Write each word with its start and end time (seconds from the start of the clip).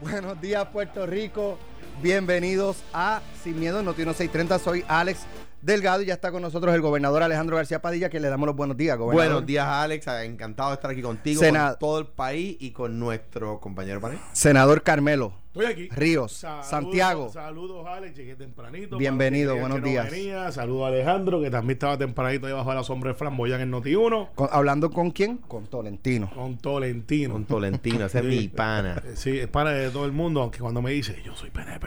Buenos 0.00 0.38
días, 0.40 0.66
Puerto 0.68 1.06
Rico. 1.06 1.58
Bienvenidos 2.02 2.82
a 2.92 3.22
Sin 3.42 3.58
Miedo, 3.58 3.82
Noti 3.82 4.02
630. 4.02 4.58
Soy 4.58 4.84
Alex 4.86 5.20
Delgado 5.62 6.02
y 6.02 6.06
ya 6.06 6.14
está 6.14 6.30
con 6.30 6.42
nosotros 6.42 6.72
el 6.74 6.80
gobernador 6.80 7.22
Alejandro 7.22 7.56
García 7.56 7.80
Padilla, 7.82 8.08
que 8.10 8.20
le 8.20 8.28
damos 8.28 8.46
los 8.46 8.54
buenos 8.54 8.76
días, 8.76 8.96
gobernador. 8.98 9.30
Buenos 9.32 9.46
días, 9.46 9.66
Alex. 9.66 10.06
Encantado 10.06 10.68
de 10.70 10.74
estar 10.74 10.90
aquí 10.90 11.02
contigo, 11.02 11.40
Sena- 11.40 11.70
con 11.70 11.78
todo 11.80 11.98
el 11.98 12.06
país 12.06 12.56
y 12.60 12.70
con 12.70 12.98
nuestro 13.00 13.58
compañero 13.58 14.00
panel. 14.00 14.18
Senador 14.32 14.82
Carmelo 14.82 15.32
Estoy 15.56 15.72
aquí. 15.72 15.88
Ríos, 15.88 16.32
Saludos, 16.34 16.66
Santiago. 16.66 17.30
Saludos, 17.32 17.86
Alex. 17.88 18.14
Llegué 18.14 18.36
tempranito. 18.36 18.98
Bienvenido, 18.98 19.56
buenos 19.56 19.80
que 19.80 19.88
días. 19.88 20.04
no 20.04 20.10
venía. 20.10 20.52
Saludos 20.52 20.84
a 20.84 20.88
Alejandro, 20.88 21.40
que 21.40 21.50
también 21.50 21.76
estaba 21.76 21.96
tempranito 21.96 22.46
debajo 22.46 22.68
de 22.68 22.76
la 22.76 22.82
sombra 22.84 23.12
de 23.12 23.14
Flamboyán 23.18 23.62
en 23.62 23.72
Noti1. 23.72 24.28
Con- 24.34 24.48
¿Hablando 24.52 24.90
con 24.90 25.10
quién? 25.12 25.38
Con 25.38 25.66
Tolentino. 25.66 26.30
Con 26.34 26.58
Tolentino. 26.58 27.32
Con 27.32 27.46
Tolentino, 27.46 28.04
ese 28.04 28.18
es 28.18 28.24
mi 28.26 28.48
pana. 28.48 29.02
Sí, 29.14 29.38
es 29.38 29.48
para 29.48 29.70
de 29.70 29.88
todo 29.90 30.04
el 30.04 30.12
mundo, 30.12 30.42
aunque 30.42 30.58
cuando 30.58 30.82
me 30.82 30.90
dice, 30.90 31.16
yo 31.24 31.34
soy 31.34 31.48
PNP. 31.50 31.85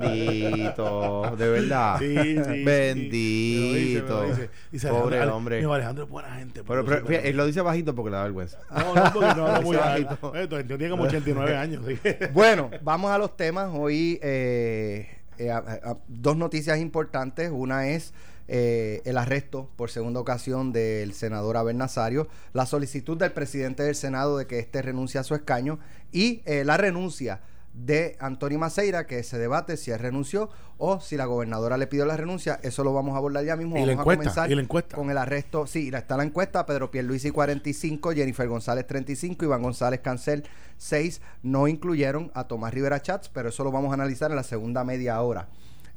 Bendito, 0.00 1.34
de 1.36 1.48
verdad. 1.48 1.98
Sí, 1.98 2.16
sí, 2.16 2.36
sí. 2.44 2.64
Bendito. 2.64 4.24
Dice, 4.70 4.88
Pobre 4.88 5.16
Alejandro, 5.16 5.36
hombre. 5.36 5.64
Alejandro 5.64 6.04
es 6.04 6.10
buena 6.10 6.34
gente. 6.36 6.62
Pero, 6.64 6.84
fíjate, 6.86 7.28
él 7.28 7.36
lo 7.36 7.46
dice 7.46 7.60
bajito 7.60 7.94
porque 7.94 8.10
le 8.10 8.16
da 8.16 8.22
vergüenza. 8.24 8.58
No, 8.70 8.94
no, 8.94 9.12
porque 9.12 9.34
no 9.34 9.46
habla 9.46 9.60
muy 9.64 9.76
bajito. 9.76 10.16
Tolentino 10.48 10.78
tiene 10.78 10.90
como 10.90 11.02
89 11.04 11.56
años. 11.56 11.82
Bueno, 12.32 12.70
vamos 12.82 13.10
a 13.10 13.18
los 13.18 13.36
temas. 13.36 13.70
Hoy 13.72 14.18
eh, 14.22 15.08
eh, 15.38 15.50
a- 15.50 15.58
a- 15.58 15.96
dos 16.08 16.36
noticias 16.36 16.78
importantes. 16.78 17.50
Una 17.52 17.88
es 17.88 18.12
eh, 18.48 19.02
el 19.04 19.16
arresto 19.18 19.70
por 19.76 19.90
segunda 19.90 20.20
ocasión 20.20 20.72
del 20.72 21.12
senador 21.14 21.56
Abel 21.56 21.76
Nazario, 21.76 22.28
la 22.52 22.66
solicitud 22.66 23.16
del 23.16 23.32
presidente 23.32 23.82
del 23.82 23.94
Senado 23.94 24.36
de 24.38 24.46
que 24.46 24.58
éste 24.58 24.82
renuncie 24.82 25.20
a 25.20 25.24
su 25.24 25.34
escaño 25.34 25.78
y 26.12 26.42
eh, 26.46 26.64
la 26.64 26.76
renuncia 26.76 27.40
de 27.72 28.16
Antonio 28.20 28.58
Maceira, 28.58 29.06
que 29.06 29.22
se 29.22 29.38
debate 29.38 29.76
si 29.76 29.90
él 29.90 29.98
renunció 29.98 30.50
o 30.76 31.00
si 31.00 31.16
la 31.16 31.26
gobernadora 31.26 31.76
le 31.76 31.86
pidió 31.86 32.04
la 32.04 32.16
renuncia. 32.16 32.58
Eso 32.62 32.84
lo 32.84 32.92
vamos 32.92 33.14
a 33.14 33.18
abordar 33.18 33.44
ya 33.44 33.56
mismo. 33.56 33.76
Y 33.76 33.80
la 33.80 33.94
vamos 33.94 34.00
encuesta, 34.00 34.12
a 34.12 34.16
comenzar 34.16 34.50
y 34.50 34.54
la 34.54 34.62
encuesta. 34.62 34.96
con 34.96 35.10
el 35.10 35.18
arresto. 35.18 35.66
Sí, 35.66 35.90
está 35.92 36.16
la 36.16 36.24
encuesta. 36.24 36.66
Pedro 36.66 36.90
Pierluisi 36.90 37.30
45, 37.30 38.12
Jennifer 38.12 38.48
González 38.48 38.86
35, 38.86 39.44
Iván 39.44 39.62
González 39.62 40.00
Cancel 40.00 40.44
6. 40.78 41.20
No 41.42 41.68
incluyeron 41.68 42.30
a 42.34 42.48
Tomás 42.48 42.74
Rivera 42.74 43.00
Chats, 43.02 43.28
pero 43.28 43.50
eso 43.50 43.62
lo 43.64 43.70
vamos 43.70 43.90
a 43.92 43.94
analizar 43.94 44.30
en 44.30 44.36
la 44.36 44.42
segunda 44.42 44.84
media 44.84 45.20
hora. 45.22 45.48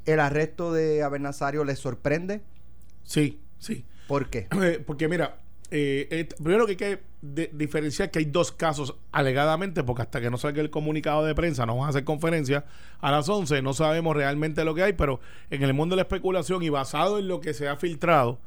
¿El 0.05 0.19
arresto 0.19 0.73
de 0.73 1.01
Abel 1.01 1.21
Nazario 1.21 1.63
les 1.63 1.79
sorprende? 1.79 2.41
Sí, 3.03 3.41
sí. 3.57 3.85
¿Por 4.07 4.29
qué? 4.29 4.47
Porque 4.85 5.07
mira, 5.07 5.37
eh, 5.71 6.07
eh, 6.11 6.29
primero 6.43 6.65
que 6.65 6.71
hay 6.71 6.77
que 6.77 7.12
de- 7.25 7.49
diferenciar 7.53 8.11
que 8.11 8.19
hay 8.19 8.25
dos 8.25 8.51
casos 8.51 8.95
alegadamente, 9.13 9.81
porque 9.83 10.01
hasta 10.01 10.19
que 10.19 10.29
no 10.29 10.37
salga 10.37 10.61
el 10.61 10.69
comunicado 10.69 11.23
de 11.25 11.33
prensa, 11.33 11.65
no 11.65 11.77
van 11.77 11.87
a 11.87 11.89
hacer 11.91 12.03
conferencia 12.03 12.65
a 12.99 13.11
las 13.11 13.29
11, 13.29 13.61
no 13.61 13.73
sabemos 13.73 14.13
realmente 14.15 14.65
lo 14.65 14.75
que 14.75 14.83
hay, 14.83 14.93
pero 14.93 15.21
en 15.49 15.63
el 15.63 15.73
mundo 15.73 15.93
de 15.95 15.97
la 15.97 16.01
especulación 16.03 16.61
y 16.63 16.69
basado 16.69 17.19
en 17.19 17.29
lo 17.29 17.39
que 17.39 17.53
se 17.53 17.67
ha 17.69 17.77
filtrado, 17.77 18.39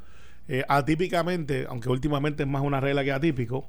eh, 0.48 0.62
atípicamente, 0.68 1.66
aunque 1.68 1.88
últimamente 1.88 2.42
es 2.42 2.48
más 2.48 2.62
una 2.62 2.78
regla 2.80 3.02
que 3.02 3.12
atípico, 3.12 3.66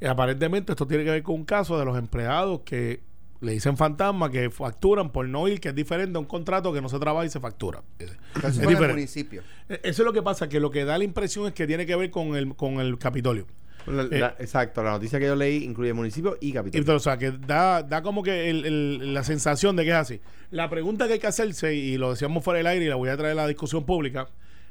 eh, 0.00 0.08
aparentemente 0.08 0.72
esto 0.72 0.86
tiene 0.86 1.04
que 1.04 1.10
ver 1.10 1.22
con 1.22 1.34
un 1.34 1.44
caso 1.44 1.78
de 1.78 1.84
los 1.84 1.98
empleados 1.98 2.60
que 2.64 3.00
le 3.40 3.52
dicen 3.52 3.76
fantasma, 3.76 4.30
que 4.30 4.48
facturan 4.50 5.10
por 5.10 5.26
no 5.28 5.46
ir, 5.48 5.60
que 5.60 5.68
es 5.70 5.74
diferente 5.74 6.16
a 6.16 6.20
un 6.20 6.24
contrato 6.26 6.72
que 6.72 6.80
no 6.80 6.88
se 6.88 6.98
trabaja 6.98 7.26
y 7.26 7.28
se 7.28 7.40
factura. 7.40 7.82
Es, 7.98 8.10
es 8.44 8.58
diferente. 8.60 8.94
municipio. 8.94 9.42
Eh, 9.68 9.80
Eso 9.82 10.02
es 10.02 10.06
lo 10.06 10.12
que 10.14 10.22
pasa, 10.22 10.48
que 10.48 10.60
lo 10.60 10.70
que 10.70 10.84
da 10.84 10.96
la 10.96 11.04
impresión 11.04 11.46
es 11.46 11.52
que 11.52 11.66
tiene 11.66 11.84
que 11.84 11.94
ver 11.96 12.10
con 12.10 12.36
el, 12.36 12.54
con 12.56 12.74
el 12.80 12.96
Capitolio. 12.98 13.46
La- 13.86 14.28
Eh. 14.30 14.34
exacto, 14.38 14.82
la 14.82 14.92
noticia 14.92 15.18
que 15.18 15.26
yo 15.26 15.36
leí 15.36 15.62
incluye 15.64 15.92
municipio 15.92 16.36
y 16.40 16.52
capital. 16.52 16.88
o 16.90 16.98
sea, 16.98 17.16
que 17.18 17.32
da, 17.32 17.82
da 17.82 18.02
como 18.02 18.22
que 18.22 18.48
el- 18.50 18.64
el- 18.64 19.14
la 19.14 19.22
sensación 19.24 19.76
de 19.76 19.84
que 19.84 19.90
es 19.90 19.96
así. 19.96 20.20
La 20.50 20.70
pregunta 20.70 21.06
que 21.06 21.14
hay 21.14 21.18
que 21.18 21.26
hacerse, 21.26 21.74
y 21.74 21.96
lo 21.98 22.10
decíamos 22.10 22.42
fuera 22.44 22.58
del 22.58 22.66
aire 22.66 22.86
y 22.86 22.88
la 22.88 22.94
voy 22.96 23.08
a 23.10 23.16
traer 23.16 23.32
a 23.32 23.42
la 23.42 23.46
discusión 23.46 23.84
pública, 23.84 24.28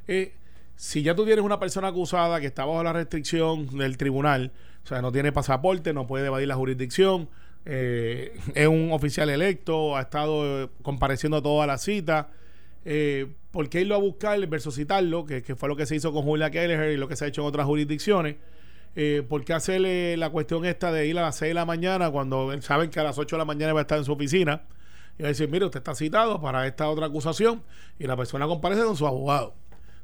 es 0.07 0.29
si 0.75 1.03
ya 1.03 1.13
tú 1.15 1.25
tienes 1.25 1.45
una 1.45 1.59
persona 1.59 1.89
acusada 1.89 2.39
que 2.41 2.47
está 2.47 2.65
bajo 2.65 2.83
la 2.83 2.93
restricción 2.93 3.67
del 3.77 3.97
tribunal, 3.97 4.51
o 4.83 4.87
sea, 4.87 5.01
no 5.01 5.11
tiene 5.11 5.31
pasaporte, 5.31 5.93
no 5.93 6.07
puede 6.07 6.25
evadir 6.27 6.47
la 6.47 6.55
jurisdicción, 6.55 7.29
eh, 7.65 8.33
es 8.55 8.67
un 8.67 8.91
oficial 8.91 9.29
electo, 9.29 9.95
ha 9.95 10.01
estado 10.01 10.63
eh, 10.63 10.69
compareciendo 10.81 11.37
a 11.37 11.41
todas 11.43 11.67
las 11.67 11.83
citas, 11.83 12.25
eh, 12.85 13.27
¿por 13.51 13.69
qué 13.69 13.81
irlo 13.81 13.95
a 13.95 13.99
buscar 13.99 14.45
versus 14.47 14.75
citarlo? 14.75 15.25
Que, 15.25 15.41
que 15.43 15.55
fue 15.55 15.69
lo 15.69 15.75
que 15.75 15.85
se 15.85 15.95
hizo 15.95 16.11
con 16.11 16.23
Julia 16.23 16.49
Kelleher 16.49 16.91
y 16.91 16.97
lo 16.97 17.07
que 17.07 17.15
se 17.15 17.23
ha 17.25 17.27
hecho 17.27 17.41
en 17.41 17.47
otras 17.47 17.65
jurisdicciones. 17.65 18.35
Eh, 18.95 19.23
¿Por 19.27 19.43
qué 19.43 19.53
hacerle 19.53 20.17
la 20.17 20.29
cuestión 20.29 20.65
esta 20.65 20.91
de 20.91 21.07
ir 21.07 21.17
a 21.17 21.23
las 21.23 21.35
6 21.37 21.49
de 21.49 21.53
la 21.55 21.65
mañana 21.65 22.11
cuando 22.11 22.49
saben 22.61 22.89
que 22.89 22.99
a 22.99 23.03
las 23.03 23.17
8 23.17 23.35
de 23.35 23.39
la 23.39 23.45
mañana 23.45 23.73
va 23.73 23.79
a 23.79 23.83
estar 23.83 23.97
en 23.97 24.05
su 24.05 24.11
oficina? 24.11 24.63
Y 25.17 25.23
va 25.23 25.29
a 25.29 25.31
decir, 25.31 25.49
mire, 25.49 25.65
usted 25.65 25.79
está 25.79 25.95
citado 25.95 26.39
para 26.41 26.65
esta 26.67 26.89
otra 26.89 27.07
acusación 27.07 27.63
y 27.99 28.05
la 28.05 28.15
persona 28.15 28.45
comparece 28.47 28.83
con 28.83 28.95
su 28.95 29.07
abogado. 29.07 29.55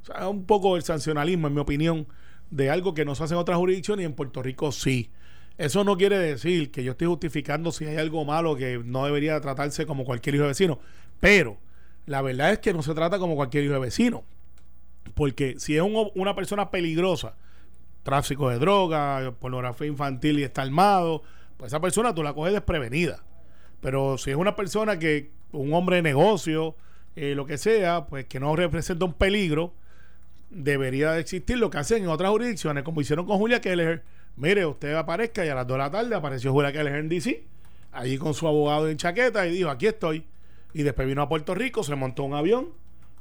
O 0.02 0.06
sea, 0.06 0.18
es 0.22 0.26
un 0.28 0.46
poco 0.46 0.76
el 0.76 0.84
sancionalismo, 0.84 1.48
en 1.48 1.54
mi 1.54 1.60
opinión, 1.60 2.08
de 2.50 2.70
algo 2.70 2.94
que 2.94 3.06
no 3.06 3.14
se 3.16 3.24
hace 3.24 3.34
en 3.36 3.40
otras 3.40 3.58
jurisdicciones 3.58 4.04
y 4.04 4.06
en 4.06 4.14
Puerto 4.14 4.42
Rico 4.42 4.72
sí. 4.72 5.12
Eso 5.58 5.84
no 5.84 5.98
quiere 5.98 6.18
decir 6.18 6.72
que 6.72 6.84
yo 6.84 6.92
estoy 6.94 7.08
justificando 7.08 7.72
si 7.72 7.86
hay 7.86 7.98
algo 7.98 8.24
malo 8.26 8.56
que 8.56 8.82
no 8.84 9.06
debería 9.06 9.40
tratarse 9.42 9.86
como 9.86 10.06
cualquier 10.06 10.36
hijo 10.36 10.44
de 10.44 10.50
vecino. 10.50 10.80
Pero 11.20 11.58
la 12.06 12.22
verdad 12.22 12.54
es 12.54 12.60
que 12.60 12.74
no 12.74 12.82
se 12.82 12.94
trata 12.94 13.20
como 13.20 13.36
cualquier 13.36 13.66
hijo 13.66 13.74
de 13.74 13.80
vecino. 13.80 14.24
Porque 15.16 15.56
si 15.60 15.76
es 15.76 15.82
un- 15.82 16.12
una 16.16 16.34
persona 16.36 16.72
peligrosa, 16.72 17.36
tráfico 18.04 18.50
de 18.50 18.60
droga, 18.60 19.34
pornografía 19.40 19.88
infantil 19.88 20.40
y 20.40 20.44
está 20.44 20.62
armado, 20.62 21.24
pues 21.58 21.72
esa 21.72 21.80
persona 21.80 22.14
tú 22.14 22.24
la 22.24 22.34
coges 22.34 22.54
desprevenida. 22.54 23.24
Pero 23.82 24.18
si 24.18 24.32
es 24.32 24.38
una 24.38 24.56
persona 24.56 25.00
que, 25.00 25.32
un 25.52 25.74
hombre 25.74 25.98
de 25.98 26.02
negocio, 26.02 26.76
eh, 27.16 27.34
lo 27.36 27.46
que 27.46 27.58
sea, 27.58 28.06
pues 28.06 28.26
que 28.26 28.40
no 28.40 28.56
representa 28.56 29.06
un 29.06 29.14
peligro, 29.14 29.74
debería 30.50 31.12
de 31.12 31.22
existir 31.22 31.58
lo 31.58 31.70
que 31.70 31.78
hacen 31.78 32.04
en 32.04 32.10
otras 32.10 32.32
jurisdicciones, 32.32 32.84
como 32.84 33.02
hicieron 33.02 33.26
con 33.26 33.38
Julia 33.38 33.62
Keller. 33.62 34.04
Mire, 34.36 34.66
usted 34.66 34.94
aparezca 34.96 35.46
y 35.46 35.50
a 35.50 35.56
las 35.56 35.68
2 35.68 35.76
de 35.76 35.80
la 35.80 35.92
tarde 35.92 36.16
apareció 36.16 36.52
Julia 36.52 36.72
Keller 36.72 36.96
en 36.96 37.10
DC, 37.10 37.44
allí 37.92 38.18
con 38.18 38.34
su 38.34 38.48
abogado 38.48 38.90
en 38.90 38.98
chaqueta 38.98 39.46
y 39.48 39.52
dijo, 39.52 39.70
aquí 39.70 39.88
estoy. 39.88 40.26
Y 40.74 40.84
después 40.84 41.08
vino 41.08 41.22
a 41.22 41.30
Puerto 41.30 41.56
Rico, 41.56 41.84
se 41.84 41.96
montó 41.96 42.24
un 42.24 42.34
avión 42.34 42.70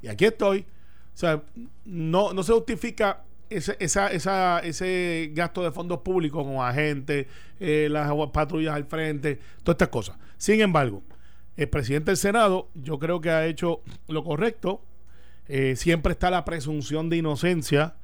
y 0.02 0.08
aquí 0.08 0.26
estoy. 0.26 0.60
O 1.14 1.16
sea, 1.18 1.42
no, 1.84 2.32
no 2.32 2.42
se 2.42 2.52
justifica 2.52 3.24
ese, 3.50 3.76
esa, 3.80 4.60
ese 4.60 5.30
gasto 5.32 5.62
de 5.62 5.72
fondos 5.72 6.00
públicos 6.00 6.44
con 6.44 6.64
agentes, 6.64 7.26
eh, 7.60 7.88
las 7.90 8.10
patrullas 8.32 8.74
al 8.74 8.84
frente, 8.84 9.38
todas 9.62 9.74
estas 9.74 9.88
cosas. 9.88 10.16
Sin 10.36 10.60
embargo, 10.60 11.02
el 11.56 11.68
presidente 11.68 12.10
del 12.10 12.16
Senado, 12.16 12.68
yo 12.74 12.98
creo 12.98 13.20
que 13.20 13.30
ha 13.30 13.46
hecho 13.46 13.82
lo 14.06 14.22
correcto. 14.22 14.82
Eh, 15.48 15.76
siempre 15.76 16.12
está 16.12 16.30
la 16.30 16.44
presunción 16.44 17.08
de 17.08 17.16
inocencia, 17.16 17.96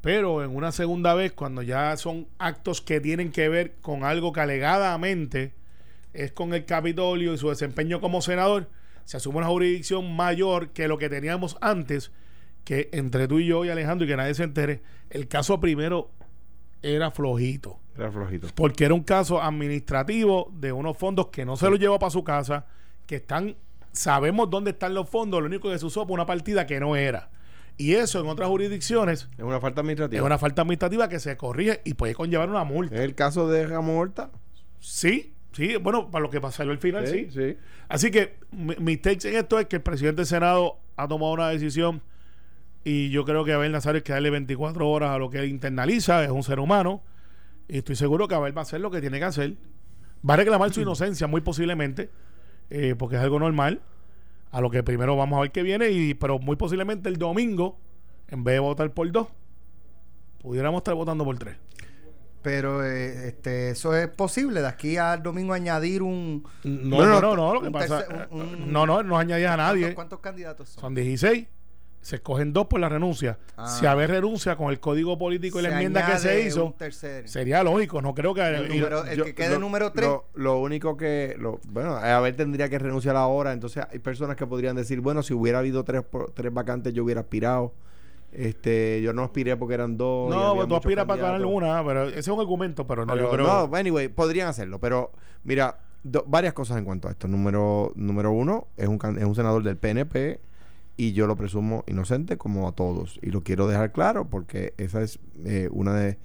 pero 0.00 0.44
en 0.44 0.54
una 0.54 0.72
segunda 0.72 1.14
vez, 1.14 1.32
cuando 1.32 1.62
ya 1.62 1.96
son 1.96 2.28
actos 2.38 2.80
que 2.80 3.00
tienen 3.00 3.32
que 3.32 3.48
ver 3.48 3.76
con 3.80 4.04
algo 4.04 4.32
que 4.32 4.40
alegadamente 4.40 5.54
es 6.12 6.32
con 6.32 6.52
el 6.54 6.64
Capitolio 6.64 7.32
y 7.32 7.38
su 7.38 7.48
desempeño 7.48 8.00
como 8.00 8.20
senador, 8.20 8.68
se 9.04 9.16
asume 9.16 9.38
una 9.38 9.46
jurisdicción 9.46 10.14
mayor 10.14 10.70
que 10.70 10.88
lo 10.88 10.98
que 10.98 11.08
teníamos 11.08 11.56
antes, 11.60 12.10
que 12.68 12.90
entre 12.92 13.26
tú 13.28 13.38
y 13.38 13.46
yo 13.46 13.64
y 13.64 13.70
Alejandro 13.70 14.04
y 14.04 14.08
que 14.10 14.16
nadie 14.18 14.34
se 14.34 14.42
entere, 14.42 14.82
el 15.08 15.26
caso 15.26 15.58
primero 15.58 16.10
era 16.82 17.10
flojito, 17.10 17.80
Era 17.96 18.12
flojito. 18.12 18.48
porque 18.54 18.84
era 18.84 18.92
un 18.92 19.02
caso 19.04 19.40
administrativo 19.42 20.52
de 20.52 20.70
unos 20.70 20.98
fondos 20.98 21.28
que 21.28 21.46
no 21.46 21.56
se 21.56 21.70
los 21.70 21.78
llevó 21.78 21.98
para 21.98 22.10
su 22.10 22.22
casa, 22.22 22.66
que 23.06 23.16
están, 23.16 23.56
sabemos 23.92 24.50
dónde 24.50 24.72
están 24.72 24.92
los 24.92 25.08
fondos, 25.08 25.40
lo 25.40 25.46
único 25.46 25.70
que 25.70 25.78
se 25.78 25.86
usó 25.86 26.04
fue 26.04 26.12
una 26.12 26.26
partida 26.26 26.66
que 26.66 26.78
no 26.78 26.94
era. 26.94 27.30
Y 27.78 27.94
eso 27.94 28.20
en 28.20 28.26
otras 28.26 28.50
jurisdicciones 28.50 29.30
Es 29.38 29.44
una 29.44 29.60
falta 29.60 29.80
administrativa. 29.80 30.20
es 30.20 30.26
una 30.26 30.36
falta 30.36 30.60
administrativa 30.60 31.08
que 31.08 31.20
se 31.20 31.38
corrige 31.38 31.80
y 31.86 31.94
puede 31.94 32.14
conllevar 32.14 32.50
una 32.50 32.64
multa. 32.64 32.94
¿Es 32.96 33.00
el 33.00 33.14
caso 33.14 33.48
de 33.48 33.66
Ramón 33.66 33.96
Horta? 33.96 34.30
Sí, 34.78 35.32
sí, 35.52 35.76
bueno, 35.76 36.10
para 36.10 36.22
lo 36.22 36.28
que 36.28 36.38
pasó 36.42 36.64
al 36.64 36.76
final, 36.76 37.06
sí. 37.06 37.28
sí. 37.30 37.56
Así 37.88 38.10
que 38.10 38.36
mi, 38.50 38.74
mi 38.76 38.98
take 38.98 39.26
en 39.30 39.36
esto 39.36 39.58
es 39.58 39.64
que 39.68 39.76
el 39.76 39.82
presidente 39.82 40.16
del 40.20 40.26
Senado 40.26 40.80
ha 40.96 41.08
tomado 41.08 41.32
una 41.32 41.48
decisión 41.48 42.02
y 42.84 43.10
yo 43.10 43.24
creo 43.24 43.44
que 43.44 43.52
Abel 43.52 43.72
Nazario 43.72 43.98
hay 43.98 44.02
que 44.02 44.12
darle 44.12 44.30
24 44.30 44.88
horas 44.88 45.10
a 45.10 45.18
lo 45.18 45.30
que 45.30 45.38
él 45.38 45.46
internaliza, 45.48 46.24
es 46.24 46.30
un 46.30 46.42
ser 46.42 46.58
humano 46.60 47.02
y 47.68 47.78
estoy 47.78 47.96
seguro 47.96 48.28
que 48.28 48.34
Abel 48.34 48.56
va 48.56 48.62
a 48.62 48.64
hacer 48.64 48.80
lo 48.80 48.90
que 48.90 49.00
tiene 49.00 49.18
que 49.18 49.24
hacer. 49.24 49.56
Va 50.28 50.34
a 50.34 50.36
reclamar 50.38 50.72
su 50.72 50.80
inocencia 50.82 51.26
muy 51.26 51.40
posiblemente, 51.40 52.10
eh, 52.70 52.94
porque 52.98 53.16
es 53.16 53.22
algo 53.22 53.38
normal, 53.38 53.82
a 54.50 54.60
lo 54.60 54.70
que 54.70 54.82
primero 54.82 55.16
vamos 55.16 55.36
a 55.36 55.42
ver 55.42 55.50
que 55.52 55.62
viene, 55.62 55.90
y 55.90 56.14
pero 56.14 56.38
muy 56.38 56.56
posiblemente 56.56 57.08
el 57.08 57.16
domingo, 57.18 57.78
en 58.28 58.44
vez 58.44 58.54
de 58.54 58.60
votar 58.60 58.90
por 58.94 59.10
dos, 59.12 59.28
pudiéramos 60.40 60.78
estar 60.80 60.94
votando 60.94 61.24
por 61.24 61.38
tres. 61.38 61.56
Pero 62.40 62.84
eh, 62.84 63.28
este, 63.28 63.70
eso 63.70 63.94
es 63.96 64.08
posible. 64.08 64.60
De 64.60 64.68
aquí 64.68 64.96
al 64.96 65.22
domingo 65.22 65.52
añadir 65.52 66.02
un. 66.02 66.44
No, 66.62 66.96
Bueno, 66.96 67.20
no, 67.20 67.34
no, 67.34 67.36
no, 67.36 67.54
lo 67.54 67.60
que 67.60 67.70
pasa. 67.70 68.06
un- 68.30 68.40
un- 68.40 68.72
no, 68.72 68.86
no, 68.86 69.02
no 69.02 69.18
añadías 69.18 69.52
a 69.52 69.56
nadie. 69.56 69.80
¿Cuántos, 69.80 69.94
cuántos 69.96 70.20
candidatos 70.20 70.68
son? 70.70 70.80
Son 70.80 70.94
16. 70.94 71.46
Se 72.08 72.16
escogen 72.16 72.54
dos 72.54 72.66
por 72.68 72.80
la 72.80 72.88
renuncia. 72.88 73.38
Ah. 73.58 73.66
Si 73.68 73.84
Abel 73.84 74.08
renuncia 74.08 74.56
con 74.56 74.70
el 74.70 74.80
código 74.80 75.18
político 75.18 75.58
y 75.60 75.62
la 75.62 75.72
enmienda 75.74 76.06
que 76.06 76.16
se 76.18 76.40
hizo, 76.46 76.74
sería 77.26 77.62
lógico. 77.62 78.00
No 78.00 78.14
creo 78.14 78.32
que. 78.32 78.40
El 78.40 78.74
y- 78.74 78.78
número- 78.78 79.04
el 79.04 79.18
Yo- 79.18 79.24
que 79.26 79.34
quede 79.34 79.50
lo- 79.50 79.58
número 79.58 79.92
3. 79.92 80.08
Lo, 80.08 80.24
lo 80.34 80.58
único 80.58 80.96
que. 80.96 81.36
Lo, 81.38 81.60
bueno, 81.68 81.96
a 81.96 82.18
ver, 82.20 82.34
tendría 82.34 82.70
que 82.70 82.78
renunciar 82.78 83.14
ahora. 83.16 83.52
Entonces, 83.52 83.84
hay 83.92 83.98
personas 83.98 84.36
que 84.36 84.46
podrían 84.46 84.74
decir: 84.74 85.02
bueno, 85.02 85.22
si 85.22 85.34
hubiera 85.34 85.58
habido 85.58 85.84
tres, 85.84 86.02
por- 86.02 86.30
tres 86.30 86.50
vacantes, 86.52 86.94
yo 86.94 87.04
hubiera 87.04 87.20
aspirado. 87.20 87.74
Este, 88.32 89.00
yo 89.02 89.12
no 89.12 89.22
aspiré 89.24 89.56
porque 89.56 89.74
eran 89.74 89.96
dos. 89.98 90.30
no, 90.30 90.54
pues 90.54 90.66
tú 90.68 90.76
aspiras 90.76 91.04
para 91.06 91.20
ganar 91.22 91.44
una, 91.44 91.84
pero 91.84 92.04
ese 92.08 92.20
es 92.20 92.28
un 92.28 92.40
argumento, 92.40 92.86
pero 92.86 93.04
no, 93.06 93.12
Pero 93.14 93.26
yo 93.26 93.32
creo. 93.32 93.68
no, 93.68 93.76
anyway, 93.76 94.08
podrían 94.08 94.48
hacerlo. 94.48 94.78
Pero, 94.78 95.12
mira, 95.44 95.78
do- 96.02 96.24
varias 96.26 96.52
cosas 96.54 96.76
en 96.78 96.84
cuanto 96.84 97.08
a 97.08 97.10
esto. 97.10 97.26
Número, 97.28 97.92
número 97.96 98.30
uno, 98.30 98.68
es 98.76 98.86
un, 98.88 98.98
can- 98.98 99.18
es 99.18 99.24
un 99.24 99.34
senador 99.34 99.62
del 99.62 99.76
PNP 99.76 100.40
y 100.98 101.12
yo 101.12 101.28
lo 101.28 101.36
presumo 101.36 101.84
inocente 101.86 102.36
como 102.36 102.68
a 102.68 102.72
todos. 102.72 103.20
Y 103.22 103.30
lo 103.30 103.42
quiero 103.42 103.68
dejar 103.68 103.92
claro 103.92 104.28
porque 104.28 104.74
esa 104.78 105.00
es 105.00 105.20
eh, 105.44 105.68
una 105.70 105.94
de, 105.94 106.18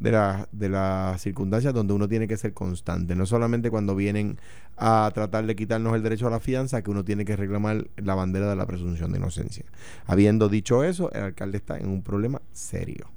de, 0.00 0.46
de 0.52 0.68
las 0.68 1.22
circunstancias 1.22 1.72
donde 1.72 1.94
uno 1.94 2.06
tiene 2.08 2.28
que 2.28 2.36
ser 2.36 2.52
constante. 2.52 3.16
No 3.16 3.24
solamente 3.24 3.70
cuando 3.70 3.96
vienen 3.96 4.38
a 4.76 5.10
tratar 5.14 5.46
de 5.46 5.56
quitarnos 5.56 5.96
el 5.96 6.02
derecho 6.02 6.26
a 6.26 6.30
la 6.30 6.40
fianza, 6.40 6.82
que 6.82 6.90
uno 6.90 7.06
tiene 7.06 7.24
que 7.24 7.36
reclamar 7.36 7.88
la 7.96 8.14
bandera 8.14 8.50
de 8.50 8.56
la 8.56 8.66
presunción 8.66 9.12
de 9.12 9.18
inocencia. 9.18 9.64
Habiendo 10.06 10.50
dicho 10.50 10.84
eso, 10.84 11.10
el 11.12 11.22
alcalde 11.22 11.56
está 11.56 11.78
en 11.78 11.88
un 11.88 12.02
problema 12.02 12.42
serio. 12.52 13.10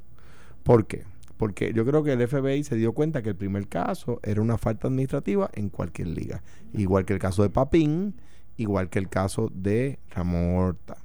¿Por 0.64 0.88
qué? 0.88 1.04
Porque 1.36 1.74
yo 1.74 1.86
creo 1.86 2.04
que 2.04 2.14
el 2.14 2.26
FBI 2.26 2.64
se 2.64 2.78
dio 2.78 2.94
cuenta 2.94 3.22
que 3.22 3.30
el 3.30 3.36
primer 3.36 3.68
caso 3.68 4.22
era 4.24 4.42
una 4.42 4.58
falta 4.58 4.88
administrativa 4.88 5.50
en 5.54 5.68
cualquier 5.68 6.08
liga. 6.08 6.42
Igual 6.74 7.04
que 7.04 7.12
el 7.12 7.20
caso 7.20 7.44
de 7.44 7.50
Papín, 7.50 8.16
igual 8.58 8.90
que 8.90 9.00
el 9.00 9.10
caso 9.10 9.50
de 9.54 10.00
Ramón 10.10 10.56
Horta. 10.56 10.98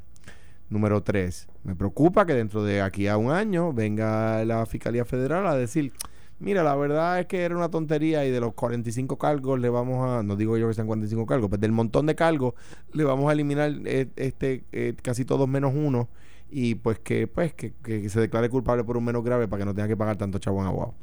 Número 0.69 1.03
tres, 1.03 1.49
me 1.63 1.77
preocupa 1.77 2.27
que 2.27 2.35
dentro 2.35 2.65
de 2.65 2.83
aquí 2.83 3.07
a 3.07 3.17
un 3.17 3.31
año 3.31 3.73
venga 3.73 4.45
la 4.45 4.67
Fiscalía 4.67 5.05
Federal 5.05 5.47
a 5.47 5.55
decir, 5.55 5.93
mira, 6.41 6.65
la 6.65 6.75
verdad 6.75 7.21
es 7.21 7.27
que 7.27 7.43
era 7.45 7.57
una 7.57 7.71
tontería 7.71 8.25
y 8.25 8.31
de 8.31 8.41
los 8.41 8.55
45 8.55 9.17
cargos 9.17 9.61
le 9.61 9.69
vamos 9.69 10.09
a, 10.09 10.23
no 10.25 10.35
digo 10.35 10.57
yo 10.57 10.67
que 10.69 10.75
sean 10.75 10.89
45 10.89 11.25
cargos, 11.25 11.49
pero 11.51 11.61
del 11.61 11.73
montón 11.73 12.07
de 12.07 12.17
cargos 12.17 12.55
le 12.93 13.05
vamos 13.05 13.31
a 13.31 13.33
eliminar 13.33 13.73
eh, 13.85 14.09
este 14.17 14.65
eh, 14.73 14.95
casi 15.03 15.25
todos 15.25 15.49
menos 15.49 15.73
uno 15.75 16.09
y 16.51 16.75
pues 16.77 16.99
que 16.99 17.27
pues 17.29 17.55
que, 17.55 17.73
se 18.09 18.21
declare 18.21 18.49
culpable 18.49 18.83
por 18.85 18.97
un 18.97 19.05
menos 19.05 19.23
grave 19.25 19.47
para 19.49 19.61
que 19.61 19.67
no 19.67 19.75
tenga 19.75 19.89
que 19.89 19.97
pagar 19.97 20.17
tanto 20.17 20.39
chavo 20.39 20.61
en 20.61 20.67
abogado. 20.67 20.95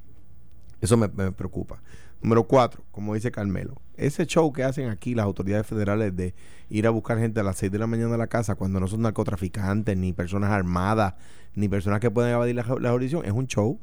Eso 0.81 0.97
me 0.97 1.07
preocupa. 1.07 1.81
Número 2.23 2.43
cuatro, 2.45 2.83
como 2.91 3.13
dice 3.13 3.31
Carmelo, 3.31 3.75
ese 3.95 4.25
show 4.25 4.51
que 4.53 4.63
hacen 4.63 4.89
aquí 4.89 5.13
las 5.13 5.25
autoridades 5.25 5.67
federales 5.67 6.15
de 6.15 6.33
ir 6.69 6.87
a 6.87 6.89
buscar 6.89 7.19
gente 7.19 7.41
a 7.41 7.43
las 7.43 7.57
6 7.57 7.71
de 7.71 7.77
la 7.79 7.85
mañana 7.87 8.15
a 8.15 8.17
la 8.17 8.27
casa 8.27 8.55
cuando 8.55 8.79
no 8.79 8.87
son 8.87 9.01
narcotraficantes, 9.01 9.95
ni 9.97 10.13
personas 10.13 10.49
armadas, 10.51 11.15
ni 11.53 11.67
personas 11.67 11.99
que 11.99 12.09
pueden 12.09 12.31
evadir 12.33 12.55
la, 12.55 12.63
la 12.79 12.91
jurisdicción, 12.91 13.25
es 13.25 13.31
un 13.33 13.47
show. 13.47 13.79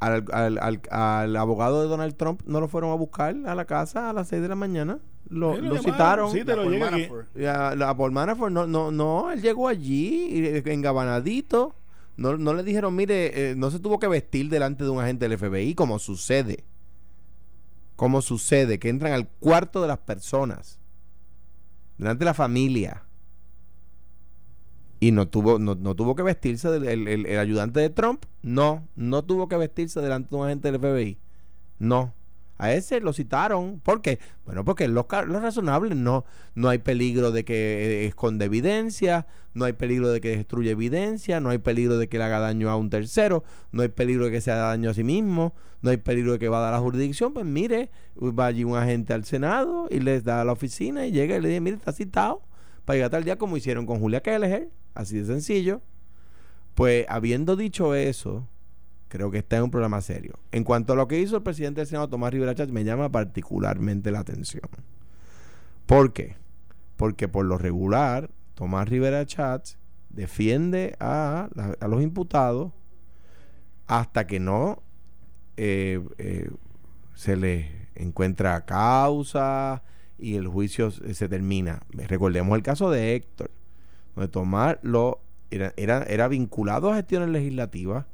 Al, 0.00 0.24
al- 0.32 0.58
al- 0.58 0.80
al 0.90 1.36
abogado 1.36 1.82
de 1.82 1.88
Donald 1.88 2.16
Trump 2.16 2.42
no 2.46 2.60
lo 2.60 2.68
fueron 2.68 2.90
a 2.90 2.94
buscar 2.94 3.34
a 3.46 3.54
la 3.54 3.64
casa 3.64 4.10
a 4.10 4.12
las 4.12 4.28
6 4.28 4.42
de 4.42 4.48
la 4.48 4.54
mañana. 4.56 4.98
Lo, 5.28 5.54
Sí, 5.54 5.60
lo 5.62 5.76
llamaron, 5.76 6.30
citaron. 6.30 6.32
Sí, 6.32 6.44
te 6.44 6.56
lo 6.56 6.62
a- 7.50 7.74
la 7.74 7.96
Paul 7.96 8.12
Manafort, 8.12 8.52
no, 8.52 8.66
no, 8.66 8.90
no, 8.90 9.30
él 9.30 9.40
llegó 9.40 9.68
allí, 9.68 10.26
y, 10.30 10.44
eh, 10.46 10.62
engabanadito. 10.66 11.74
No, 12.16 12.36
no 12.36 12.54
le 12.54 12.62
dijeron, 12.62 12.94
mire, 12.94 13.50
eh, 13.50 13.54
no 13.56 13.70
se 13.70 13.80
tuvo 13.80 13.98
que 13.98 14.06
vestir 14.08 14.48
delante 14.48 14.84
de 14.84 14.90
un 14.90 15.00
agente 15.02 15.28
del 15.28 15.38
FBI, 15.38 15.74
como 15.74 15.98
sucede. 15.98 16.64
Como 17.96 18.22
sucede, 18.22 18.78
que 18.78 18.88
entran 18.88 19.12
al 19.12 19.28
cuarto 19.28 19.80
de 19.82 19.88
las 19.88 19.98
personas, 19.98 20.80
delante 21.98 22.20
de 22.20 22.24
la 22.26 22.34
familia. 22.34 23.04
Y 25.00 25.12
no 25.12 25.28
tuvo, 25.28 25.58
no, 25.58 25.74
no 25.74 25.94
tuvo 25.94 26.14
que 26.14 26.22
vestirse, 26.22 26.70
del, 26.70 26.84
el, 26.88 27.08
el- 27.08 27.26
el 27.26 27.38
ayudante 27.38 27.80
de 27.80 27.90
Trump, 27.90 28.24
no, 28.42 28.88
no 28.96 29.22
tuvo 29.24 29.48
que 29.48 29.56
vestirse 29.56 30.00
delante 30.00 30.30
de 30.30 30.36
un 30.36 30.46
agente 30.46 30.70
del 30.72 30.80
FBI. 30.80 31.18
No. 31.78 32.14
A 32.56 32.72
ese 32.72 33.00
lo 33.00 33.12
citaron. 33.12 33.80
¿Por 33.80 34.00
qué? 34.00 34.18
Bueno, 34.44 34.64
porque 34.64 34.86
lo, 34.88 35.06
ca- 35.08 35.24
lo 35.24 35.40
razonable 35.40 35.94
no, 35.94 36.24
no 36.54 36.68
hay 36.68 36.78
peligro 36.78 37.32
de 37.32 37.44
que 37.44 38.04
eh, 38.04 38.06
esconde 38.06 38.44
evidencia, 38.44 39.26
no 39.54 39.64
hay 39.64 39.72
peligro 39.72 40.08
de 40.10 40.20
que 40.20 40.36
destruye 40.36 40.70
evidencia, 40.70 41.40
no 41.40 41.50
hay 41.50 41.58
peligro 41.58 41.98
de 41.98 42.08
que 42.08 42.18
le 42.18 42.24
haga 42.24 42.38
daño 42.38 42.70
a 42.70 42.76
un 42.76 42.90
tercero, 42.90 43.42
no 43.72 43.82
hay 43.82 43.88
peligro 43.88 44.26
de 44.26 44.30
que 44.30 44.40
se 44.40 44.52
haga 44.52 44.68
daño 44.68 44.90
a 44.90 44.94
sí 44.94 45.02
mismo, 45.04 45.54
no 45.82 45.90
hay 45.90 45.96
peligro 45.96 46.32
de 46.32 46.38
que 46.38 46.48
va 46.48 46.58
a 46.58 46.62
dar 46.62 46.72
la 46.74 46.80
jurisdicción. 46.80 47.34
Pues 47.34 47.44
mire, 47.44 47.90
va 48.16 48.46
allí 48.46 48.62
un 48.64 48.76
agente 48.76 49.12
al 49.14 49.24
Senado 49.24 49.88
y 49.90 49.98
les 50.00 50.22
da 50.24 50.40
a 50.40 50.44
la 50.44 50.52
oficina 50.52 51.06
y 51.06 51.10
llega 51.12 51.36
y 51.36 51.40
le 51.40 51.48
dice, 51.48 51.60
mire, 51.60 51.76
está 51.76 51.92
citado 51.92 52.42
para 52.84 52.96
llegar 52.96 53.10
tal 53.10 53.24
día 53.24 53.36
como 53.36 53.56
hicieron 53.56 53.84
con 53.86 53.98
Julia 53.98 54.20
Kelleher, 54.22 54.70
así 54.94 55.16
de 55.18 55.24
sencillo. 55.24 55.80
Pues 56.74 57.06
habiendo 57.08 57.56
dicho 57.56 57.94
eso, 57.94 58.48
creo 59.14 59.30
que 59.30 59.38
está 59.38 59.58
en 59.58 59.62
un 59.62 59.70
problema 59.70 60.00
serio. 60.00 60.34
En 60.50 60.64
cuanto 60.64 60.92
a 60.92 60.96
lo 60.96 61.06
que 61.06 61.20
hizo 61.20 61.36
el 61.36 61.44
presidente 61.44 61.80
del 61.80 61.86
Senado, 61.86 62.08
Tomás 62.08 62.32
Rivera 62.32 62.52
Chávez, 62.52 62.72
me 62.72 62.82
llama 62.82 63.12
particularmente 63.12 64.10
la 64.10 64.18
atención. 64.18 64.64
¿Por 65.86 66.12
qué? 66.12 66.34
Porque 66.96 67.28
por 67.28 67.44
lo 67.44 67.56
regular, 67.56 68.28
Tomás 68.54 68.88
Rivera 68.88 69.24
Chats 69.24 69.78
defiende 70.10 70.96
a, 70.98 71.48
a 71.78 71.86
los 71.86 72.02
imputados 72.02 72.72
hasta 73.86 74.26
que 74.26 74.40
no 74.40 74.82
eh, 75.56 76.02
eh, 76.18 76.50
se 77.14 77.36
le 77.36 77.70
encuentra 77.94 78.64
causa 78.64 79.84
y 80.18 80.34
el 80.34 80.48
juicio 80.48 80.90
se 80.90 81.28
termina. 81.28 81.82
Recordemos 81.90 82.56
el 82.56 82.64
caso 82.64 82.90
de 82.90 83.14
Héctor, 83.14 83.52
donde 84.16 84.26
Tomás 84.26 84.78
era, 85.52 85.72
era, 85.76 86.02
era 86.02 86.26
vinculado 86.26 86.90
a 86.90 86.96
gestiones 86.96 87.28
legislativas 87.28 88.06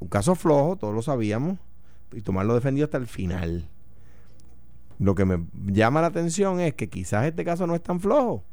un 0.00 0.08
caso 0.08 0.34
flojo, 0.34 0.76
todos 0.76 0.94
lo 0.94 1.02
sabíamos, 1.02 1.58
y 2.12 2.22
Tomás 2.22 2.46
lo 2.46 2.54
defendió 2.54 2.84
hasta 2.84 2.98
el 2.98 3.06
final. 3.06 3.68
Lo 4.98 5.14
que 5.14 5.24
me 5.24 5.46
llama 5.66 6.00
la 6.00 6.08
atención 6.08 6.60
es 6.60 6.74
que 6.74 6.88
quizás 6.88 7.26
este 7.26 7.44
caso 7.44 7.66
no 7.66 7.74
es 7.74 7.82
tan 7.82 8.00
flojo. 8.00 8.44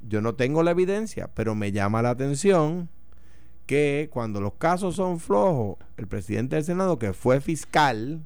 Yo 0.00 0.20
no 0.20 0.34
tengo 0.34 0.62
la 0.62 0.70
evidencia, 0.70 1.30
pero 1.34 1.54
me 1.54 1.72
llama 1.72 2.02
la 2.02 2.10
atención 2.10 2.88
que 3.66 4.08
cuando 4.12 4.40
los 4.40 4.54
casos 4.54 4.96
son 4.96 5.20
flojos, 5.20 5.78
el 5.96 6.06
presidente 6.06 6.56
del 6.56 6.64
Senado, 6.64 6.98
que 6.98 7.12
fue 7.12 7.40
fiscal, 7.40 8.22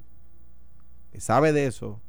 que 1.11 1.19
sabe 1.19 1.53
de 1.53 1.67
eso, 1.67 2.01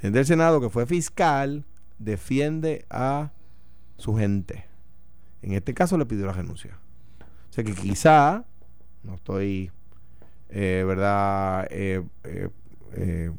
el 0.00 0.12
del 0.12 0.26
Senado, 0.26 0.60
que 0.60 0.70
fue 0.70 0.86
fiscal, 0.86 1.64
defiende 1.98 2.86
a 2.88 3.32
su 3.96 4.14
gente. 4.14 4.66
En 5.42 5.52
este 5.52 5.74
caso 5.74 5.98
le 5.98 6.06
pidió 6.06 6.26
la 6.26 6.32
renuncia. 6.32 6.78
Sea 7.58 7.64
que 7.64 7.74
quizá, 7.74 8.44
no 9.02 9.16
estoy, 9.16 9.72
eh, 10.48 10.84
¿verdad?, 10.86 11.66
eh, 11.72 12.04
eh, 12.94 13.32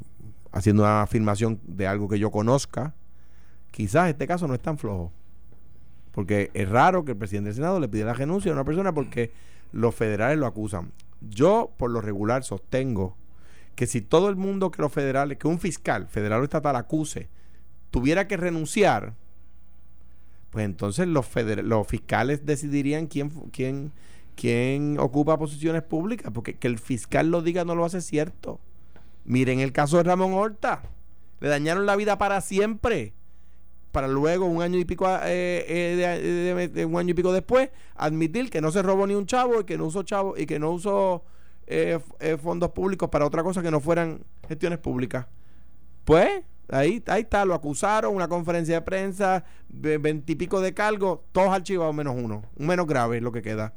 haciendo 0.51 0.83
una 0.83 1.03
afirmación 1.03 1.61
de 1.63 1.87
algo 1.87 2.09
que 2.09 2.19
yo 2.19 2.29
conozca, 2.29 2.93
quizás 3.71 4.09
este 4.09 4.27
caso 4.27 4.45
no 4.45 4.55
es 4.55 4.59
tan 4.59 4.77
flojo. 4.77 5.13
Porque 6.11 6.51
es 6.53 6.67
raro 6.67 7.05
que 7.05 7.13
el 7.13 7.17
presidente 7.17 7.47
del 7.47 7.55
Senado 7.55 7.79
le 7.79 7.87
pida 7.87 8.03
la 8.03 8.13
renuncia 8.13 8.51
a 8.51 8.55
una 8.55 8.65
persona 8.65 8.91
porque 8.93 9.31
los 9.71 9.95
federales 9.95 10.37
lo 10.37 10.47
acusan. 10.47 10.91
Yo, 11.21 11.71
por 11.77 11.89
lo 11.89 12.01
regular, 12.01 12.43
sostengo 12.43 13.15
que 13.75 13.87
si 13.87 14.01
todo 14.01 14.27
el 14.27 14.35
mundo 14.35 14.69
que 14.69 14.81
los 14.81 14.91
federales, 14.91 15.37
que 15.37 15.47
un 15.47 15.59
fiscal 15.59 16.09
federal 16.09 16.41
o 16.41 16.43
estatal 16.43 16.75
acuse, 16.75 17.29
tuviera 17.89 18.27
que 18.27 18.35
renunciar, 18.35 19.13
pues 20.51 20.65
entonces 20.65 21.07
los, 21.07 21.27
los 21.63 21.87
fiscales 21.87 22.45
decidirían 22.45 23.07
quién, 23.07 23.29
quién, 23.51 23.91
quién 24.35 24.97
ocupa 24.99 25.37
posiciones 25.37 25.83
públicas, 25.83 26.31
porque 26.33 26.55
que 26.55 26.67
el 26.67 26.79
fiscal 26.79 27.29
lo 27.29 27.41
diga 27.41 27.65
no 27.65 27.75
lo 27.75 27.85
hace 27.85 28.01
cierto. 28.01 28.59
Miren 29.25 29.59
el 29.59 29.71
caso 29.71 29.97
de 29.97 30.03
Ramón 30.03 30.33
Horta. 30.33 30.81
Le 31.39 31.49
dañaron 31.49 31.85
la 31.85 31.95
vida 31.95 32.17
para 32.17 32.41
siempre. 32.41 33.13
Para 33.91 34.07
luego, 34.07 34.45
un 34.45 34.61
año 34.61 34.77
y 34.77 34.85
pico, 34.85 35.07
eh, 35.23 35.65
eh, 35.67 36.69
de- 36.73 36.85
un 36.85 36.97
año 36.97 37.11
y 37.11 37.13
pico 37.13 37.31
después, 37.33 37.69
admitir 37.95 38.49
que 38.49 38.61
no 38.61 38.71
se 38.71 38.81
robó 38.83 39.07
ni 39.07 39.15
un 39.15 39.25
chavo 39.25 39.61
y 39.61 39.63
que 39.63 39.77
no 39.77 39.85
usó 39.85 40.03
chavo 40.03 40.35
y 40.37 40.45
que 40.45 40.59
no 40.59 40.71
usó 40.71 41.23
eh, 41.67 41.99
eh, 42.19 42.37
fondos 42.41 42.71
públicos 42.71 43.09
para 43.09 43.25
otra 43.25 43.41
cosa 43.43 43.61
que 43.61 43.71
no 43.71 43.79
fueran 43.79 44.23
gestiones 44.47 44.79
públicas. 44.79 45.25
Pues, 46.05 46.41
ahí, 46.71 47.03
ahí 47.07 47.21
está, 47.21 47.45
lo 47.45 47.53
acusaron, 47.53 48.15
una 48.15 48.27
conferencia 48.27 48.75
de 48.75 48.81
prensa, 48.81 49.43
ve- 49.69 49.97
veintipico 49.97 50.61
de 50.61 50.73
cargos, 50.73 51.19
todos 51.31 51.49
archivados 51.49 51.93
menos 51.95 52.15
uno. 52.17 52.43
Un 52.55 52.67
menos 52.67 52.87
grave 52.87 53.17
es 53.17 53.23
lo 53.23 53.31
que 53.31 53.41
queda. 53.41 53.73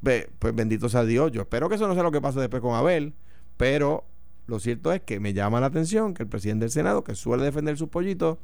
Ve, 0.00 0.30
pues 0.38 0.54
bendito 0.54 0.88
sea 0.88 1.04
Dios. 1.04 1.30
Yo 1.32 1.42
espero 1.42 1.68
que 1.68 1.74
eso 1.74 1.86
no 1.86 1.94
sea 1.94 2.02
lo 2.02 2.10
que 2.12 2.20
pase 2.20 2.40
después 2.40 2.62
con 2.62 2.74
Abel, 2.74 3.14
pero 3.56 4.04
lo 4.46 4.58
cierto 4.58 4.92
es 4.92 5.00
que 5.02 5.20
me 5.20 5.32
llama 5.34 5.60
la 5.60 5.66
atención 5.66 6.14
que 6.14 6.22
el 6.22 6.28
presidente 6.28 6.64
del 6.64 6.70
Senado, 6.72 7.04
que 7.04 7.14
suele 7.14 7.44
defender 7.44 7.76
sus 7.76 7.88
pollitos, 7.88 8.38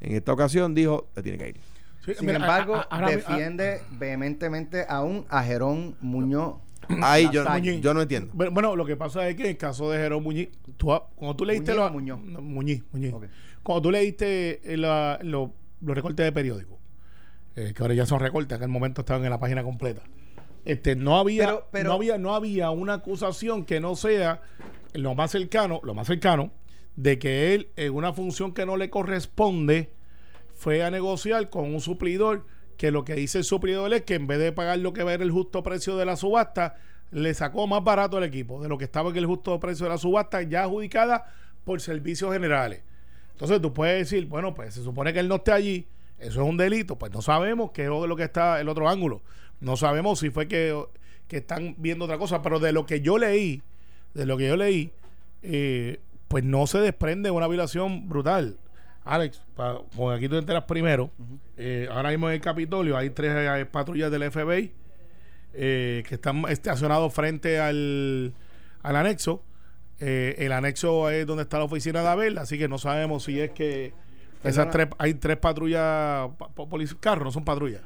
en 0.00 0.14
esta 0.14 0.32
ocasión 0.32 0.74
dijo, 0.74 1.08
te 1.14 1.22
tiene 1.22 1.38
que 1.38 1.48
ir. 1.50 1.60
Sí, 2.04 2.14
Sin 2.14 2.26
mira, 2.26 2.38
embargo, 2.38 2.76
a- 2.90 3.06
defiende 3.10 3.82
vehementemente 3.92 4.86
aún 4.88 5.24
a 5.28 5.42
Jerón 5.42 5.96
Muñoz. 6.00 6.56
Ahí 7.02 7.28
yo, 7.32 7.44
no 7.94 8.02
entiendo. 8.02 8.30
Bueno, 8.34 8.52
bueno, 8.52 8.76
lo 8.76 8.84
que 8.86 8.96
pasa 8.96 9.28
es 9.28 9.36
que 9.36 9.42
en 9.44 9.48
el 9.50 9.56
caso 9.56 9.90
de 9.90 9.98
Jerón 9.98 10.22
Muñiz, 10.22 10.48
tú, 10.76 10.86
cuando 11.16 11.36
tú 11.36 11.44
leíste 11.44 11.72
¿Muñiz 11.74 11.76
lo- 11.80 11.86
o 11.86 11.90
Muñoz? 11.90 12.20
No, 12.24 12.40
Muñiz, 12.40 12.82
Muñiz. 12.92 13.14
Cuando 13.62 13.82
tú 13.82 13.90
leíste 13.90 14.60
eh, 14.72 14.76
la- 14.76 15.18
lo- 15.22 15.52
los 15.80 15.94
recortes 15.94 16.24
de 16.24 16.32
periódico, 16.32 16.78
eh, 17.56 17.72
que 17.76 17.82
ahora 17.82 17.94
ya 17.94 18.06
son 18.06 18.20
recortes, 18.20 18.50
en 18.52 18.56
aquel 18.62 18.68
momento 18.72 19.02
estaban 19.02 19.24
en 19.24 19.30
la 19.30 19.38
página 19.40 19.62
completa. 19.62 20.02
Este, 20.64 20.96
no 20.96 21.16
había, 21.18 21.46
Pero- 21.46 21.68
pero- 21.70 21.88
no 21.90 21.94
había, 21.94 22.18
no 22.18 22.34
había 22.34 22.70
una 22.70 22.94
acusación 22.94 23.64
que 23.64 23.80
no 23.80 23.94
sea 23.96 24.40
lo 24.94 25.14
más 25.14 25.30
cercano, 25.30 25.80
lo 25.84 25.94
más 25.94 26.06
cercano, 26.06 26.50
de 26.96 27.18
que 27.18 27.54
él, 27.54 27.68
en 27.76 27.94
una 27.94 28.12
función 28.12 28.52
que 28.54 28.66
no 28.66 28.76
le 28.76 28.90
corresponde, 28.90 29.90
fue 30.54 30.82
a 30.82 30.90
negociar 30.90 31.48
con 31.50 31.72
un 31.72 31.80
suplidor 31.80 32.44
que 32.78 32.92
lo 32.92 33.04
que 33.04 33.14
dice 33.14 33.38
el 33.38 33.44
suplidor 33.44 33.92
es 33.92 34.02
que 34.02 34.14
en 34.14 34.26
vez 34.26 34.38
de 34.38 34.52
pagar 34.52 34.78
lo 34.78 34.92
que 34.92 35.02
va 35.02 35.10
a 35.10 35.14
ser 35.14 35.22
el 35.22 35.32
justo 35.32 35.62
precio 35.62 35.96
de 35.96 36.06
la 36.06 36.16
subasta, 36.16 36.76
le 37.10 37.34
sacó 37.34 37.66
más 37.66 37.82
barato 37.82 38.16
al 38.16 38.24
equipo 38.24 38.62
de 38.62 38.68
lo 38.68 38.78
que 38.78 38.84
estaba 38.84 39.10
en 39.10 39.16
el 39.16 39.26
justo 39.26 39.58
precio 39.58 39.84
de 39.84 39.90
la 39.90 39.98
subasta 39.98 40.40
ya 40.42 40.62
adjudicada 40.62 41.26
por 41.64 41.80
servicios 41.80 42.32
generales. 42.32 42.82
Entonces 43.32 43.60
tú 43.60 43.74
puedes 43.74 43.98
decir, 43.98 44.26
bueno, 44.26 44.54
pues 44.54 44.74
se 44.74 44.82
supone 44.82 45.12
que 45.12 45.18
él 45.18 45.28
no 45.28 45.36
esté 45.36 45.52
allí, 45.52 45.86
eso 46.20 46.42
es 46.42 46.48
un 46.48 46.56
delito, 46.56 46.96
pues 46.96 47.12
no 47.12 47.20
sabemos 47.20 47.72
qué 47.72 47.84
es 47.84 47.88
lo 47.88 48.16
que 48.16 48.22
está 48.22 48.60
el 48.60 48.68
otro 48.68 48.88
ángulo. 48.88 49.22
No 49.60 49.76
sabemos 49.76 50.20
si 50.20 50.30
fue 50.30 50.46
que, 50.46 50.80
que 51.26 51.38
están 51.38 51.74
viendo 51.78 52.04
otra 52.04 52.16
cosa, 52.16 52.42
pero 52.42 52.60
de 52.60 52.72
lo 52.72 52.86
que 52.86 53.00
yo 53.00 53.18
leí, 53.18 53.60
de 54.14 54.24
lo 54.24 54.36
que 54.36 54.46
yo 54.46 54.56
leí, 54.56 54.92
eh, 55.42 55.98
pues 56.28 56.44
no 56.44 56.68
se 56.68 56.78
desprende 56.78 57.32
una 57.32 57.48
violación 57.48 58.08
brutal. 58.08 58.56
Alex, 59.14 59.42
pa- 59.56 59.80
porque 59.96 60.16
aquí 60.16 60.28
tú 60.28 60.34
te 60.34 60.40
enteras 60.40 60.64
primero, 60.64 61.10
eh, 61.56 61.88
ahora 61.90 62.10
mismo 62.10 62.28
en 62.28 62.34
el 62.34 62.40
Capitolio 62.40 62.96
hay 62.96 63.10
tres 63.10 63.32
eh, 63.34 63.66
patrullas 63.66 64.10
del 64.10 64.30
FBI 64.30 64.72
eh, 65.54 66.02
que 66.06 66.14
están 66.16 66.44
estacionados 66.48 67.12
frente 67.14 67.58
al, 67.58 68.34
al 68.82 68.96
anexo. 68.96 69.42
El 69.98 70.52
anexo 70.52 71.10
es 71.10 71.26
donde 71.26 71.42
está 71.42 71.58
la 71.58 71.64
oficina 71.64 72.02
de 72.02 72.08
Abel, 72.08 72.38
así 72.38 72.56
que 72.56 72.68
no 72.68 72.78
sabemos 72.78 73.24
si 73.24 73.40
es 73.40 73.50
que 73.50 73.92
esas 74.44 74.70
tres, 74.70 74.86
hay 74.98 75.14
tres 75.14 75.36
patrullas, 75.38 76.28
carros, 77.00 77.24
no 77.24 77.32
son 77.32 77.44
patrullas. 77.44 77.80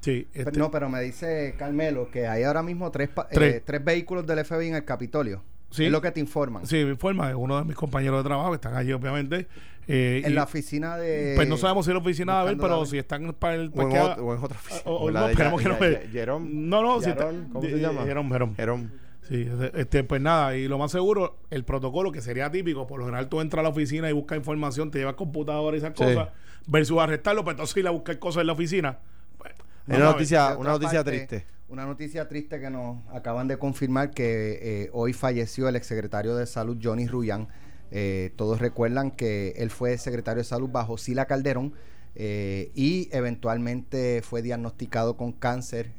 Sí, 0.00 0.26
este- 0.32 0.58
No, 0.58 0.70
pero 0.70 0.88
me 0.88 1.00
dice 1.02 1.54
Carmelo 1.58 2.10
que 2.10 2.26
hay 2.26 2.42
ahora 2.42 2.62
mismo 2.62 2.90
tres, 2.90 3.10
Tres. 3.30 3.54
eh, 3.56 3.62
tres 3.64 3.84
vehículos 3.84 4.26
del 4.26 4.44
FBI 4.44 4.68
en 4.68 4.74
el 4.76 4.84
Capitolio. 4.84 5.44
Sí. 5.70 5.84
Es 5.86 5.92
lo 5.92 6.00
que 6.00 6.10
te 6.10 6.20
informan. 6.20 6.66
Sí, 6.66 6.76
me 6.84 6.90
informa, 6.90 7.30
es 7.30 7.36
uno 7.38 7.58
de 7.58 7.64
mis 7.64 7.76
compañeros 7.76 8.22
de 8.22 8.28
trabajo 8.28 8.50
que 8.50 8.56
están 8.56 8.74
allí, 8.76 8.92
obviamente. 8.92 9.46
eh, 9.88 10.22
En 10.24 10.32
y, 10.32 10.34
la 10.34 10.44
oficina 10.44 10.96
de. 10.96 11.32
pues 11.36 11.48
no 11.48 11.56
sabemos 11.56 11.84
si 11.86 11.90
es 11.90 11.94
la 11.94 12.00
oficina 12.00 12.34
de 12.34 12.40
Abel, 12.40 12.56
pero 12.58 12.84
si 12.86 12.98
están 12.98 13.32
para 13.38 13.54
el 13.54 13.60
O 13.74 13.82
en, 13.82 13.88
parqueado- 13.88 14.16
ot- 14.16 14.18
o 14.20 14.34
en 14.34 14.44
otra 14.44 14.58
oficina. 14.58 14.82
o- 14.84 14.96
o 14.96 15.10
no, 15.10 15.24
de 15.26 15.32
esperemos 15.32 15.62
Ya- 15.62 15.78
que 15.78 15.86
no 15.86 16.12
Ya-. 16.12 16.38
No, 16.40 16.82
no, 16.82 17.00
si 17.00 17.10
está- 17.10 17.30
¿Cómo 17.52 17.62
se 17.62 17.78
llama? 17.78 18.02
Jerome, 18.04 18.30
Jerome. 18.30 18.54
Jerome. 18.56 18.88
Sí, 19.28 19.48
este- 19.74 20.02
pues 20.04 20.20
nada, 20.20 20.56
y 20.56 20.66
lo 20.66 20.76
más 20.78 20.90
seguro, 20.90 21.38
el 21.50 21.64
protocolo 21.64 22.10
que 22.10 22.20
sería 22.20 22.50
típico, 22.50 22.86
por 22.88 22.98
lo 22.98 23.04
general 23.06 23.28
tú 23.28 23.40
entras 23.40 23.60
a 23.60 23.62
la 23.62 23.68
oficina 23.68 24.10
y 24.10 24.12
buscas 24.12 24.36
información, 24.38 24.90
te 24.90 24.98
llevas 24.98 25.14
computadora 25.14 25.76
y 25.76 25.78
esas 25.78 25.92
Sí. 25.96 26.02
cosas, 26.04 26.28
versus 26.66 26.98
arrestarlo, 26.98 27.44
pues 27.44 27.54
entonces 27.54 27.76
ir 27.76 27.86
a 27.86 27.90
buscar 27.90 28.18
cosas 28.18 28.40
en 28.40 28.48
la 28.48 28.52
oficina. 28.54 28.98
Pues, 29.38 29.52
una 29.86 29.98
noticia, 30.00 30.56
una 30.58 30.70
noticia 30.70 31.04
parte, 31.04 31.26
triste. 31.26 31.46
Una 31.70 31.86
noticia 31.86 32.26
triste 32.28 32.60
que 32.60 32.68
nos 32.68 32.98
acaban 33.12 33.46
de 33.46 33.56
confirmar 33.56 34.10
que 34.10 34.58
eh, 34.84 34.90
hoy 34.92 35.12
falleció 35.12 35.68
el 35.68 35.76
exsecretario 35.76 36.34
de 36.34 36.46
Salud 36.46 36.76
Johnny 36.82 37.06
Ruyan. 37.06 37.46
Eh, 37.92 38.32
todos 38.36 38.58
recuerdan 38.60 39.12
que 39.12 39.50
él 39.56 39.70
fue 39.70 39.96
secretario 39.96 40.38
de 40.42 40.44
Salud 40.44 40.68
bajo 40.68 40.98
Sila 40.98 41.26
Calderón 41.26 41.72
eh, 42.16 42.72
y 42.74 43.08
eventualmente 43.12 44.20
fue 44.22 44.42
diagnosticado 44.42 45.16
con 45.16 45.30
cáncer. 45.30 45.92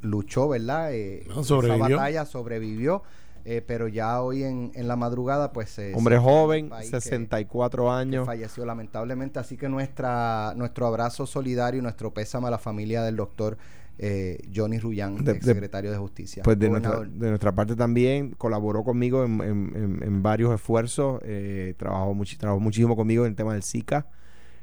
Luchó, 0.00 0.48
¿verdad? 0.48 0.90
No, 1.28 1.44
sobrevivió. 1.44 1.86
Esa 1.86 1.96
batalla 1.96 2.24
sobrevivió. 2.26 3.02
eh, 3.44 3.62
pero 3.64 3.86
ya 3.88 4.20
hoy 4.20 4.42
en, 4.42 4.72
en 4.74 4.88
la 4.88 4.96
madrugada, 4.96 5.52
pues. 5.52 5.78
eh, 5.78 5.92
Hombre 5.94 6.18
joven, 6.18 6.64
del 6.64 6.70
país 6.70 6.90
que- 6.90 7.00
64 7.00 7.84
que 7.84 7.90
años. 7.90 8.26
falleció 8.26 8.64
lamentablemente. 8.66 9.38
Así 9.38 9.56
que 9.56 9.68
nuestra 9.68 10.54
nuestro 10.56 10.86
abrazo 10.88 11.24
solidario 11.26 11.78
y 11.78 11.82
nuestro 11.82 12.12
pésame 12.12 12.48
a 12.48 12.50
la 12.50 12.58
familia 12.58 13.02
del 13.02 13.14
doctor 13.16 13.58
eh, 13.98 14.38
Johnny 14.54 14.78
Ruyan, 14.78 15.24
De- 15.24 15.40
secretario 15.40 15.90
de 15.90 15.96
Justicia. 15.98 16.42
Pues 16.42 16.58
de 16.58 16.68
nuestra, 16.68 16.92
Gobernador. 16.96 17.18
de 17.20 17.28
nuestra 17.28 17.54
parte 17.54 17.76
también 17.76 18.30
colaboró 18.32 18.82
conmigo 18.84 19.24
en, 19.24 19.40
en- 19.40 19.72
en- 19.76 20.02
en 20.02 20.22
varios 20.22 20.52
esfuerzos. 20.54 21.20
eh, 21.24 21.74
trabajó, 21.76 22.12
muchi- 22.14 22.36
trabajó 22.36 22.60
muchísimo 22.60 22.96
conmigo 22.96 23.24
en 23.24 23.30
el 23.30 23.36
tema 23.36 23.52
del 23.52 23.62
Zika, 23.62 24.08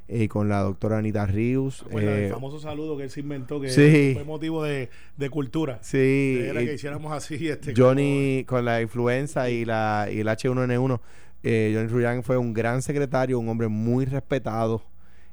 eh, 0.09 0.27
con 0.27 0.49
la 0.49 0.59
doctora 0.61 0.97
Anita 0.97 1.25
Ríos. 1.25 1.83
Acuérdate 1.87 2.15
del 2.17 2.25
eh, 2.25 2.33
famoso 2.33 2.59
saludo 2.59 2.97
que 2.97 3.03
él 3.03 3.09
se 3.09 3.21
inventó, 3.21 3.61
que 3.61 3.69
sí. 3.69 4.11
fue 4.13 4.25
motivo 4.25 4.63
de, 4.63 4.89
de 5.15 5.29
cultura. 5.29 5.79
sí, 5.81 6.39
Era 6.41 6.59
que 6.59 6.73
hiciéramos 6.73 7.13
así. 7.13 7.47
Este, 7.47 7.73
Johnny 7.75 8.43
con 8.45 8.65
la 8.65 8.81
influenza 8.81 9.49
y, 9.49 9.63
la, 9.63 10.09
y 10.11 10.19
el 10.19 10.27
H1N1. 10.27 10.99
eh, 11.43 11.71
Johnny 11.73 11.87
Ruyan 11.87 12.23
fue 12.23 12.35
un 12.37 12.53
gran 12.53 12.81
secretario, 12.81 13.39
un 13.39 13.47
hombre 13.47 13.69
muy 13.69 14.03
respetado 14.05 14.83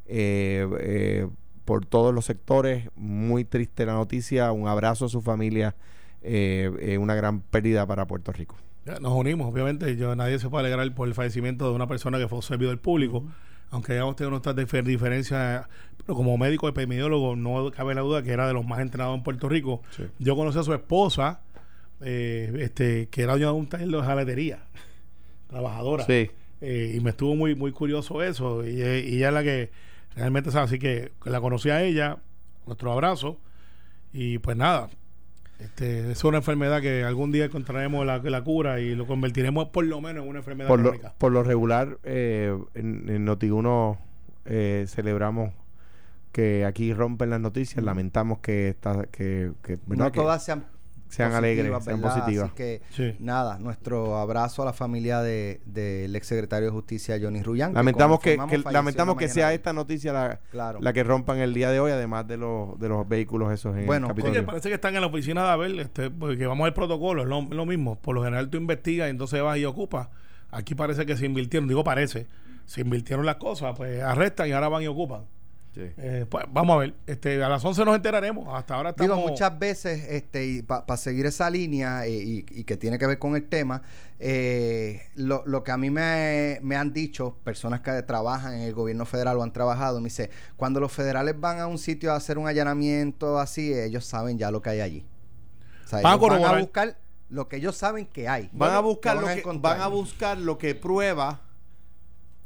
eh, 0.06 0.66
eh, 0.80 1.26
por 1.68 1.84
todos 1.84 2.14
los 2.14 2.24
sectores. 2.24 2.88
Muy 2.96 3.44
triste 3.44 3.84
la 3.84 3.92
noticia. 3.92 4.50
Un 4.52 4.66
abrazo 4.68 5.04
a 5.04 5.08
su 5.10 5.20
familia. 5.20 5.74
eh, 6.22 6.70
eh, 6.80 6.98
una 6.98 7.14
gran 7.14 7.40
pérdida 7.42 7.86
para 7.86 8.06
Puerto 8.06 8.32
Rico. 8.32 8.56
Ya, 8.86 8.98
Nos 9.00 9.12
unimos, 9.12 9.52
obviamente. 9.52 9.96
Yo, 9.96 10.16
nadie 10.16 10.38
se 10.38 10.48
puede 10.48 10.66
alegrar 10.66 10.92
por 10.94 11.06
el 11.06 11.14
fallecimiento 11.14 11.68
de 11.68 11.74
una 11.76 11.86
persona 11.86 12.18
que 12.18 12.26
fue 12.26 12.38
un 12.38 12.42
servidor 12.42 12.78
público. 12.80 13.22
Aunque 13.70 13.92
hayamos 13.92 14.16
tenido 14.16 14.30
nuestras 14.30 14.56
difer- 14.56 14.82
diferencias, 14.82 15.66
pero 15.98 16.14
como 16.16 16.38
médico 16.38 16.66
epidemiólogo, 16.68 17.36
no 17.36 17.70
cabe 17.70 17.94
la 17.94 18.00
duda 18.00 18.22
que 18.22 18.30
era 18.32 18.46
de 18.48 18.54
los 18.54 18.64
más 18.66 18.80
entrenados 18.80 19.14
en 19.18 19.22
Puerto 19.22 19.46
Rico. 19.48 19.82
Sí. 19.94 20.04
Yo 20.18 20.34
conocí 20.36 20.58
a 20.58 20.62
su 20.62 20.72
esposa, 20.72 21.40
eh, 22.00 22.50
este, 22.60 23.08
que 23.10 23.22
era 23.22 23.32
dueña 23.34 23.48
de 23.48 23.52
un 23.52 23.68
taller 23.68 23.88
de 23.88 24.02
jaletería, 24.02 24.58
trabajadora. 25.48 26.04
Sí. 26.04 26.30
Eh, 26.60 26.94
y 26.96 27.00
me 27.00 27.10
estuvo 27.10 27.36
muy 27.36 27.54
muy 27.54 27.70
curioso 27.72 28.22
eso. 28.22 28.66
Y, 28.66 28.70
y 28.80 29.16
ella 29.18 29.28
es 29.28 29.34
la 29.34 29.42
que 29.42 29.70
realmente 30.14 30.50
sabe. 30.50 30.64
Así 30.64 30.78
que 30.78 31.12
la 31.24 31.40
conocí 31.40 31.70
a 31.70 31.82
ella, 31.82 32.18
nuestro 32.66 32.92
abrazo. 32.92 33.38
Y 34.12 34.38
pues 34.38 34.56
nada, 34.56 34.88
este, 35.58 36.12
es 36.12 36.24
una 36.24 36.38
enfermedad 36.38 36.80
que 36.80 37.04
algún 37.04 37.32
día 37.32 37.46
encontraremos 37.46 38.06
la, 38.06 38.18
la 38.18 38.42
cura 38.42 38.80
y 38.80 38.94
lo 38.94 39.06
convertiremos 39.06 39.68
por 39.68 39.84
lo 39.84 40.00
menos 40.00 40.22
en 40.24 40.30
una 40.30 40.38
enfermedad 40.38 40.68
Por 40.68 40.80
lo, 40.80 40.90
crónica. 40.90 41.14
por 41.18 41.32
lo 41.32 41.42
regular, 41.42 41.98
eh, 42.04 42.56
en, 42.74 43.08
en 43.08 43.26
Noti1 43.26 43.98
eh, 44.46 44.86
celebramos 44.88 45.52
que 46.32 46.64
aquí 46.64 46.94
rompen 46.94 47.30
las 47.30 47.40
noticias. 47.40 47.84
Lamentamos 47.84 48.38
que, 48.38 48.68
está, 48.68 49.06
que, 49.06 49.52
que. 49.62 49.78
No 49.88 50.10
que 50.12 50.20
todas 50.20 50.44
sean, 50.44 50.66
sean 51.08 51.32
alegres, 51.32 51.72
sean 51.84 52.00
¿verdad? 52.00 52.16
positivas. 52.16 52.46
Así 52.46 52.54
que 52.54 52.82
Sí. 52.90 53.16
nada, 53.18 53.58
nuestro 53.58 54.18
abrazo 54.18 54.62
a 54.62 54.64
la 54.66 54.72
familia 54.72 55.20
de- 55.22 55.60
del 55.64 56.14
ex 56.16 56.26
secretario 56.26 56.66
de 56.66 56.72
Justicia 56.72 57.18
Johnny 57.20 57.42
Ruyan. 57.42 57.72
Lamentamos 57.74 58.20
que, 58.20 58.36
lamentamos 58.70 59.14
en 59.14 59.18
que 59.18 59.28
sea 59.28 59.48
de 59.48 59.54
esta 59.56 59.72
noticia 59.72 60.12
la. 60.12 60.40
Claro. 60.50 60.78
la 60.80 60.92
que 60.92 61.02
rompan 61.04 61.38
el 61.38 61.54
día 61.54 61.70
de 61.70 61.80
hoy, 61.80 61.90
además 61.92 62.26
de 62.28 62.36
los, 62.36 62.78
de 62.78 62.88
los 62.88 63.08
vehículos 63.08 63.52
esos 63.52 63.76
en 63.76 63.86
Bueno, 63.86 64.06
el 64.06 64.12
Capitolio. 64.14 64.46
parece 64.46 64.68
que 64.68 64.74
están 64.74 64.94
en 64.94 65.00
la 65.00 65.06
oficina 65.06 65.42
de 65.44 65.48
Abel, 65.50 65.78
este, 65.80 66.10
porque 66.10 66.46
vamos 66.46 66.66
al 66.66 66.74
protocolo, 66.74 67.22
es 67.22 67.28
lo, 67.28 67.42
lo 67.42 67.66
mismo. 67.66 67.96
Por 68.00 68.14
lo 68.14 68.22
general 68.22 68.48
tú 68.50 68.58
investigas 68.58 69.08
y 69.08 69.10
entonces 69.10 69.42
vas 69.42 69.58
y 69.58 69.64
ocupas. 69.64 70.08
Aquí 70.50 70.74
parece 70.74 71.04
que 71.06 71.16
se 71.16 71.26
invirtieron, 71.26 71.68
digo 71.68 71.84
parece, 71.84 72.26
se 72.64 72.80
invirtieron 72.82 73.24
las 73.26 73.36
cosas, 73.36 73.74
pues 73.76 74.02
arrestan 74.02 74.48
y 74.48 74.52
ahora 74.52 74.68
van 74.68 74.82
y 74.82 74.86
ocupan. 74.86 75.22
Sí. 75.78 75.92
Eh, 75.96 76.26
pues 76.28 76.44
vamos 76.50 76.74
a 76.74 76.78
ver, 76.80 76.94
este, 77.06 77.40
a 77.40 77.48
las 77.48 77.64
11 77.64 77.84
nos 77.84 77.94
enteraremos, 77.94 78.52
hasta 78.52 78.74
ahora 78.74 78.90
estamos... 78.90 79.16
Digo, 79.16 79.28
muchas 79.28 79.56
veces, 79.60 80.08
este, 80.08 80.44
y 80.44 80.62
para 80.62 80.96
seguir 80.96 81.24
esa 81.26 81.48
línea 81.48 82.04
eh, 82.04 82.10
y, 82.10 82.46
y 82.50 82.64
que 82.64 82.76
tiene 82.76 82.98
que 82.98 83.06
ver 83.06 83.20
con 83.20 83.36
el 83.36 83.48
tema, 83.48 83.82
eh, 84.18 85.02
lo, 85.14 85.44
lo 85.46 85.62
que 85.62 85.70
a 85.70 85.76
mí 85.76 85.88
me, 85.88 86.58
me 86.62 86.74
han 86.74 86.92
dicho 86.92 87.36
personas 87.44 87.82
que 87.82 88.02
trabajan 88.02 88.54
en 88.54 88.62
el 88.62 88.74
gobierno 88.74 89.06
federal 89.06 89.38
o 89.38 89.44
han 89.44 89.52
trabajado, 89.52 90.00
me 90.00 90.06
dice, 90.06 90.30
cuando 90.56 90.80
los 90.80 90.90
federales 90.90 91.38
van 91.38 91.60
a 91.60 91.68
un 91.68 91.78
sitio 91.78 92.12
a 92.12 92.16
hacer 92.16 92.38
un 92.38 92.48
allanamiento 92.48 93.38
así, 93.38 93.72
ellos 93.72 94.04
saben 94.04 94.36
ya 94.36 94.50
lo 94.50 94.60
que 94.60 94.70
hay 94.70 94.80
allí. 94.80 95.06
O 95.84 95.88
sea, 95.88 96.00
Van 96.00 96.14
a 96.14 96.16
van 96.16 96.60
buscar 96.60 96.98
lo 97.28 97.46
que 97.46 97.54
ellos 97.54 97.76
saben 97.76 98.06
que 98.06 98.26
hay. 98.26 98.50
Van 98.52 98.74
a 98.74 98.80
buscar 98.80 99.16
lo 99.16 99.28
que 99.28 99.44
van 99.60 99.80
a 99.80 99.86
buscar 99.86 100.38
lo 100.38 100.58
que 100.58 100.74
prueba 100.74 101.42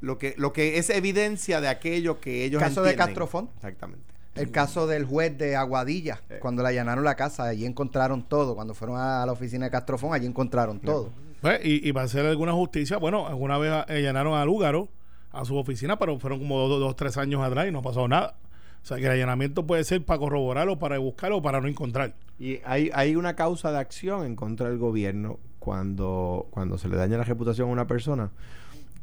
lo 0.03 0.19
que 0.19 0.35
lo 0.37 0.53
que 0.53 0.77
es 0.79 0.91
evidencia 0.91 1.61
de 1.63 1.69
aquello 1.69 2.21
que 2.21 2.45
ellos 2.45 2.61
Caso 2.63 2.83
de. 2.83 2.95
Castrofón. 2.95 3.49
Exactamente. 3.57 4.05
El 4.35 4.51
caso 4.51 4.87
del 4.87 5.05
juez 5.05 5.37
de 5.39 5.57
Aguadilla, 5.57 6.21
Sí. 6.29 6.35
cuando 6.41 6.63
le 6.63 6.71
allanaron 6.71 7.05
la 7.05 7.15
casa, 7.17 7.45
allí 7.45 7.67
encontraron 7.67 8.23
todo. 8.23 8.55
Cuando 8.55 8.75
fueron 8.75 8.99
a 8.99 9.25
la 9.27 9.33
oficina 9.33 9.67
de 9.67 9.71
Castrofón, 9.71 10.15
allí 10.15 10.27
encontraron 10.27 10.81
todo. 10.81 11.11
Pues, 11.43 11.61
y, 11.65 11.87
y 11.87 11.93
para 11.93 12.07
hacer 12.07 12.25
alguna 12.27 12.53
justicia, 12.53 12.97
bueno, 12.99 13.27
alguna 13.27 13.59
vez 13.59 13.71
allanaron 13.89 14.35
a 14.35 14.45
Lúgaro, 14.45 14.89
a 15.33 15.45
su 15.45 15.57
oficina, 15.57 15.99
pero 15.99 16.19
fueron 16.19 16.39
como 16.39 16.59
dos, 16.67 16.81
dos, 16.81 16.97
tres 16.97 17.17
años 17.19 17.43
atrás 17.43 17.67
y 17.69 17.73
no 17.73 17.81
ha 17.81 17.83
pasado 17.83 18.09
nada. 18.09 18.35
O 18.83 18.87
sea 18.87 18.97
que 18.97 19.05
el 19.05 19.13
allanamiento 19.13 19.67
puede 19.67 19.85
ser 19.85 20.03
para 20.05 20.19
corroborarlo, 20.19 20.79
para 20.79 20.99
buscarlo 20.99 21.37
o 21.37 21.43
para 21.43 21.61
no 21.61 21.69
encontrar. 21.69 22.15
Y 22.39 22.61
hay, 22.65 22.91
hay 22.95 23.15
una 23.17 23.37
causa 23.37 23.71
de 23.71 23.79
acción 23.79 24.25
en 24.25 24.35
contra 24.35 24.69
del 24.69 24.79
gobierno 24.79 25.39
cuando, 25.59 26.49
cuando 26.51 26.79
se 26.79 26.89
le 26.89 26.97
daña 26.97 27.19
la 27.19 27.25
reputación 27.25 27.69
a 27.69 27.73
una 27.73 27.87
persona 27.87 28.31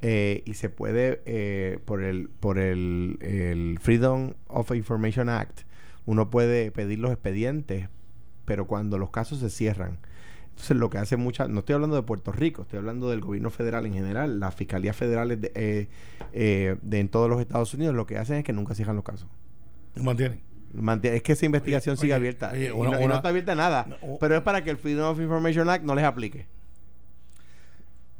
eh, 0.01 0.43
y 0.45 0.53
se 0.53 0.69
puede, 0.69 1.21
eh, 1.25 1.79
por, 1.85 2.01
el, 2.03 2.29
por 2.39 2.57
el, 2.57 3.17
el 3.21 3.79
Freedom 3.81 4.33
of 4.47 4.71
Information 4.71 5.29
Act, 5.29 5.61
uno 6.05 6.29
puede 6.29 6.71
pedir 6.71 6.99
los 6.99 7.11
expedientes, 7.11 7.89
pero 8.45 8.65
cuando 8.67 8.97
los 8.97 9.09
casos 9.11 9.39
se 9.39 9.49
cierran. 9.49 9.99
Entonces, 10.51 10.75
lo 10.77 10.89
que 10.89 10.97
hace 10.97 11.15
muchas, 11.17 11.49
no 11.49 11.59
estoy 11.59 11.75
hablando 11.75 11.95
de 11.95 12.01
Puerto 12.03 12.31
Rico, 12.31 12.63
estoy 12.63 12.79
hablando 12.79 13.09
del 13.09 13.21
gobierno 13.21 13.49
federal 13.49 13.85
en 13.85 13.93
general, 13.93 14.39
las 14.39 14.55
fiscalías 14.55 14.95
federales 14.95 15.39
de, 15.39 15.51
eh, 15.55 15.87
eh, 16.33 16.75
de 16.81 16.99
en 16.99 17.07
todos 17.09 17.29
los 17.29 17.39
Estados 17.39 17.73
Unidos, 17.73 17.95
lo 17.95 18.05
que 18.05 18.17
hacen 18.17 18.37
es 18.37 18.43
que 18.43 18.51
nunca 18.53 18.75
cierran 18.75 18.95
los 18.95 19.05
casos. 19.05 19.29
Lo 19.95 20.03
mantienen. 20.03 20.41
Mantiene- 20.73 21.17
es 21.17 21.23
que 21.23 21.31
esa 21.31 21.45
investigación 21.45 21.93
Oye, 21.93 22.01
sigue 22.01 22.13
oye, 22.13 22.17
abierta. 22.17 22.51
oye, 22.53 22.67
y, 22.67 22.71
una- 22.71 22.89
no, 22.91 22.97
y 22.97 22.99
no 22.99 23.05
una- 23.05 23.15
está 23.15 23.29
abierta 23.29 23.55
nada. 23.55 23.85
No. 23.89 24.17
Pero 24.19 24.35
es 24.35 24.41
para 24.41 24.63
que 24.63 24.69
el 24.69 24.77
Freedom 24.77 25.09
of 25.11 25.19
Information 25.19 25.69
Act 25.69 25.83
no 25.85 25.95
les 25.95 26.03
aplique. 26.03 26.45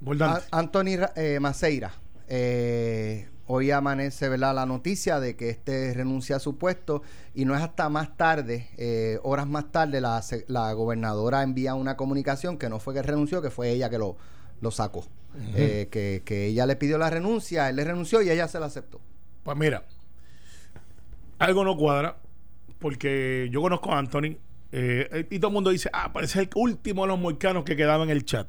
Importante. 0.01 0.41
A- 0.51 0.57
Anthony 0.59 0.97
eh, 1.15 1.39
Maceira, 1.39 1.91
eh, 2.27 3.27
hoy 3.47 3.71
amanece 3.71 4.29
¿verdad? 4.29 4.53
la 4.55 4.65
noticia 4.65 5.19
de 5.19 5.35
que 5.35 5.49
este 5.49 5.93
renuncia 5.93 6.37
a 6.37 6.39
su 6.39 6.57
puesto 6.57 7.01
y 7.33 7.45
no 7.45 7.55
es 7.55 7.61
hasta 7.61 7.89
más 7.89 8.15
tarde, 8.15 8.69
eh, 8.77 9.19
horas 9.23 9.47
más 9.47 9.71
tarde, 9.71 9.99
la, 10.01 10.21
la 10.47 10.71
gobernadora 10.73 11.43
envía 11.43 11.73
una 11.75 11.97
comunicación 11.97 12.57
que 12.57 12.69
no 12.69 12.79
fue 12.79 12.93
que 12.93 13.01
renunció, 13.01 13.41
que 13.41 13.49
fue 13.49 13.71
ella 13.71 13.89
que 13.89 13.97
lo, 13.97 14.15
lo 14.61 14.71
sacó. 14.71 15.05
Que, 15.55 16.21
que 16.25 16.47
ella 16.47 16.65
le 16.65 16.75
pidió 16.75 16.97
la 16.97 17.09
renuncia, 17.09 17.69
él 17.69 17.75
le 17.75 17.83
renunció 17.83 18.21
y 18.21 18.29
ella 18.31 18.47
se 18.47 18.59
la 18.59 18.65
aceptó. 18.65 18.99
Pues 19.43 19.55
mira, 19.55 19.83
algo 21.37 21.63
no 21.63 21.77
cuadra, 21.77 22.17
porque 22.79 23.47
yo 23.51 23.61
conozco 23.61 23.93
a 23.93 23.99
Anthony 23.99 24.37
eh, 24.71 25.27
y 25.29 25.39
todo 25.39 25.49
el 25.49 25.53
mundo 25.53 25.69
dice, 25.69 25.89
ah, 25.93 26.11
parece 26.11 26.39
el 26.41 26.49
último 26.55 27.03
de 27.03 27.09
los 27.09 27.19
moicanos 27.19 27.63
que 27.63 27.75
quedaba 27.75 28.03
en 28.03 28.09
el 28.09 28.25
chat. 28.25 28.47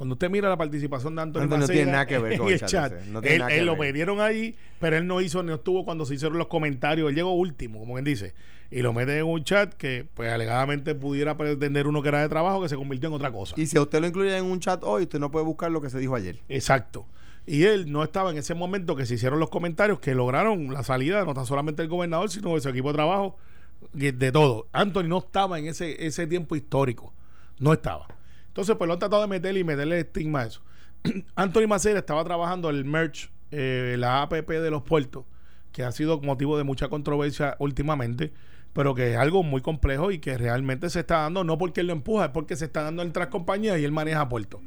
Cuando 0.00 0.14
usted 0.14 0.30
mira 0.30 0.48
la 0.48 0.56
participación 0.56 1.14
de 1.14 1.20
Anthony 1.20 1.46
no 1.46 1.68
tiene 1.68 1.92
nada 1.92 2.06
que 2.06 2.18
ver 2.18 2.38
con 2.38 2.46
el 2.46 2.54
el 2.54 2.60
chat 2.60 2.90
no 3.04 3.20
tiene 3.20 3.34
él, 3.34 3.38
nada 3.40 3.50
que 3.50 3.58
él 3.58 3.66
lo 3.66 3.76
metieron 3.76 4.18
ahí, 4.22 4.56
pero 4.78 4.96
él 4.96 5.06
no 5.06 5.20
hizo 5.20 5.42
ni 5.42 5.52
estuvo 5.52 5.84
cuando 5.84 6.06
se 6.06 6.14
hicieron 6.14 6.38
los 6.38 6.46
comentarios. 6.46 7.10
Él 7.10 7.16
llegó 7.16 7.34
último, 7.34 7.80
como 7.80 7.92
quien 7.92 8.06
dice, 8.06 8.32
y 8.70 8.80
lo 8.80 8.94
mete 8.94 9.18
en 9.18 9.26
un 9.26 9.44
chat 9.44 9.74
que, 9.74 10.06
pues, 10.14 10.32
alegadamente 10.32 10.94
pudiera 10.94 11.36
pretender 11.36 11.86
uno 11.86 12.00
que 12.00 12.08
era 12.08 12.22
de 12.22 12.30
trabajo 12.30 12.62
que 12.62 12.70
se 12.70 12.76
convirtió 12.76 13.10
en 13.10 13.14
otra 13.14 13.30
cosa. 13.30 13.54
Y 13.58 13.66
si 13.66 13.76
a 13.76 13.82
usted 13.82 14.00
lo 14.00 14.06
incluye 14.06 14.34
en 14.34 14.46
un 14.46 14.58
chat 14.58 14.82
hoy, 14.84 15.02
usted 15.02 15.18
no 15.18 15.30
puede 15.30 15.44
buscar 15.44 15.70
lo 15.70 15.82
que 15.82 15.90
se 15.90 15.98
dijo 15.98 16.14
ayer. 16.14 16.38
Exacto. 16.48 17.04
Y 17.44 17.64
él 17.64 17.92
no 17.92 18.02
estaba 18.02 18.30
en 18.30 18.38
ese 18.38 18.54
momento 18.54 18.96
que 18.96 19.04
se 19.04 19.16
hicieron 19.16 19.38
los 19.38 19.50
comentarios 19.50 20.00
que 20.00 20.14
lograron 20.14 20.72
la 20.72 20.82
salida 20.82 21.22
no 21.26 21.34
tan 21.34 21.44
solamente 21.44 21.82
del 21.82 21.90
gobernador, 21.90 22.30
sino 22.30 22.54
de 22.54 22.62
su 22.62 22.70
equipo 22.70 22.88
de 22.88 22.94
trabajo, 22.94 23.36
de 23.92 24.32
todo. 24.32 24.66
Anthony 24.72 25.08
no 25.08 25.18
estaba 25.18 25.58
en 25.58 25.66
ese, 25.66 26.06
ese 26.06 26.26
tiempo 26.26 26.56
histórico. 26.56 27.12
No 27.58 27.74
estaba. 27.74 28.06
Entonces, 28.50 28.76
pues 28.76 28.86
lo 28.86 28.92
han 28.94 28.98
tratado 28.98 29.22
de 29.22 29.28
meterle 29.28 29.60
y 29.60 29.64
meterle 29.64 29.98
estigma 30.00 30.40
a 30.42 30.46
eso. 30.46 30.62
Anthony 31.34 31.66
Macera 31.66 31.98
estaba 31.98 32.22
trabajando 32.24 32.68
el 32.70 32.84
merch, 32.84 33.30
eh, 33.50 33.96
la 33.98 34.22
APP 34.22 34.48
de 34.50 34.70
los 34.70 34.82
puertos, 34.82 35.24
que 35.72 35.82
ha 35.84 35.92
sido 35.92 36.20
motivo 36.20 36.58
de 36.58 36.64
mucha 36.64 36.88
controversia 36.88 37.56
últimamente, 37.58 38.32
pero 38.72 38.94
que 38.94 39.12
es 39.12 39.16
algo 39.16 39.42
muy 39.42 39.60
complejo 39.62 40.10
y 40.10 40.18
que 40.18 40.36
realmente 40.38 40.90
se 40.90 41.00
está 41.00 41.18
dando, 41.22 41.42
no 41.44 41.58
porque 41.58 41.80
él 41.80 41.86
lo 41.88 41.92
empuja, 41.92 42.26
es 42.26 42.30
porque 42.30 42.54
se 42.56 42.66
está 42.66 42.82
dando 42.82 43.02
entre 43.02 43.28
compañías 43.28 43.78
y 43.78 43.84
él 43.84 43.92
maneja 43.92 44.28
puertos. 44.28 44.60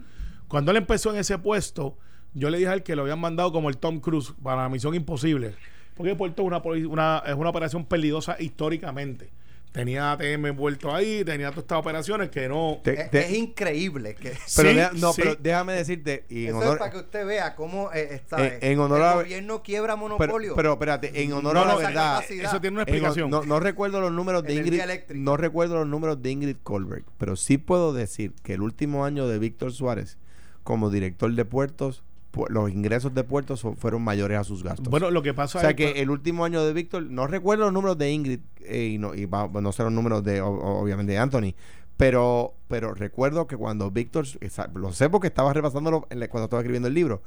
Cuando 0.47 0.71
él 0.71 0.77
empezó 0.77 1.11
en 1.11 1.17
ese 1.17 1.37
puesto, 1.37 1.97
yo 2.33 2.49
le 2.49 2.57
dije 2.57 2.69
a 2.69 2.73
él 2.73 2.83
que 2.83 2.95
lo 2.95 3.03
habían 3.03 3.19
mandado 3.19 3.51
como 3.51 3.69
el 3.69 3.77
Tom 3.77 3.99
Cruise 3.99 4.33
para 4.41 4.63
la 4.63 4.69
misión 4.69 4.93
imposible. 4.95 5.55
Porque 5.95 6.15
Puerto 6.15 6.41
es 6.41 6.47
una, 6.47 6.57
una- 6.89 7.23
es 7.25 7.35
una 7.35 7.49
operación 7.49 7.85
peligrosa 7.85 8.35
históricamente. 8.39 9.31
Tenía 9.73 10.11
ATM 10.11 10.45
envuelto 10.45 10.93
ahí, 10.93 11.23
tenía 11.25 11.49
todas 11.49 11.63
estas 11.63 11.79
operaciones 11.79 12.29
que 12.29 12.47
no. 12.47 12.79
Te- 12.83 12.93
Es, 13.01 13.09
te- 13.11 13.25
es 13.25 13.33
increíble 13.33 14.13
que... 14.13 14.29
pero 14.55 14.69
Sí, 14.69 14.75
deja- 14.75 14.91
no, 14.93 15.13
sí. 15.13 15.21
pero 15.23 15.35
déjame 15.35 15.73
decirte, 15.73 16.25
y 16.29 16.43
en 16.43 16.49
Eso 16.49 16.57
honor, 16.59 16.73
es 16.73 16.77
para 16.79 16.91
que 16.91 16.97
usted 16.99 17.25
vea 17.25 17.55
cómo 17.55 17.91
eh, 17.91 18.09
está. 18.11 18.45
En- 18.47 18.59
en 18.61 18.79
honor 18.79 19.01
a- 19.01 19.11
el 19.13 19.17
gobierno 19.23 19.63
quiebra 19.63 19.95
pero, 19.95 19.97
monopolio. 20.09 20.55
pero 20.55 20.73
espérate, 20.73 21.23
en 21.23 21.33
honor 21.33 21.55
No, 21.55 21.61
a 21.63 21.65
la 21.65 21.75
verdad, 21.75 22.15
capacidad. 22.17 22.45
Eso 22.51 22.61
tiene 22.61 22.75
una 22.75 22.83
En 22.83 22.89
explicación. 22.89 23.29
no, 23.31 23.43
no 23.43 23.59
recuerdo 23.59 23.99
los 23.99 24.11
números 24.11 24.43
de 24.43 24.53
Ingrid. 24.53 24.79
eléctrica. 24.79 25.19
No 25.19 25.37
recuerdo 25.37 25.75
los 25.79 25.87
números 25.87 26.21
de 26.21 26.29
Ingrid 26.29 26.57
Colbert, 26.61 27.07
pero 27.17 27.35
sí 27.35 27.57
puedo 27.57 27.93
decir 27.93 28.33
que 28.43 28.53
el 28.53 28.61
último 28.61 29.05
año 29.05 29.27
de 29.27 29.39
Víctor 29.39 29.71
Suárez 29.73 30.19
como 30.63 30.91
director 30.91 31.33
de 31.33 31.45
puertos, 31.45 32.03
pu- 32.03 32.12
los 32.49 32.71
ingresos 32.71 33.13
de 33.13 33.23
puertos 33.23 33.65
fueron 33.77 34.01
mayores 34.03 34.37
a 34.39 34.43
sus 34.43 34.63
gastos. 34.63 34.87
Bueno, 34.89 35.11
lo 35.11 35.21
que 35.21 35.33
pasa 35.33 35.59
o 35.59 35.61
sea 35.61 35.69
es 35.71 35.75
que 35.75 36.01
el 36.01 36.09
último 36.09 36.45
año 36.45 36.63
de 36.63 36.73
Víctor, 36.73 37.03
no 37.03 37.27
recuerdo 37.27 37.65
los 37.65 37.73
números 37.73 37.97
de 37.97 38.11
Ingrid 38.11 38.39
eh, 38.61 38.91
y 38.93 38.97
no, 38.97 39.13
y 39.13 39.25
va- 39.25 39.47
no 39.47 39.71
sé 39.71 39.83
los 39.83 39.91
números 39.91 40.23
de 40.23 40.41
o- 40.41 40.49
obviamente 40.79 41.11
de 41.13 41.19
Anthony, 41.19 41.53
pero 41.97 42.55
pero 42.67 42.93
recuerdo 42.95 43.45
que 43.45 43.55
cuando 43.55 43.91
Víctor, 43.91 44.25
lo 44.73 44.91
sé 44.93 45.09
porque 45.09 45.27
estaba 45.27 45.53
repasándolo 45.53 46.01
cuando 46.01 46.43
estaba 46.45 46.61
escribiendo 46.61 46.87
el 46.87 46.95
libro, 46.95 47.21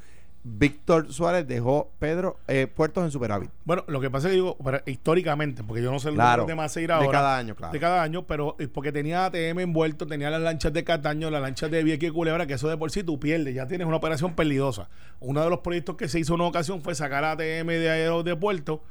Víctor 0.49 1.13
Suárez 1.13 1.49
dejó 1.49 1.91
Pedro 1.99 2.39
eh, 2.47 2.69
puertos 2.69 3.03
en 3.05 3.11
superávit. 3.11 3.51
Bueno, 3.65 3.83
lo 3.89 4.01
que 4.01 4.11
pasa 4.11 4.29
es 4.29 4.31
que 4.31 4.35
digo, 4.37 4.57
pero 4.65 4.81
históricamente, 4.87 5.65
porque 5.65 5.83
yo 5.83 5.91
no 5.91 5.99
sé 5.99 6.11
el 6.11 6.15
Claro, 6.15 6.47
de 6.47 6.55
Maceira 6.55 6.99
de 7.01 7.05
ahora. 7.07 7.19
cada 7.19 7.37
año, 7.37 7.57
claro. 7.57 7.73
De 7.73 7.81
cada 7.81 8.01
año, 8.01 8.29
pero 8.29 8.55
es 8.61 8.69
porque 8.69 8.93
tenía 8.93 9.25
ATM 9.27 9.59
envuelto, 9.59 10.07
tenía 10.07 10.31
las 10.31 10.41
lanchas 10.41 10.73
de 10.73 10.85
Cataño, 10.85 11.31
las 11.31 11.43
lanchas 11.43 11.69
de 11.73 11.83
Vieques 11.83 12.11
y 12.11 12.13
Culebra, 12.13 12.47
que 12.47 12.55
eso 12.55 12.69
de 12.69 12.77
por 12.77 12.93
sí 12.93 13.03
tú 13.03 13.19
pierdes, 13.19 13.57
ya 13.57 13.67
tienes 13.67 13.89
una 13.89 13.97
operación 13.97 14.35
peligrosa. 14.35 14.89
Uno 15.19 15.43
de 15.43 15.51
los 15.51 15.59
proyectos 15.59 15.97
que 15.97 16.07
se 16.09 16.21
hizo 16.21 16.35
en 16.35 16.41
una 16.43 16.49
ocasión 16.51 16.81
fue 16.81 16.95
sacar 16.95 17.25
ATM 17.25 17.67
de 17.67 17.91
aeros 17.91 18.25
de 18.25 18.37
puerto 18.37 18.85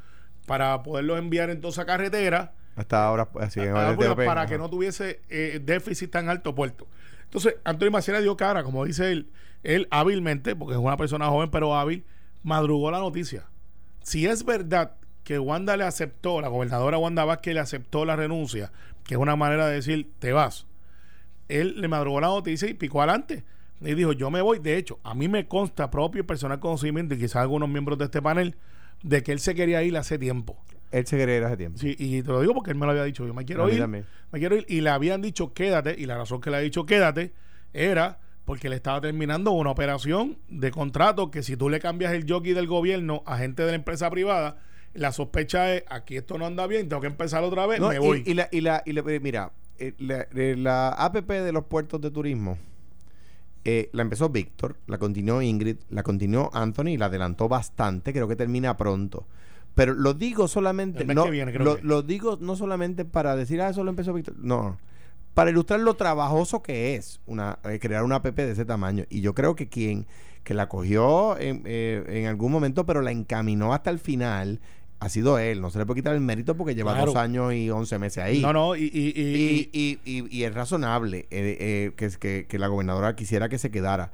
para 0.46 0.84
poderlos 0.84 1.18
enviar 1.20 1.50
entonces 1.50 1.80
a 1.80 1.86
carretera 1.86 2.52
Hasta 2.76 3.06
ahora, 3.08 3.30
así 3.40 3.62
el 3.62 3.72
TOP, 3.98 4.18
para 4.26 4.42
ajá. 4.42 4.50
que 4.50 4.58
no 4.58 4.70
tuviese 4.70 5.22
eh, 5.30 5.62
déficit 5.64 6.12
tan 6.12 6.28
alto 6.28 6.54
puerto. 6.54 6.86
Entonces, 7.24 7.56
Antonio 7.64 7.92
Maciera 7.92 8.20
dio 8.20 8.36
cara, 8.36 8.64
como 8.64 8.84
dice 8.84 9.10
él, 9.14 9.30
él 9.66 9.88
hábilmente, 9.92 10.56
porque 10.56 10.74
es 10.74 10.80
una 10.80 10.96
persona 10.96 11.28
joven 11.28 11.50
pero 11.50 11.76
hábil, 11.76 12.06
madrugó 12.44 12.92
la 12.92 13.00
noticia. 13.00 13.46
Si 14.04 14.28
es 14.28 14.46
verdad 14.46 14.94
que 15.24 15.40
Wanda 15.40 15.76
le 15.76 15.84
aceptó, 15.84 16.40
la 16.40 16.48
gobernadora 16.48 16.98
Wanda 16.98 17.26
Vázquez 17.26 17.56
le 17.56 17.60
aceptó 17.60 18.06
la 18.06 18.16
renuncia, 18.16 18.72
que 19.04 19.16
es 19.16 19.20
una 19.20 19.36
manera 19.36 19.68
de 19.68 19.76
decir, 19.76 20.12
te 20.20 20.32
vas, 20.32 20.68
él 21.50 21.82
le 21.82 21.88
madrugó 21.88 22.22
la 22.22 22.28
noticia 22.28 22.70
y 22.70 22.76
picó 22.76 23.02
adelante. 23.02 23.44
Y 23.82 23.94
dijo, 23.94 24.14
yo 24.14 24.32
me 24.32 24.42
voy. 24.42 24.60
De 24.60 24.78
hecho, 24.78 25.00
a 25.04 25.14
mí 25.14 25.28
me 25.28 25.48
consta 25.48 25.92
propio 25.92 26.22
y 26.22 26.24
personal 26.24 26.60
conocimiento, 26.60 27.16
y 27.16 27.20
quizás 27.20 27.38
algunos 27.38 27.68
miembros 27.68 27.98
de 27.98 28.06
este 28.06 28.22
panel, 28.22 28.56
de 29.04 29.22
que 29.22 29.32
él 29.32 29.40
se 29.40 29.54
quería 29.54 29.84
ir 29.84 29.98
hace 29.98 30.18
tiempo. 30.18 30.58
Él 30.92 31.06
se 31.06 31.18
quería 31.18 31.38
ir 31.38 31.44
hace 31.44 31.58
tiempo. 31.58 31.80
Sí, 31.80 31.96
y 32.00 32.22
te 32.22 32.30
lo 32.30 32.40
digo 32.40 32.54
porque 32.54 32.72
él 32.72 32.78
me 32.78 32.86
lo 32.86 32.92
había 32.92 33.04
dicho. 33.04 33.28
Yo 33.28 33.34
me 33.34 33.46
quiero 33.46 33.70
ir. 33.70 33.86
Me 33.86 34.06
quiero 34.34 34.56
ir. 34.56 34.66
Y 34.70 34.82
le 34.82 34.92
habían 34.92 35.22
dicho 35.22 35.54
quédate. 35.54 35.96
Y 35.98 36.06
la 36.06 36.18
razón 36.18 36.40
que 36.40 36.50
le 36.50 36.58
ha 36.58 36.60
dicho 36.62 36.86
quédate 36.86 37.34
era 37.74 38.20
porque 38.46 38.70
le 38.70 38.76
estaba 38.76 39.02
terminando 39.02 39.52
una 39.52 39.72
operación 39.72 40.38
de 40.50 40.72
contrato 40.72 41.32
que 41.32 41.44
si 41.44 41.58
tú 41.58 41.70
le 41.70 41.80
cambias 41.80 42.14
el 42.14 42.26
jockey 42.32 42.54
del 42.54 42.68
gobierno 42.68 43.24
a 43.26 43.38
gente 43.38 43.64
de 43.64 43.70
la 43.72 43.76
empresa 43.76 44.10
privada, 44.10 44.58
la 44.94 45.12
sospecha 45.12 45.74
es 45.74 45.84
aquí 45.90 46.16
esto 46.16 46.38
no 46.38 46.46
anda 46.46 46.68
bien, 46.68 46.88
tengo 46.88 47.02
que 47.02 47.08
empezar 47.08 47.44
otra 47.44 47.66
vez, 47.66 47.80
No, 47.80 47.90
me 47.90 47.96
y- 47.96 48.00
voy. 48.00 48.24
Y, 48.26 48.34
la, 48.36 48.48
y 48.52 48.62
la, 48.62 48.82
y 48.86 48.94
la- 48.94 49.02
eh, 49.12 49.20
mira, 49.20 49.52
eh, 49.80 49.94
la, 49.98 50.28
eh, 50.36 50.56
la 50.58 50.90
APP 50.90 51.30
de 51.44 51.52
los 51.52 51.66
puertos 51.66 52.00
de 52.02 52.12
turismo 52.12 52.58
eh, 53.66 53.90
la 53.94 54.04
empezó 54.04 54.30
Víctor, 54.30 54.78
la 54.86 55.00
continuó 55.00 55.42
Ingrid, 55.42 55.78
la 55.90 56.04
continuó 56.04 56.52
Anthony 56.54 56.90
y 56.90 56.98
la 56.98 57.08
adelantó 57.08 57.50
bastante, 57.50 58.14
creo 58.14 58.28
que 58.28 58.36
termina 58.36 58.78
pronto. 58.78 59.26
Pero 59.74 59.94
lo 59.96 60.14
digo 60.14 60.48
solamente, 60.48 61.04
no, 61.04 61.30
viene, 61.30 61.52
lo, 61.54 61.78
lo 61.82 62.02
digo 62.04 62.38
no 62.40 62.56
solamente 62.56 63.04
para 63.06 63.36
decir, 63.36 63.60
ah, 63.62 63.70
eso 63.70 63.84
lo 63.84 63.90
empezó 63.90 64.14
Víctor, 64.14 64.36
no, 64.38 64.78
para 65.36 65.52
ilustrar 65.52 65.80
lo 65.82 65.94
trabajoso 65.96 66.64
que 66.64 66.96
es 66.96 67.22
una 67.28 67.60
eh, 67.66 67.78
crear 67.80 68.04
una 68.04 68.16
app 68.16 68.26
de 68.26 68.52
ese 68.52 68.66
tamaño. 68.66 69.04
Y 69.10 69.22
yo 69.22 69.36
creo 69.36 69.56
que 69.56 69.70
quien 69.70 70.08
que 70.44 70.54
la 70.56 70.68
cogió 70.70 71.38
en, 71.40 71.62
eh, 71.66 72.04
en 72.08 72.26
algún 72.28 72.52
momento, 72.52 72.86
pero 72.86 73.02
la 73.02 73.12
encaminó 73.12 73.74
hasta 73.74 73.90
el 73.90 74.00
final, 74.00 74.62
ha 75.00 75.10
sido 75.10 75.38
él. 75.40 75.60
No 75.60 75.70
se 75.72 75.80
le 75.80 75.86
puede 75.86 76.00
quitar 76.02 76.14
el 76.16 76.22
mérito 76.22 76.56
porque 76.56 76.74
lleva 76.76 76.94
Claro. 76.94 77.08
dos 77.08 77.16
años 77.16 77.54
y 77.54 77.70
once 77.72 77.98
meses 78.00 78.24
ahí. 78.24 78.42
no, 78.42 78.54
no, 78.54 78.76
y, 78.76 78.84
y, 78.84 79.14
y- 79.16 79.70
Y, 79.70 79.70
y- 79.74 80.00
y- 80.06 80.28
y 80.38 80.44
es 80.44 80.54
razonable 80.54 81.28
eh, 81.32 81.58
eh, 81.60 81.92
que, 81.98 82.10
que, 82.20 82.46
que 82.48 82.60
la 82.60 82.68
gobernadora 82.68 83.16
quisiera 83.16 83.50
que 83.50 83.58
se 83.58 83.72
quedara. 83.72 84.12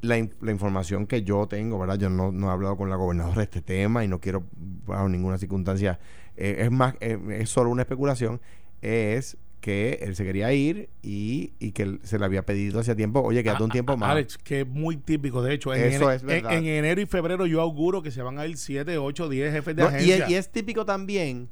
La, 0.00 0.18
in- 0.18 0.34
la 0.40 0.50
información 0.52 1.06
que 1.06 1.22
yo 1.22 1.46
tengo, 1.48 1.78
¿verdad? 1.78 1.96
Yo 1.98 2.10
no, 2.10 2.30
no 2.30 2.48
he 2.48 2.52
hablado 2.52 2.76
con 2.76 2.90
la 2.90 2.96
gobernadora 2.96 3.38
de 3.38 3.44
este 3.44 3.62
tema 3.62 4.04
y 4.04 4.08
no 4.08 4.20
quiero, 4.20 4.44
bajo 4.86 5.08
ninguna 5.08 5.38
circunstancia, 5.38 5.98
eh, 6.36 6.56
es 6.60 6.70
más, 6.70 6.94
es 7.00 7.48
solo 7.50 7.70
una 7.70 7.82
especulación, 7.82 8.40
es 8.82 9.36
que 9.60 9.98
él 10.02 10.14
se 10.14 10.24
quería 10.24 10.52
ir 10.52 10.88
y, 11.02 11.52
y 11.58 11.72
que 11.72 11.98
se 12.04 12.18
le 12.18 12.24
había 12.24 12.46
pedido 12.46 12.78
hace 12.80 12.94
tiempo, 12.94 13.20
oye, 13.20 13.42
quédate 13.42 13.64
un 13.64 13.70
a- 13.70 13.72
tiempo 13.72 13.92
a- 13.94 13.96
más. 13.96 14.10
Alex, 14.10 14.38
que 14.38 14.60
es 14.60 14.66
muy 14.66 14.96
típico. 14.96 15.42
De 15.42 15.52
hecho, 15.54 15.74
en, 15.74 15.82
Eso 15.92 16.04
ene- 16.10 16.14
es 16.16 16.22
verdad. 16.22 16.52
en- 16.52 16.64
en 16.66 16.74
enero 16.84 17.00
y 17.00 17.06
febrero 17.06 17.44
yo 17.46 17.60
auguro 17.60 18.02
que 18.02 18.10
se 18.10 18.22
van 18.22 18.38
a 18.38 18.46
ir 18.46 18.56
7, 18.56 18.98
8, 18.98 19.28
10 19.28 19.52
jefes 19.52 19.74
de 19.76 19.82
No, 19.82 19.88
agencia. 19.88 20.30
y 20.30 20.34
es 20.34 20.50
típico 20.52 20.84
también, 20.86 21.48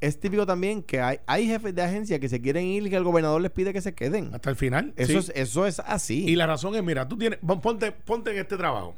es 0.00 0.18
típico 0.18 0.46
también 0.46 0.82
que 0.82 1.00
hay, 1.00 1.18
hay 1.26 1.46
jefes 1.46 1.74
de 1.74 1.82
agencia 1.82 2.18
que 2.18 2.28
se 2.28 2.40
quieren 2.40 2.64
ir 2.66 2.86
y 2.86 2.90
que 2.90 2.96
el 2.96 3.04
gobernador 3.04 3.40
les 3.40 3.50
pide 3.50 3.72
que 3.72 3.80
se 3.80 3.94
queden. 3.94 4.30
hasta 4.34 4.50
el 4.50 4.56
final. 4.56 4.94
Eso, 4.96 5.12
sí. 5.22 5.30
es, 5.34 5.48
eso 5.48 5.66
es 5.66 5.78
así. 5.80 6.24
Y 6.28 6.36
la 6.36 6.46
razón 6.46 6.74
es, 6.74 6.82
mira, 6.82 7.06
tú 7.06 7.16
tienes, 7.18 7.38
pon- 7.46 7.60
ponte, 7.60 7.92
ponte 7.92 8.30
en 8.32 8.38
este 8.38 8.56
trabajo. 8.56 8.94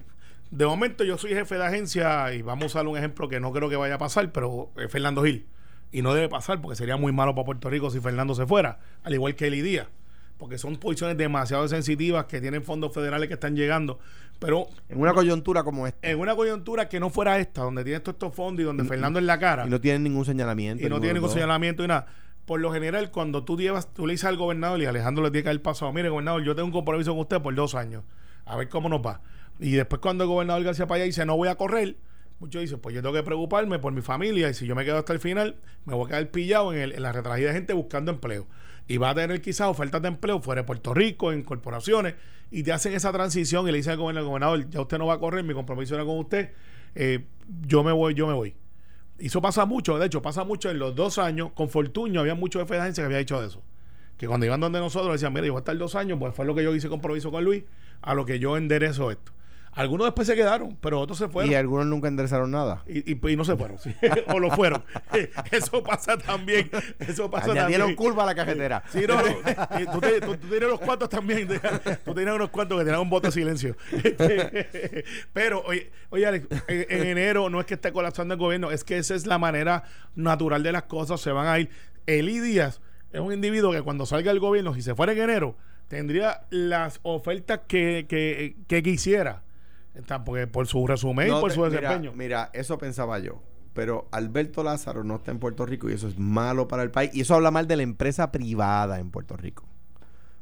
De 0.50 0.64
momento 0.66 1.02
yo 1.02 1.18
soy 1.18 1.30
jefe 1.32 1.56
de 1.56 1.64
agencia 1.64 2.32
y 2.32 2.42
vamos 2.42 2.62
a 2.62 2.66
usar 2.66 2.86
un 2.86 2.96
ejemplo 2.96 3.28
que 3.28 3.40
no 3.40 3.50
creo 3.52 3.68
que 3.68 3.74
vaya 3.76 3.96
a 3.96 3.98
pasar, 3.98 4.30
pero 4.30 4.70
es 4.78 4.90
Fernando 4.92 5.24
Gil. 5.24 5.46
Y 5.94 6.02
no 6.02 6.12
debe 6.12 6.28
pasar 6.28 6.60
porque 6.60 6.74
sería 6.76 6.96
muy 6.96 7.12
malo 7.12 7.34
para 7.36 7.44
Puerto 7.44 7.70
Rico 7.70 7.88
si 7.88 8.00
Fernando 8.00 8.34
se 8.34 8.46
fuera, 8.46 8.80
al 9.04 9.14
igual 9.14 9.36
que 9.36 9.46
Eli 9.46 9.62
Díaz. 9.62 9.86
Porque 10.38 10.58
son 10.58 10.76
posiciones 10.76 11.16
demasiado 11.16 11.68
sensitivas 11.68 12.24
que 12.24 12.40
tienen 12.40 12.64
fondos 12.64 12.92
federales 12.92 13.28
que 13.28 13.34
están 13.34 13.54
llegando. 13.54 14.00
Pero 14.40 14.66
En 14.88 15.00
una 15.00 15.12
coyuntura 15.14 15.62
como 15.62 15.86
esta. 15.86 16.10
en 16.10 16.18
una 16.18 16.34
coyuntura 16.34 16.88
que 16.88 16.98
no 16.98 17.10
fuera 17.10 17.38
esta, 17.38 17.62
donde 17.62 17.84
tienes 17.84 18.02
todos 18.02 18.16
estos 18.16 18.34
fondos 18.34 18.62
y 18.62 18.64
donde 18.64 18.82
Y- 18.82 18.88
Fernando 18.88 19.20
en 19.20 19.26
la 19.26 19.38
cara 19.38 19.66
Y 19.66 19.70
no 19.70 19.80
tienen 19.80 20.02
ningún 20.02 20.24
señalamiento. 20.24 20.84
y 20.84 20.90
no 20.90 20.98
tiene 21.00 21.14
ningún 21.14 21.30
señalamiento 21.30 21.84
y 21.84 21.86
nada. 21.86 22.06
Por 22.44 22.58
lo 22.60 22.72
general, 22.72 23.12
cuando 23.12 23.44
tú 23.44 23.56
llevas, 23.56 23.94
tú 23.94 24.06
le 24.08 24.14
dices 24.14 24.24
al 24.26 24.36
gobernador 24.36 24.80
y 24.82 24.86
Alejandro 24.86 25.22
le 25.22 25.30
tiene 25.30 25.44
que 25.44 25.48
haber 25.50 25.62
pasado, 25.62 25.92
mire, 25.92 26.08
gobernador, 26.08 26.42
yo 26.42 26.56
tengo 26.56 26.66
un 26.66 26.72
compromiso 26.72 27.12
con 27.12 27.20
usted 27.20 27.40
por 27.40 27.54
dos 27.54 27.76
años, 27.76 28.02
a 28.44 28.56
ver 28.56 28.68
cómo 28.68 28.88
nos 28.88 29.00
va. 29.00 29.20
Y 29.60 29.70
después 29.70 30.00
cuando 30.00 30.24
el 30.24 30.28
gobernador 30.28 30.64
García 30.64 30.88
Paya 30.88 31.04
dice, 31.04 31.24
no 31.24 31.36
voy 31.36 31.46
a 31.48 31.54
correr, 31.54 31.94
muchos 32.38 32.62
dicen, 32.62 32.78
pues 32.80 32.94
yo 32.94 33.02
tengo 33.02 33.14
que 33.14 33.22
preocuparme 33.22 33.78
por 33.78 33.92
mi 33.92 34.02
familia 34.02 34.48
y 34.48 34.54
si 34.54 34.66
yo 34.66 34.74
me 34.74 34.84
quedo 34.84 34.98
hasta 34.98 35.12
el 35.12 35.20
final, 35.20 35.56
me 35.84 35.94
voy 35.94 36.06
a 36.06 36.08
quedar 36.08 36.30
pillado 36.30 36.72
en, 36.72 36.80
el, 36.80 36.92
en 36.92 37.02
la 37.02 37.12
retragida 37.12 37.48
de 37.48 37.54
gente 37.54 37.72
buscando 37.72 38.12
empleo. 38.12 38.46
Y 38.86 38.98
va 38.98 39.10
a 39.10 39.14
tener 39.14 39.40
quizás 39.40 39.68
ofertas 39.68 40.02
de 40.02 40.08
empleo 40.08 40.40
fuera 40.40 40.62
de 40.62 40.66
Puerto 40.66 40.92
Rico, 40.92 41.32
en 41.32 41.42
corporaciones, 41.42 42.14
y 42.50 42.62
te 42.62 42.72
hacen 42.72 42.92
esa 42.92 43.12
transición 43.12 43.66
y 43.68 43.72
le 43.72 43.78
dicen 43.78 43.92
al 43.92 43.98
gobernador, 43.98 44.28
gobernador, 44.28 44.70
ya 44.70 44.80
usted 44.80 44.98
no 44.98 45.06
va 45.06 45.14
a 45.14 45.18
correr, 45.18 45.42
mi 45.44 45.54
compromiso 45.54 45.94
era 45.94 46.04
con 46.04 46.18
usted, 46.18 46.50
eh, 46.94 47.24
yo 47.66 47.82
me 47.82 47.92
voy, 47.92 48.14
yo 48.14 48.26
me 48.26 48.34
voy. 48.34 48.54
Y 49.18 49.26
eso 49.26 49.40
pasa 49.40 49.64
mucho, 49.64 49.98
de 49.98 50.06
hecho, 50.06 50.22
pasa 50.22 50.44
mucho 50.44 50.70
en 50.70 50.78
los 50.78 50.94
dos 50.94 51.18
años. 51.18 51.52
Con 51.54 51.68
Fortuño 51.68 52.20
había 52.20 52.34
muchos 52.34 52.62
jefes 52.62 52.76
de 52.76 52.82
agencia 52.82 53.02
que 53.02 53.06
había 53.06 53.18
dicho 53.18 53.42
eso. 53.42 53.62
Que 54.16 54.26
cuando 54.26 54.46
iban 54.46 54.60
donde 54.60 54.80
nosotros 54.80 55.12
decían, 55.12 55.32
mira, 55.32 55.46
yo 55.46 55.52
voy 55.52 55.60
a 55.60 55.62
estar 55.62 55.76
dos 55.76 55.94
años, 55.94 56.18
pues 56.18 56.34
fue 56.34 56.44
lo 56.44 56.54
que 56.54 56.62
yo 56.62 56.74
hice 56.74 56.88
compromiso 56.88 57.30
con 57.30 57.44
Luis, 57.44 57.64
a 58.02 58.14
lo 58.14 58.24
que 58.24 58.38
yo 58.38 58.56
enderezo 58.56 59.10
esto. 59.10 59.32
Algunos 59.76 60.06
después 60.06 60.26
se 60.28 60.34
quedaron, 60.36 60.76
pero 60.80 61.00
otros 61.00 61.18
se 61.18 61.28
fueron. 61.28 61.50
Y 61.50 61.54
algunos 61.54 61.86
nunca 61.86 62.08
enderezaron 62.08 62.50
nada. 62.50 62.82
Y, 62.86 63.12
y- 63.12 63.20
y 63.32 63.36
no 63.36 63.44
se 63.44 63.56
fueron, 63.56 63.78
sí. 63.78 63.94
o 64.28 64.38
lo 64.38 64.50
fueron. 64.50 64.84
Eso 65.50 65.82
pasa 65.82 66.16
también. 66.16 66.70
Eso 67.00 67.30
pasa 67.30 67.50
Añadieron 67.52 67.88
también. 67.88 67.96
curva 67.96 68.22
a 68.22 68.26
la 68.26 68.34
cajetera. 68.34 68.82
Sí, 68.90 69.04
no, 69.08 69.16
no. 69.16 69.92
Tú, 69.92 70.00
te- 70.00 70.20
tú- 70.20 70.36
tú 70.36 70.46
tienes 70.48 70.68
unos 70.68 70.80
cuantos 70.80 71.08
también. 71.08 71.48
Tú 72.04 72.14
tienes 72.14 72.34
unos 72.34 72.50
cuantos 72.50 72.78
que 72.78 72.84
tenían 72.84 73.00
un 73.02 73.10
voto 73.10 73.28
de 73.28 73.32
silencio. 73.32 73.76
Pero, 75.32 75.62
oye, 75.66 75.90
oye 76.10 76.26
Alex, 76.26 76.46
en, 76.68 76.86
en 76.88 77.06
enero 77.06 77.50
no 77.50 77.60
es 77.60 77.66
que 77.66 77.74
esté 77.74 77.92
colapsando 77.92 78.34
el 78.34 78.40
gobierno, 78.40 78.70
es 78.70 78.84
que 78.84 78.98
esa 78.98 79.14
es 79.14 79.26
la 79.26 79.38
manera 79.38 79.84
natural 80.14 80.62
de 80.62 80.72
las 80.72 80.84
cosas. 80.84 81.20
Se 81.20 81.32
van 81.32 81.46
a 81.46 81.58
ir. 81.58 81.70
Eli 82.06 82.38
Díaz 82.40 82.80
es 83.12 83.20
un 83.20 83.32
individuo 83.32 83.72
que 83.72 83.82
cuando 83.82 84.06
salga 84.06 84.30
el 84.30 84.38
gobierno, 84.40 84.74
si 84.74 84.82
se 84.82 84.94
fuera 84.94 85.12
en 85.12 85.18
enero, 85.20 85.56
tendría 85.88 86.42
las 86.50 87.00
ofertas 87.02 87.60
que, 87.66 88.06
que, 88.08 88.56
que 88.68 88.82
quisiera. 88.82 89.42
Porque 90.24 90.46
por 90.46 90.66
su 90.66 90.86
resumen 90.86 91.28
No 91.28 91.38
y 91.38 91.40
por 91.40 91.50
te- 91.50 91.54
su 91.56 91.62
desempeño. 91.64 92.12
Mira, 92.14 92.50
eso 92.52 92.78
pensaba 92.78 93.18
yo. 93.18 93.42
Pero 93.74 94.06
Alberto 94.12 94.62
Lázaro 94.62 95.02
no 95.04 95.16
está 95.16 95.30
en 95.32 95.38
Puerto 95.40 95.66
Rico 95.66 95.90
y 95.90 95.92
eso 95.94 96.06
es 96.08 96.18
malo 96.18 96.68
para 96.68 96.82
el 96.82 96.90
país. 96.90 97.10
Y 97.14 97.22
eso 97.22 97.34
habla 97.34 97.50
mal 97.50 97.66
de 97.66 97.76
la 97.76 97.82
empresa 97.82 98.30
privada 98.30 99.00
en 99.00 99.10
Puerto 99.10 99.36
Rico. 99.36 99.64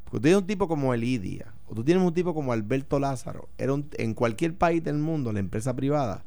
Porque 0.04 0.18
tú 0.18 0.20
tienes 0.22 0.40
un 0.42 0.46
tipo 0.46 0.68
como 0.68 0.92
Elidia, 0.92 1.54
o 1.66 1.74
tú 1.74 1.82
tienes 1.84 2.04
un 2.04 2.12
tipo 2.12 2.34
como 2.34 2.52
Alberto 2.52 2.98
Lázaro, 2.98 3.48
era 3.56 3.72
un- 3.72 3.88
en 3.96 4.12
cualquier 4.12 4.56
país 4.58 4.84
del 4.84 4.98
mundo, 4.98 5.32
la 5.32 5.40
empresa 5.40 5.74
privada 5.74 6.24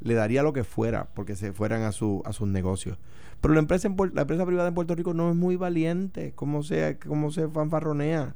le 0.00 0.12
daría 0.14 0.42
lo 0.42 0.52
que 0.52 0.64
fuera 0.64 1.06
porque 1.14 1.36
se 1.36 1.52
fueran 1.52 1.82
a, 1.82 1.92
su, 1.92 2.22
a 2.26 2.32
sus 2.34 2.48
negocios. 2.48 2.98
Pero 3.40 3.54
la 3.54 3.60
empresa, 3.60 3.88
en 3.88 3.96
la 4.14 4.22
empresa 4.22 4.44
privada 4.44 4.68
en 4.68 4.74
Puerto 4.74 4.94
Rico 4.94 5.14
no 5.14 5.30
es 5.30 5.36
muy 5.36 5.56
valiente, 5.56 6.32
como 6.34 6.62
se, 6.62 6.98
como 6.98 7.30
se 7.30 7.48
fanfarronea. 7.48 8.34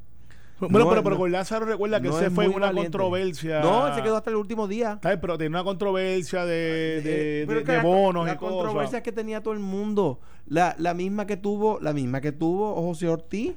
Bueno, 0.58 0.78
No, 0.78 0.88
pero, 0.88 1.02
pero 1.02 1.16
con 1.18 1.30
Lázaro 1.32 1.66
recuerda 1.66 2.00
que 2.00 2.08
No 2.08 2.18
se 2.18 2.30
fue 2.30 2.46
en 2.46 2.54
una 2.54 2.66
valiente. 2.66 2.90
controversia. 2.90 3.60
No, 3.60 3.88
él 3.88 3.94
se 3.94 4.02
quedó 4.02 4.16
hasta 4.16 4.30
el 4.30 4.36
último 4.36 4.66
día. 4.66 4.98
Bien, 5.02 5.20
pero 5.20 5.36
tiene 5.36 5.50
una 5.54 5.64
controversia 5.64 6.44
de, 6.46 7.46
la- 7.66 7.82
bonos 7.82 8.26
la 8.26 8.34
y 8.34 8.36
controversia 8.36 8.82
cosas. 8.98 9.02
que 9.02 9.12
tenía 9.12 9.42
todo 9.42 9.52
el 9.54 9.60
mundo 9.60 10.18
la, 10.46 10.74
la 10.78 10.94
misma 10.94 11.26
que 11.26 11.36
tuvo 11.36 11.78
la 11.80 11.92
misma 11.92 12.20
que 12.20 12.32
tuvo 12.32 12.74
José 12.82 13.08
Ortiz 13.08 13.54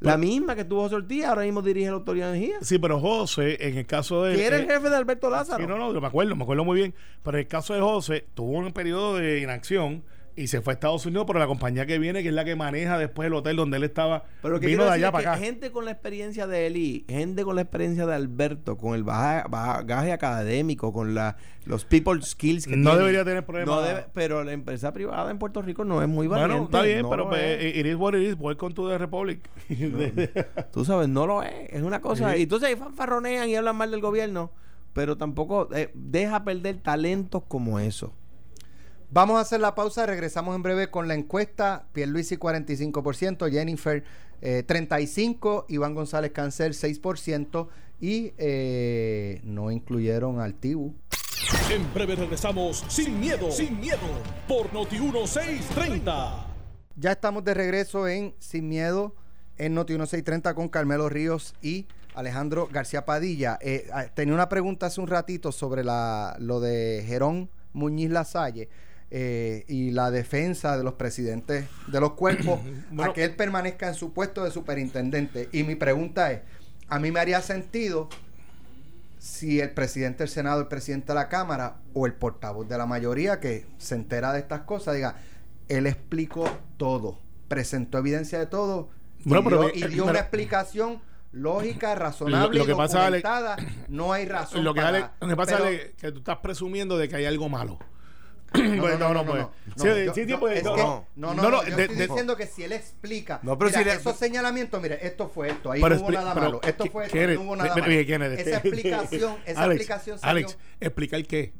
la 0.00 0.16
misma 0.16 0.56
que 0.56 0.64
tuvo 0.64 0.82
José 0.82 0.96
Ortiz 0.96 1.24
ahora 1.24 1.42
mismo 1.42 1.62
dirige 1.62 1.86
la 1.86 1.92
autoridad 1.92 2.32
de 2.32 2.38
energía 2.38 2.56
Sí, 2.62 2.78
pero 2.78 2.98
José, 2.98 3.56
en 3.68 3.78
el 3.78 3.86
caso 3.86 4.24
de. 4.24 4.34
que 4.34 4.46
era 4.46 4.56
el 4.56 4.64
eh, 4.64 4.68
jefe 4.68 4.88
de 4.90 4.96
Alberto 4.96 5.30
Lázaro 5.30 5.62
Sí, 5.62 5.68
no, 5.68 5.76
no, 5.78 6.00
me 6.00 6.06
acuerdo, 6.06 6.34
me 6.34 6.42
acuerdo 6.42 6.64
muy 6.64 6.76
bien. 6.78 6.94
Pero 7.22 7.36
en 7.36 7.42
el 7.42 7.46
caso 7.48 7.72
de 7.74 7.80
José, 7.80 8.24
tuvo 8.34 8.50
un 8.58 8.72
periodo 8.72 9.16
de 9.16 9.40
inacción 9.40 10.02
y 10.36 10.46
se 10.46 10.60
fue 10.62 10.72
a 10.72 10.74
Estados 10.74 11.04
Unidos, 11.06 11.24
pero 11.26 11.38
la 11.38 11.46
compañía 11.46 11.84
que 11.86 11.98
viene, 11.98 12.22
que 12.22 12.28
es 12.28 12.34
la 12.34 12.44
que 12.44 12.56
maneja 12.56 12.96
después 12.98 13.26
el 13.26 13.34
hotel 13.34 13.56
donde 13.56 13.76
él 13.76 13.84
estaba, 13.84 14.24
pero 14.40 14.58
que 14.60 14.66
vino 14.66 14.84
de 14.84 14.90
allá 14.90 15.12
para 15.12 15.32
acá. 15.32 15.40
gente 15.40 15.70
con 15.70 15.84
la 15.84 15.90
experiencia 15.90 16.46
de 16.46 16.66
Eli 16.66 17.04
gente 17.08 17.44
con 17.44 17.54
la 17.56 17.62
experiencia 17.62 18.06
de 18.06 18.14
Alberto 18.14 18.76
con 18.76 18.94
el 18.94 19.04
baja- 19.04 19.46
bagaje 19.48 20.12
académico 20.12 20.92
con 20.92 21.14
la, 21.14 21.36
los 21.66 21.84
people 21.84 22.20
skills 22.22 22.66
que 22.66 22.76
No 22.76 22.90
tiene, 22.90 22.98
debería 22.98 23.24
tener 23.24 23.44
problema. 23.44 23.72
no 23.74 23.82
debe- 23.82 24.06
pero 24.14 24.42
la 24.44 24.52
empresa 24.52 24.92
privada 24.92 25.30
en 25.30 25.38
Puerto 25.38 25.60
Rico 25.62 25.84
no 25.84 26.02
es 26.02 26.08
muy 26.08 26.26
valiente 26.28 26.54
bueno, 26.54 26.64
está 26.66 26.82
bien, 26.82 27.02
no 27.02 27.10
pero 27.10 27.28
pues, 27.28 27.42
es. 27.64 27.76
it 27.76 27.86
is 27.86 27.94
what 27.96 28.14
it 28.14 28.20
is, 28.28 28.36
welcome 28.38 28.74
to 28.74 28.88
the 28.88 28.98
Republic. 28.98 29.40
Tú 30.72 30.84
sabes, 30.84 31.08
no 31.08 31.26
lo 31.26 31.42
es. 31.42 31.52
Es 31.70 31.82
una 31.82 32.00
cosa. 32.00 32.36
Y 32.36 32.42
entonces 32.42 32.68
ahí 32.68 32.76
fanfarronean 32.76 33.48
y 33.48 33.56
hablan 33.56 33.76
mal 33.76 33.90
del 33.90 34.00
gobierno. 34.00 34.50
Pero 34.92 35.16
tampoco 35.16 35.68
eh, 35.74 35.90
deja 35.94 36.44
perder 36.44 36.76
talentos 36.78 37.42
como 37.48 37.80
eso. 37.80 38.12
Vamos 39.14 39.36
a 39.36 39.40
hacer 39.40 39.60
la 39.60 39.74
pausa, 39.74 40.06
regresamos 40.06 40.56
en 40.56 40.62
breve 40.62 40.88
con 40.88 41.06
la 41.06 41.12
encuesta. 41.12 41.84
Pierluisi 41.92 42.38
45%, 42.38 43.50
Jennifer 43.50 44.02
eh, 44.40 44.64
35%, 44.66 45.66
Iván 45.68 45.94
González 45.94 46.32
Cáncer 46.32 46.72
6% 46.72 47.68
y 48.00 48.32
eh, 48.38 49.42
no 49.44 49.70
incluyeron 49.70 50.40
al 50.40 50.54
Tibu. 50.54 50.94
En 51.70 51.92
breve 51.92 52.16
regresamos 52.16 52.86
sin 52.88 53.20
miedo, 53.20 53.50
sin 53.50 53.78
miedo, 53.78 53.98
por 54.48 54.72
Noti 54.72 54.98
1630. 54.98 56.46
Ya 56.96 57.12
estamos 57.12 57.44
de 57.44 57.52
regreso 57.52 58.08
en 58.08 58.34
Sin 58.38 58.66
Miedo 58.66 59.14
en 59.58 59.74
Noti 59.74 59.92
1630 59.92 60.54
con 60.54 60.70
Carmelo 60.70 61.10
Ríos 61.10 61.54
y 61.60 61.86
Alejandro 62.14 62.66
García 62.72 63.04
Padilla. 63.04 63.58
Eh, 63.60 63.90
ah, 63.92 64.06
tenía 64.14 64.32
una 64.32 64.48
pregunta 64.48 64.86
hace 64.86 65.02
un 65.02 65.08
ratito 65.08 65.52
sobre 65.52 65.84
la, 65.84 66.34
lo 66.38 66.60
de 66.60 67.04
Gerón 67.06 67.50
Muñiz 67.74 68.08
Lasalle 68.10 68.70
eh, 69.14 69.64
y 69.68 69.90
la 69.90 70.10
defensa 70.10 70.78
de 70.78 70.84
los 70.84 70.94
presidentes 70.94 71.66
de 71.86 72.00
los 72.00 72.12
cuerpos 72.12 72.60
Bueno. 72.90 73.10
a 73.10 73.14
que 73.14 73.24
él 73.24 73.36
permanezca 73.36 73.88
en 73.88 73.94
su 73.94 74.14
puesto 74.14 74.42
de 74.42 74.50
superintendente. 74.50 75.50
Y 75.52 75.64
mi 75.64 75.74
pregunta 75.74 76.32
es, 76.32 76.40
a 76.88 76.98
mí 76.98 77.12
me 77.12 77.20
haría 77.20 77.42
sentido 77.42 78.08
si 79.18 79.60
el 79.60 79.70
presidente 79.70 80.18
del 80.24 80.28
Senado, 80.28 80.60
el 80.60 80.66
presidente 80.68 81.08
de 81.08 81.14
la 81.14 81.28
Cámara 81.28 81.76
o 81.94 82.06
el 82.06 82.14
portavoz 82.14 82.68
de 82.68 82.76
la 82.78 82.86
mayoría 82.86 83.38
que 83.38 83.66
se 83.78 83.94
entera 83.94 84.32
de 84.32 84.40
estas 84.40 84.62
cosas 84.62 84.94
diga, 84.96 85.16
él 85.68 85.86
explicó 85.86 86.48
todo, 86.76 87.18
presentó 87.48 87.98
evidencia 87.98 88.38
de 88.38 88.46
todo 88.46 88.88
y 89.24 89.28
pero 89.30 89.42
dio, 89.42 89.58
ve- 89.60 89.72
y 89.74 89.80
dio 89.82 89.88
pero- 89.90 90.04
una 90.10 90.18
explicación 90.20 91.00
lógica, 91.32 91.94
razonable 91.94 92.58
Lo- 92.58 92.64
lo 92.64 92.64
y 92.64 92.66
que 92.66 92.74
pasa, 92.76 93.06
Ale- 93.06 93.18
documentada. 93.20 93.56
no 93.88 94.12
hay 94.12 94.24
razón 94.26 94.64
lo 94.64 94.74
que, 94.74 94.80
para- 94.80 94.96
Ale- 94.96 95.08
lo 95.20 95.28
que 95.28 95.36
pasa 95.36 95.56
pero- 95.58 95.68
es 95.68 95.92
que 96.00 96.12
tú 96.12 96.18
estás 96.18 96.38
presumiendo 96.38 96.98
de 96.98 97.08
que 97.08 97.16
hay 97.16 97.26
algo 97.26 97.48
malo. 97.48 97.78
No, 98.54 98.82
Pues, 98.82 98.98
no, 98.98 99.08
no, 99.08 99.14
no, 99.14 99.24
pues. 99.24 99.42
no. 99.42 99.52
Sí, 99.76 99.86
No, 99.88 99.98
yo- 99.98 100.14
sí, 100.14 100.22
sí, 100.24 100.30
yo- 100.30 100.40
pues, 100.40 100.58
es 100.58 100.64
no, 100.64 100.74
que- 100.74 100.82
no. 100.82 101.06
no, 101.16 101.34
no, 101.34 101.34
No, 101.34 101.42
no, 101.42 101.50
no, 101.50 101.64
yo 101.68 101.76
de- 101.76 101.82
estoy 101.82 101.96
de- 101.96 102.06
diciendo 102.06 102.36
que 102.36 102.46
si 102.46 102.64
él 102.64 102.72
explica, 102.72 103.40
No, 103.42 103.56
pero 103.58 103.70
mira, 103.70 103.78
si 103.80 103.84
le- 103.86 103.92
esos 103.94 104.16
señalamientos, 104.16 104.80
mire, 104.82 104.98
esto 105.06 105.28
fue 105.28 105.50
esto, 105.50 105.70
ahí 105.72 105.80
no 105.80 105.86
hubo 105.86 106.10
nada 106.10 106.34
pero, 106.34 106.46
malo, 106.46 106.60
esto 106.62 106.84
¿qué- 106.84 106.90
fue 106.90 107.04
esto, 107.06 107.16
no 107.16 107.40
hubo 107.42 107.56
nada 107.56 107.70
malo. 107.74 107.86
ve- 107.86 108.04
¿quién 108.06 108.22
eres? 108.22 108.46
Esa 108.46 108.56
explicación, 108.64 109.36
esa 109.46 109.62
Alex, 109.62 109.80
explicación 109.80 110.18
salió 110.18 110.46
Alex, 110.46 110.58
¿explicar 110.80 111.22
qué? 111.26 111.52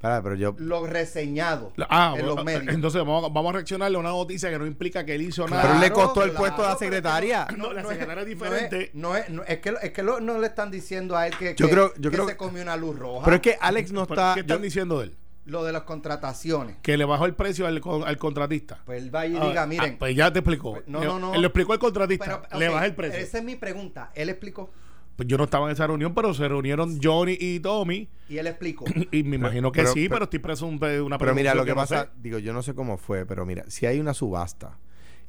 Pero 0.00 0.34
yo. 0.34 0.56
lo 0.58 0.84
reseñado 0.84 1.72
Ah, 1.88 2.14
en 2.16 2.22
bueno, 2.24 2.34
los 2.34 2.44
medios. 2.44 2.74
entonces 2.74 3.00
vamos, 3.02 3.24
a- 3.24 3.28
vamos 3.28 3.50
a 3.50 3.52
reaccionarle 3.52 3.96
a 3.96 4.00
una 4.00 4.08
noticia 4.10 4.50
que 4.50 4.58
no 4.58 4.66
implica 4.66 5.04
que 5.06 5.14
él 5.14 5.22
hizo 5.22 5.46
nada. 5.46 5.62
pero 5.62 5.74
le 5.74 5.90
Claro, 5.92 5.94
costó 5.94 6.24
el 6.24 6.30
claro, 6.30 6.40
puesto 6.40 6.66
a 6.66 6.70
la 6.70 6.76
secretaria. 6.76 7.46
No, 7.56 7.72
la 7.72 7.84
secretaria 7.84 8.22
es 8.22 8.28
diferente. 8.28 8.90
No 8.94 9.16
es, 9.16 9.28
no 9.30 9.44
es, 9.44 9.50
es 9.50 9.58
que, 9.60 9.74
es 9.80 9.92
que 9.92 10.02
lo- 10.02 10.18
no 10.18 10.38
le 10.38 10.48
están 10.48 10.72
diciendo 10.72 11.16
a 11.16 11.28
él 11.28 11.36
que, 11.38 11.54
Yo 11.56 11.66
que- 11.66 11.72
creo- 11.72 11.94
yo 11.98 12.10
que 12.10 12.16
creo- 12.16 12.28
se 12.28 12.36
comió 12.36 12.62
una 12.64 12.76
luz 12.76 12.98
roja. 12.98 13.24
Pero 13.26 13.36
es 13.36 13.42
que 13.42 13.56
Alex 13.60 13.92
no 13.92 14.02
está. 14.02 14.32
¿Qué 14.34 14.40
están 14.40 14.58
yo- 14.58 14.62
diciendo 14.64 14.98
de 14.98 15.04
él? 15.04 15.16
Lo 15.44 15.64
de 15.64 15.72
las 15.72 15.82
contrataciones. 15.82 16.76
Que 16.82 16.96
le 16.96 17.04
bajó 17.04 17.26
el 17.26 17.34
precio 17.34 17.66
al, 17.66 17.80
al 18.04 18.16
contratista. 18.18 18.80
Pues 18.86 19.02
él 19.02 19.14
va 19.14 19.26
y 19.26 19.36
Ah, 19.36 19.46
diga, 19.48 19.62
ah, 19.62 19.66
miren. 19.66 19.98
pues 19.98 20.14
ya 20.14 20.32
te 20.32 20.38
explicó. 20.38 20.74
Pues, 20.74 20.86
no, 20.86 21.00
Él- 21.02 21.08
no, 21.08 21.18
no. 21.18 21.34
Él 21.34 21.40
lo 21.40 21.48
explicó 21.48 21.72
al 21.72 21.78
contratista. 21.80 22.42
pero, 22.48 22.60
le 22.60 22.68
ok, 22.68 22.74
bajé 22.74 22.86
el 22.86 22.94
precio. 22.94 23.18
Esa 23.20 23.38
es 23.38 23.44
mi 23.44 23.56
pregunta. 23.56 24.12
Él 24.14 24.28
explicó 24.28 24.70
Pues 25.16 25.28
yo 25.28 25.36
no 25.36 25.44
estaba 25.44 25.66
en 25.66 25.72
esa 25.72 25.86
reunión, 25.86 26.14
pero 26.14 26.32
se 26.32 26.46
reunieron 26.48 26.98
Johnny 27.02 27.36
y 27.38 27.60
Tommy. 27.60 28.08
y 28.28 28.38
él 28.38 28.46
explicó. 28.46 28.84
Y 29.12 29.24
me 29.24 29.36
imagino 29.36 29.72
que 29.72 29.80
pero- 29.82 29.92
sí, 29.92 30.00
pero- 30.08 30.10
pero, 30.14 30.24
estoy 30.24 30.38
preso 30.38 30.66
un- 30.66 30.82
una 31.04 31.18
Pero 31.18 31.34
mira, 31.34 31.54
lo 31.54 31.64
que 31.64 31.74
pasa, 31.74 32.04
sé. 32.04 32.08
digo, 32.22 32.38
yo 32.38 32.52
no 32.52 32.62
sé 32.62 32.74
cómo 32.74 32.96
fue, 32.96 33.26
pero 33.26 33.44
mira, 33.44 33.64
si 33.68 33.84
hay 33.86 33.98
una 34.00 34.14
subasta 34.14 34.78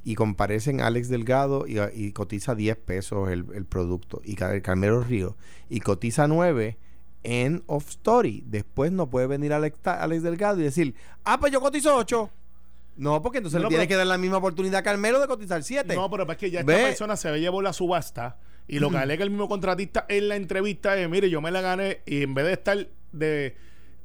y 0.04 0.14
comparecen 0.14 0.80
Alex 0.80 1.08
Delgado 1.08 1.66
y, 1.66 1.78
y 1.92 2.12
cotiza 2.12 2.54
10 2.54 2.76
pesos 2.76 3.30
el, 3.30 3.46
el 3.54 3.64
producto 3.66 4.20
y 4.24 4.36
Car- 4.36 4.60
Carmelo 4.62 5.02
Río 5.02 5.36
y 5.68 5.80
cotiza 5.80 6.28
9 6.28 6.78
en 7.24 7.64
Off 7.66 7.88
Story, 7.88 8.44
después 8.46 8.92
no 8.92 9.08
puede 9.10 9.26
venir 9.26 9.52
Alex, 9.52 9.78
Alex 9.86 10.22
Delgado 10.22 10.60
y 10.60 10.64
decir, 10.64 10.94
ah, 11.24 11.40
pues 11.40 11.52
yo 11.52 11.60
cotizo 11.60 11.96
8. 11.96 12.30
No, 12.96 13.20
porque 13.22 13.38
entonces 13.38 13.60
No, 13.60 13.64
le 13.64 13.70
tiene 13.70 13.88
que 13.88 13.96
dar 13.96 14.06
la 14.06 14.18
misma 14.18 14.36
oportunidad 14.36 14.78
a 14.80 14.82
Carmelo 14.82 15.18
de 15.20 15.26
cotizar 15.26 15.62
7. 15.62 15.96
No, 15.96 16.08
pero 16.10 16.30
es 16.30 16.38
que 16.38 16.50
ya 16.50 16.60
esta 16.60 16.72
Ve. 16.72 16.82
persona 16.84 17.16
se 17.16 17.36
llevó 17.40 17.60
la 17.60 17.72
subasta 17.72 18.36
y 18.68 18.78
lo 18.78 18.90
que 18.90 18.98
alega 18.98 19.24
el 19.24 19.30
mismo 19.30 19.48
contratista 19.48 20.06
en 20.08 20.28
la 20.28 20.36
entrevista 20.36 20.96
es, 20.96 21.08
mire, 21.10 21.28
yo 21.28 21.40
me 21.40 21.50
la 21.50 21.60
gané 21.60 22.02
y 22.06 22.22
en 22.22 22.34
vez 22.34 22.46
de 22.46 22.52
estar 22.52 22.88
de, 23.12 23.56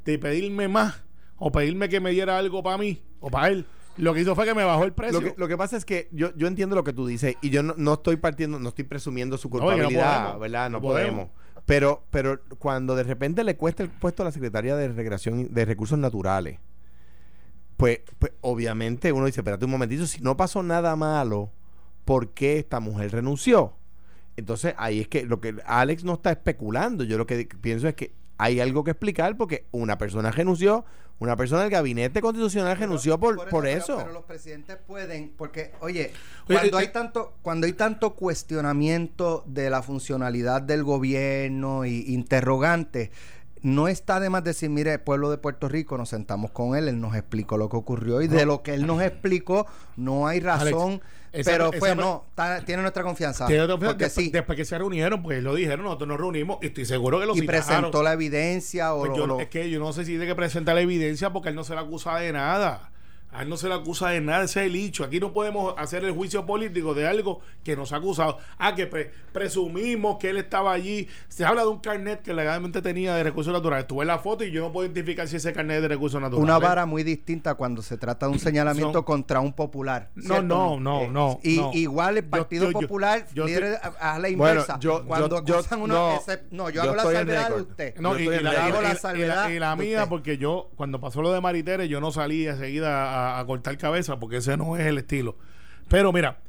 de 0.05 0.19
pedirme 0.19 0.67
más 0.67 1.03
o 1.37 1.51
pedirme 1.51 1.87
que 1.87 1.99
me 1.99 2.11
diera 2.11 2.37
algo 2.37 2.63
para 2.63 2.77
mí 2.77 3.01
o 3.19 3.29
para 3.29 3.49
él, 3.49 3.65
lo 3.97 4.13
que 4.13 4.21
hizo 4.21 4.33
fue 4.33 4.45
que 4.45 4.53
me 4.55 4.63
bajó 4.63 4.83
el 4.85 4.93
precio. 4.93 5.19
Lo 5.21 5.27
que, 5.27 5.39
lo 5.39 5.47
que 5.47 5.57
pasa 5.57 5.77
es 5.77 5.85
que 5.85 6.07
yo, 6.11 6.35
yo 6.35 6.47
entiendo 6.47 6.75
lo 6.75 6.83
que 6.83 6.93
tú 6.93 7.05
dices 7.05 7.35
y 7.41 7.49
yo 7.49 7.61
no, 7.63 7.75
no 7.77 7.93
estoy 7.95 8.15
partiendo, 8.17 8.59
no 8.59 8.69
estoy 8.69 8.85
presumiendo 8.85 9.37
su 9.37 9.49
No, 9.49 9.53
que 9.53 9.59
no 9.59 9.65
culpabilidad, 9.67 10.21
podemos, 10.23 10.39
¿verdad? 10.41 10.69
No, 10.69 10.77
no 10.77 10.81
podemos. 10.81 11.11
podemos. 11.11 11.29
Pero, 11.65 12.03
pero 12.11 12.41
cuando 12.57 12.95
de 12.95 13.03
repente 13.03 13.43
le 13.43 13.57
cuesta 13.57 13.83
el 13.83 13.89
puesto 13.89 14.23
a 14.23 14.25
la 14.25 14.31
Secretaría 14.31 14.75
de 14.75 14.87
Recreación 14.89 15.53
de 15.53 15.65
Recursos 15.65 15.97
Naturales, 15.99 16.59
pues, 17.77 17.99
pues 18.17 18.33
obviamente 18.41 19.11
uno 19.11 19.25
dice, 19.25 19.41
espérate 19.41 19.65
un 19.65 19.71
momentito, 19.71 20.05
si 20.05 20.19
no 20.21 20.35
pasó 20.35 20.63
nada 20.63 20.95
malo, 20.95 21.51
¿por 22.05 22.33
qué 22.33 22.59
esta 22.59 22.79
mujer 22.79 23.11
renunció? 23.11 23.75
Entonces 24.35 24.73
ahí 24.77 25.01
es 25.01 25.07
que 25.07 25.25
lo 25.25 25.39
que 25.39 25.55
Alex 25.65 26.03
no 26.03 26.15
está 26.15 26.31
especulando, 26.31 27.03
yo 27.03 27.17
lo 27.17 27.25
que 27.25 27.47
pienso 27.61 27.87
es 27.87 27.95
que 27.95 28.13
hay 28.39 28.61
algo 28.61 28.85
que 28.85 28.91
explicar 28.91 29.35
porque 29.35 29.65
una 29.71 29.97
persona 29.97 30.31
renunció, 30.31 30.85
una 31.19 31.35
persona 31.35 31.63
del 31.63 31.71
gabinete 31.71 32.21
constitucional 32.21 32.77
renunció 32.77 33.19
por, 33.19 33.49
por 33.49 33.67
eso. 33.67 33.97
Pero, 33.97 34.13
los 34.13 34.23
presidentes 34.23 34.77
pueden, 34.77 35.33
porque, 35.37 35.73
oye, 35.81 36.13
Oye, 36.47 36.57
cuando 36.61 36.77
eh, 36.77 36.81
hay 36.81 36.85
eh, 36.85 36.91
tanto, 36.91 37.33
cuando 37.41 37.67
hay 37.67 37.73
tanto 37.73 38.15
cuestionamiento 38.15 39.43
de 39.45 39.69
la 39.69 39.83
funcionalidad 39.83 40.61
del 40.61 40.85
gobierno 40.85 41.85
y 41.85 42.13
interrogantes, 42.13 43.11
no 43.61 43.89
está 43.89 44.21
de 44.21 44.29
más 44.29 44.45
decir, 44.45 44.69
mire, 44.69 44.97
pueblo 44.99 45.29
de 45.29 45.37
Puerto 45.37 45.67
Rico, 45.67 45.97
nos 45.97 46.07
sentamos 46.07 46.51
con 46.51 46.77
él, 46.77 46.87
él 46.87 47.01
nos 47.01 47.15
explicó 47.15 47.57
lo 47.57 47.67
que 47.67 47.75
ocurrió 47.75 48.21
y 48.21 48.29
de 48.29 48.45
lo 48.45 48.63
que 48.63 48.73
él 48.73 48.87
nos 48.87 49.01
explicó 49.01 49.67
no 49.97 50.27
hay 50.27 50.39
razón, 50.39 51.01
esa- 51.31 51.51
pero 51.51 51.69
esa- 51.71 51.79
fue, 51.79 51.95
no, 51.95 52.25
tiene 52.65 52.81
nuestra 52.81 53.03
confianza. 53.03 53.45
Tiene 53.47 53.63
otra- 53.63 53.77
porque 53.77 54.05
después, 54.05 54.25
sí, 54.25 54.31
después 54.31 54.55
que 54.55 54.65
se 54.65 54.77
reunieron, 54.77 55.21
pues 55.23 55.41
lo 55.43 55.55
dijeron, 55.55 55.83
nosotros 55.85 56.07
nos 56.07 56.17
reunimos 56.19 56.57
y 56.61 56.67
estoy 56.67 56.85
seguro 56.85 57.19
que 57.19 57.25
lo 57.25 57.35
y 57.35 57.41
citaron. 57.41 57.65
presentó 57.65 58.03
la 58.03 58.13
evidencia 58.13 58.93
o 58.93 58.99
Pues 58.99 59.11
lo- 59.11 59.17
yo- 59.17 59.27
lo- 59.27 59.39
es 59.39 59.49
que 59.49 59.69
yo 59.69 59.79
no 59.79 59.93
sé 59.93 60.05
si 60.05 60.11
tiene 60.11 60.25
que 60.25 60.35
presentar 60.35 60.75
la 60.75 60.81
evidencia 60.81 61.31
porque 61.31 61.49
él 61.49 61.55
no 61.55 61.63
se 61.63 61.73
le 61.73 61.79
acusa 61.81 62.17
de 62.17 62.31
nada. 62.33 62.91
A 63.31 63.43
él 63.43 63.49
no 63.49 63.57
se 63.57 63.67
le 63.67 63.75
acusa 63.75 64.09
de 64.09 64.21
nada, 64.21 64.43
ese 64.45 64.61
es 64.61 64.65
el 64.67 64.75
hecho. 64.75 65.03
Aquí 65.03 65.19
no 65.19 65.31
podemos 65.33 65.75
hacer 65.77 66.03
el 66.03 66.11
juicio 66.13 66.47
político 66.47 66.95
de 66.95 67.07
algo 67.07 67.41
que 67.63 67.75
nos 67.75 67.93
ha 67.93 67.97
acusado. 67.97 68.39
Ah, 68.57 68.73
que 68.73 68.87
pre- 68.87 69.11
presumimos 69.31 70.17
que 70.17 70.29
él 70.31 70.37
estaba 70.37 70.71
allí. 70.73 71.07
Se 71.27 71.45
habla 71.45 71.61
de 71.61 71.67
un 71.67 71.79
carnet 71.79 72.21
que 72.21 72.33
legalmente 72.33 72.81
tenía 72.81 73.13
de 73.15 73.23
recursos 73.23 73.53
naturales. 73.53 73.85
Tuve 73.87 74.05
la 74.05 74.19
foto 74.19 74.43
y 74.43 74.51
yo 74.51 74.61
no 74.61 74.71
puedo 74.71 74.85
identificar 74.85 75.27
si 75.27 75.35
ese 75.35 75.53
carnet 75.53 75.77
es 75.77 75.81
de 75.83 75.87
recursos 75.89 76.19
naturales. 76.19 76.43
una 76.43 76.57
vara 76.59 76.85
muy 76.85 77.03
distinta 77.03 77.53
cuando 77.55 77.81
se 77.81 77.97
trata 77.97 78.25
de 78.25 78.31
un 78.31 78.39
señalamiento 78.39 78.93
Son- 78.93 79.03
contra 79.03 79.39
un 79.41 79.53
popular. 79.53 80.09
No, 80.15 80.23
¿cierto? 80.23 80.41
no, 80.43 80.79
no, 80.79 81.01
Eh, 81.01 81.07
no, 81.11 81.39
Y 81.43 81.57
no. 81.57 81.71
igual 81.73 82.17
el 82.17 82.23
Partido 82.25 82.65
yo- 82.65 82.71
yo- 82.71 82.79
Popular, 82.81 83.25
yo 83.33 83.45
líder 83.45 83.63
estoy- 83.63 83.91
a, 83.99 84.13
la 84.17 84.19
Bueno, 84.21 84.29
inversa. 84.53 84.79
yo- 84.79 85.05
cuando 85.05 85.43
yo- 85.45 85.57
acusan 85.57 85.79
yo- 85.79 85.85
uno, 85.85 85.93
no, 85.93 86.15
ese- 86.17 86.43
no, 86.51 86.69
yo, 86.69 86.75
yo 86.75 86.81
hago 86.83 86.95
la 86.95 87.03
salvedad 87.03 87.49
de 87.49 87.61
usted. 87.61 87.95
No, 87.99 88.13
Yo 88.13 88.19
y, 88.19 88.23
y 88.23 88.25
la, 88.27 88.39
y 88.39 89.19
la- 89.25 89.49
y 89.51 89.59
la- 89.59 89.75
mía, 89.75 90.07
porque 90.09 90.37
yo, 90.37 90.71
cuando 90.75 90.99
pasó 90.99 91.21
lo 91.21 91.31
de 91.31 91.41
Maritere, 91.41 91.87
yo 91.87 91.99
no 92.01 92.11
salí 92.11 92.47
enseguida 92.47 93.13
a, 93.13 93.18
a 93.39 93.45
cortar 93.45 93.77
cabeza, 93.77 94.19
porque 94.19 94.37
ese 94.37 94.55
no 94.57 94.77
es 94.77 94.85
el 94.85 94.97
estilo. 94.99 95.35
Pero 95.87 96.13
mira, 96.13 96.39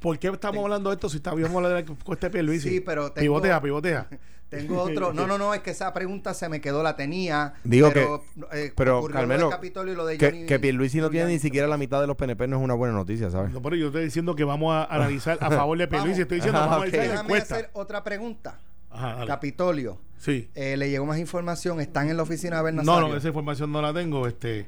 ¿por 0.00 0.18
qué 0.18 0.28
estamos 0.28 0.62
hablando 0.62 0.90
de 0.90 0.94
esto 0.94 1.08
si 1.08 1.16
estábamos 1.16 1.46
hablando 1.48 1.68
de 1.70 1.82
la 1.82 1.94
cuesta 2.04 2.28
de 2.28 2.30
Pierluisi? 2.32 2.68
Sí, 2.68 2.80
pero 2.80 3.10
tengo- 3.12 3.22
Pivotea, 3.24 3.60
pivotea. 3.60 4.08
Tengo 4.48 4.80
otro. 4.80 5.12
No, 5.12 5.26
no, 5.26 5.36
no, 5.36 5.52
es 5.52 5.60
que 5.60 5.72
esa 5.72 5.92
pregunta 5.92 6.32
se 6.32 6.48
me 6.48 6.62
quedó, 6.62 6.82
la 6.82 6.96
tenía. 6.96 7.52
Digo 7.64 7.90
pero, 7.92 8.24
que- 8.50 8.66
eh, 8.68 8.72
pero, 8.74 9.04
Carmelo, 9.04 9.50
Capitolio 9.50 9.92
y 9.92 9.96
lo 9.96 10.06
de 10.06 10.16
Que, 10.16 10.30
Johnny- 10.30 10.46
que 10.46 10.58
Pierluisi 10.58 11.00
no 11.02 11.10
tiene 11.10 11.26
ni 11.32 11.38
siquiera 11.38 11.66
la 11.68 11.76
mitad 11.76 12.00
de 12.00 12.06
los 12.06 12.16
PNP 12.16 12.48
no 12.48 12.56
es 12.56 12.62
una 12.62 12.72
buena 12.72 12.94
noticia, 12.94 13.28
¿sabes? 13.30 13.52
No, 13.52 13.60
pero 13.60 13.76
yo 13.76 13.88
estoy 13.88 14.04
diciendo 14.04 14.34
que 14.34 14.44
vamos 14.44 14.72
a 14.74 14.84
analizar 14.84 15.36
a 15.42 15.50
favor 15.50 15.76
de 15.76 15.86
Pierluisi. 15.88 16.22
Estoy 16.22 16.36
diciendo, 16.38 16.60
vamos 16.60 16.76
a 16.76 16.78
ok. 16.78 16.84
analizar 16.94 17.06
la 17.08 17.12
Déjame 17.24 17.36
hacer 17.38 17.70
otra 17.74 18.02
pregunta. 18.02 18.58
Ajá. 18.90 19.26
Capitolio. 19.26 20.00
Sí. 20.16 20.48
eh, 20.54 20.78
le 20.78 20.88
llegó 20.88 21.04
más 21.04 21.18
información. 21.18 21.78
Están 21.82 22.08
en 22.08 22.16
la 22.16 22.22
oficina 22.22 22.56
de 22.56 22.62
No, 22.62 22.64
Bernasario. 22.64 23.08
no, 23.08 23.16
esa 23.16 23.28
información 23.28 23.70
no 23.70 23.82
la 23.82 23.92
tengo, 23.92 24.26
este. 24.26 24.66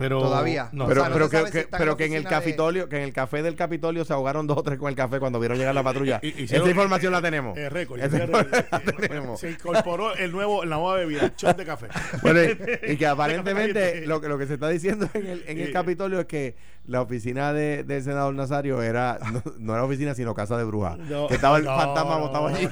Pero. 0.00 0.18
Todavía. 0.18 0.70
No, 0.72 0.88
pero 0.88 1.02
o 1.02 1.04
sea, 1.04 1.08
no 1.10 1.14
pero 1.14 1.28
que, 1.28 1.52
si 1.62 1.66
pero 1.70 1.96
que 1.96 2.06
en 2.06 2.14
el 2.14 2.24
de- 2.24 2.28
Capitolio, 2.30 2.88
que 2.88 2.96
en 2.96 3.02
el 3.02 3.12
café 3.12 3.42
del 3.42 3.54
Capitolio 3.54 4.04
se 4.04 4.12
ahogaron 4.14 4.46
dos 4.46 4.56
o 4.58 4.62
tres 4.62 4.78
con 4.78 4.88
el 4.88 4.96
café 4.96 5.20
cuando 5.20 5.38
vieron 5.38 5.58
llegar 5.58 5.74
la 5.74 5.82
patrulla. 5.82 6.18
Y- 6.22 6.44
Esa 6.44 6.56
información 6.68 7.12
la 7.12 7.20
tenemos. 7.22 7.56
Eh, 7.58 7.68
récord. 7.68 7.98
Esa 8.00 8.16
Ese 8.16 8.24
información 8.24 8.64
récord. 8.70 8.94
la 9.00 9.08
tenemos. 9.08 9.40
Se 9.40 9.50
incorporó 9.50 10.14
el 10.16 10.32
nuevo, 10.32 10.64
la 10.64 10.76
nueva 10.76 10.94
bebida, 10.96 11.26
el 11.26 11.32
shot 11.36 11.56
de 11.56 11.64
café. 11.66 11.86
Bueno, 12.22 12.40
y, 12.42 12.92
y 12.92 12.96
que 12.98 13.06
aparentemente 13.06 14.06
lo, 14.06 14.20
que- 14.20 14.28
lo 14.28 14.38
que 14.38 14.46
se 14.46 14.54
está 14.54 14.68
diciendo 14.70 15.08
en 15.14 15.26
el, 15.26 15.44
en 15.46 15.58
el. 15.60 15.70
Capitolio 15.72 16.20
es 16.20 16.26
que 16.26 16.56
la 16.90 17.02
oficina 17.02 17.52
de, 17.52 17.84
del 17.84 18.02
senador 18.02 18.34
Nazario 18.34 18.82
era 18.82 19.18
no, 19.32 19.42
no 19.58 19.74
era 19.74 19.84
oficina 19.84 20.12
sino 20.14 20.34
casa 20.34 20.56
de 20.58 20.64
brujas. 20.64 20.98
No, 20.98 21.28
que 21.28 21.34
estaba 21.36 21.58
el 21.58 21.64
no, 21.64 21.76
fantasma 21.76 22.14
no, 22.14 22.20
montado 22.20 22.46
allí. 22.48 22.68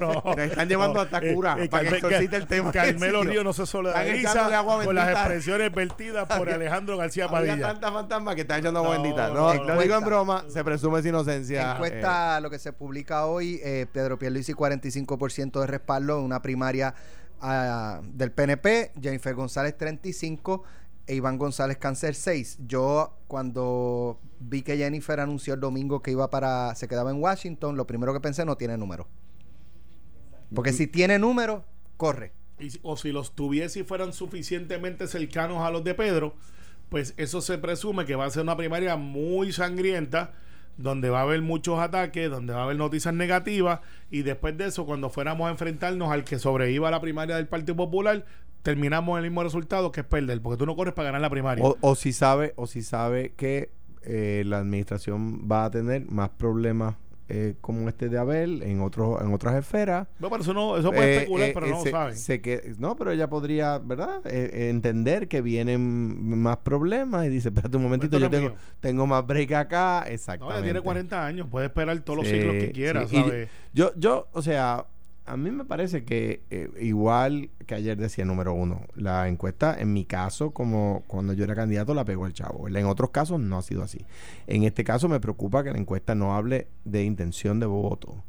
no, 0.00 0.22
no. 0.22 0.34
Le 0.36 0.44
están 0.44 0.68
llevando 0.68 0.94
No, 0.96 1.00
hasta 1.00 1.18
eh, 1.18 1.34
cura 1.34 1.56
eh, 1.58 1.68
para 1.70 1.88
que 1.88 1.94
exorcite 1.96 2.36
el 2.36 2.46
tema. 2.46 2.70
Carmelo 2.70 3.22
Río 3.22 3.42
no 3.42 3.54
se 3.54 3.64
solidariza 3.64 4.62
con 4.84 4.94
las 4.94 5.08
expresiones 5.10 5.72
vertidas 5.74 6.26
por 6.26 6.50
Alejandro 6.50 6.98
García 6.98 7.24
Había 7.24 7.52
Padilla. 7.52 7.66
tanta 7.68 7.90
fantasma 7.90 8.34
que 8.34 8.42
están 8.42 8.60
echando 8.60 8.80
agua 8.80 8.96
No, 8.96 9.02
bendita. 9.02 9.28
no, 9.28 9.34
No, 9.34 9.54
no, 9.54 9.64
lo 9.64 9.74
no. 9.76 9.80
digo 9.80 9.94
en 9.96 10.04
broma, 10.04 10.44
se 10.48 10.62
presume 10.62 11.00
su 11.00 11.08
inocencia. 11.08 11.62
eh, 11.70 11.72
Encuesta, 11.72 12.40
lo 12.40 12.50
que 12.50 12.58
se 12.58 12.72
publica 12.74 13.24
hoy, 13.24 13.60
eh, 13.64 13.86
Pedro 13.90 14.18
Pierluisi 14.18 14.52
45% 14.52 15.60
de 15.60 15.66
respaldo 15.66 16.18
en 16.18 16.24
una 16.26 16.42
primaria 16.42 16.94
ah, 17.40 18.00
del 18.04 18.30
PNP, 18.30 18.92
Jennifer 19.00 19.34
González 19.34 19.76
35 19.78 20.62
e 21.06 21.14
Iván 21.14 21.38
González 21.38 21.78
Cáncer 21.78 22.14
6. 22.14 22.58
Yo 22.66 23.18
cuando 23.28 24.20
vi 24.40 24.62
que 24.62 24.76
Jennifer 24.76 25.20
anunció 25.20 25.54
el 25.54 25.60
domingo 25.60 26.02
que 26.02 26.10
iba 26.10 26.30
para 26.30 26.74
se 26.74 26.88
quedaba 26.88 27.10
en 27.10 27.22
Washington, 27.22 27.76
lo 27.76 27.86
primero 27.86 28.12
que 28.12 28.20
pensé 28.20 28.44
no 28.44 28.56
tiene 28.56 28.76
número. 28.76 29.06
Porque 30.54 30.72
si 30.72 30.86
tiene 30.86 31.18
número, 31.18 31.64
corre. 31.96 32.32
Y 32.58 32.70
o 32.82 32.96
si 32.96 33.10
los 33.10 33.34
tuviese 33.34 33.80
y 33.80 33.82
fueran 33.84 34.12
suficientemente 34.12 35.08
cercanos 35.08 35.62
a 35.62 35.70
los 35.70 35.82
de 35.82 35.94
Pedro, 35.94 36.34
pues 36.88 37.14
eso 37.16 37.40
se 37.40 37.58
presume 37.58 38.04
que 38.04 38.14
va 38.14 38.26
a 38.26 38.30
ser 38.30 38.42
una 38.42 38.56
primaria 38.56 38.96
muy 38.96 39.52
sangrienta, 39.52 40.32
donde 40.76 41.10
va 41.10 41.20
a 41.20 41.22
haber 41.22 41.42
muchos 41.42 41.78
ataques, 41.78 42.30
donde 42.30 42.52
va 42.52 42.60
a 42.60 42.64
haber 42.64 42.76
noticias 42.76 43.14
negativas, 43.14 43.80
y 44.10 44.22
después 44.22 44.56
de 44.56 44.66
eso, 44.66 44.86
cuando 44.86 45.10
fuéramos 45.10 45.48
a 45.48 45.50
enfrentarnos 45.50 46.10
al 46.10 46.24
que 46.24 46.38
sobreviva 46.38 46.88
a 46.88 46.90
la 46.90 47.00
primaria 47.00 47.36
del 47.36 47.48
Partido 47.48 47.76
Popular, 47.76 48.24
terminamos 48.64 49.16
el 49.18 49.22
mismo 49.24 49.44
resultado 49.44 49.92
que 49.92 50.00
es 50.00 50.06
perder, 50.06 50.42
porque 50.42 50.56
tú 50.58 50.66
no 50.66 50.74
corres 50.74 50.94
para 50.94 51.06
ganar 51.06 51.20
la 51.20 51.30
primaria. 51.30 51.62
O, 51.64 51.76
o 51.80 51.94
si 51.94 52.12
sabe, 52.12 52.52
o 52.56 52.66
si 52.66 52.82
sabe 52.82 53.32
que 53.36 53.70
eh, 54.02 54.42
la 54.46 54.58
administración 54.58 55.46
va 55.50 55.66
a 55.66 55.70
tener 55.70 56.10
más 56.10 56.30
problemas 56.30 56.96
eh, 57.30 57.54
como 57.62 57.88
este 57.88 58.10
de 58.10 58.18
Abel 58.18 58.62
en 58.62 58.82
otros 58.82 59.22
en 59.22 59.32
otras 59.32 59.54
esferas. 59.54 60.06
Bueno, 60.18 60.30
pero 60.32 60.42
eso 60.42 60.52
no, 60.52 60.76
eso 60.76 60.90
puede 60.92 61.12
Eh, 61.12 61.16
especular, 61.16 61.48
eh, 61.48 61.52
pero 61.54 61.66
no 61.68 61.80
se- 61.82 61.90
lo 61.90 61.96
saben. 61.96 62.16
se 62.16 62.40
que, 62.42 62.74
no, 62.78 62.96
pero 62.96 63.12
ella 63.12 63.30
podría, 63.30 63.78
¿verdad? 63.78 64.20
Entender 64.26 65.26
que 65.28 65.40
vienen 65.40 66.38
más 66.42 66.58
problemas 66.58 67.24
y 67.26 67.30
dice, 67.30 67.48
espérate 67.48 67.76
un 67.78 67.82
momentito, 67.82 68.18
yo 68.18 68.26
no 68.26 68.30
tengo, 68.30 68.48
mío. 68.50 68.58
tengo 68.80 69.06
más 69.06 69.26
break 69.26 69.52
acá. 69.52 70.02
No, 70.06 70.12
Exactamente. 70.12 70.58
ella 70.58 70.64
tiene 70.64 70.80
40 70.82 71.26
años, 71.26 71.46
puede 71.50 71.66
esperar 71.66 71.98
todos 72.00 72.18
los 72.18 72.28
ciclos 72.28 72.52
que 72.54 72.72
quiera, 72.72 73.06
sí. 73.08 73.24
Yo, 73.72 73.92
yo, 73.96 74.28
o 74.32 74.42
sea, 74.42 74.84
a 75.26 75.36
mí 75.36 75.50
me 75.50 75.64
parece 75.64 76.04
que 76.04 76.42
eh, 76.50 76.70
igual 76.80 77.50
que 77.66 77.74
ayer 77.74 77.96
decía 77.96 78.24
número 78.24 78.52
uno, 78.52 78.82
la 78.94 79.28
encuesta, 79.28 79.76
en 79.78 79.92
mi 79.92 80.04
caso, 80.04 80.50
como 80.50 81.02
cuando 81.06 81.32
yo 81.32 81.44
era 81.44 81.54
candidato, 81.54 81.94
la 81.94 82.04
pegó 82.04 82.26
el 82.26 82.34
chavo. 82.34 82.68
En 82.68 82.86
otros 82.86 83.10
casos 83.10 83.40
no 83.40 83.58
ha 83.58 83.62
sido 83.62 83.82
así. 83.82 84.04
En 84.46 84.64
este 84.64 84.84
caso 84.84 85.08
me 85.08 85.20
preocupa 85.20 85.64
que 85.64 85.72
la 85.72 85.78
encuesta 85.78 86.14
no 86.14 86.36
hable 86.36 86.68
de 86.84 87.04
intención 87.04 87.58
de 87.58 87.66
voto. 87.66 88.22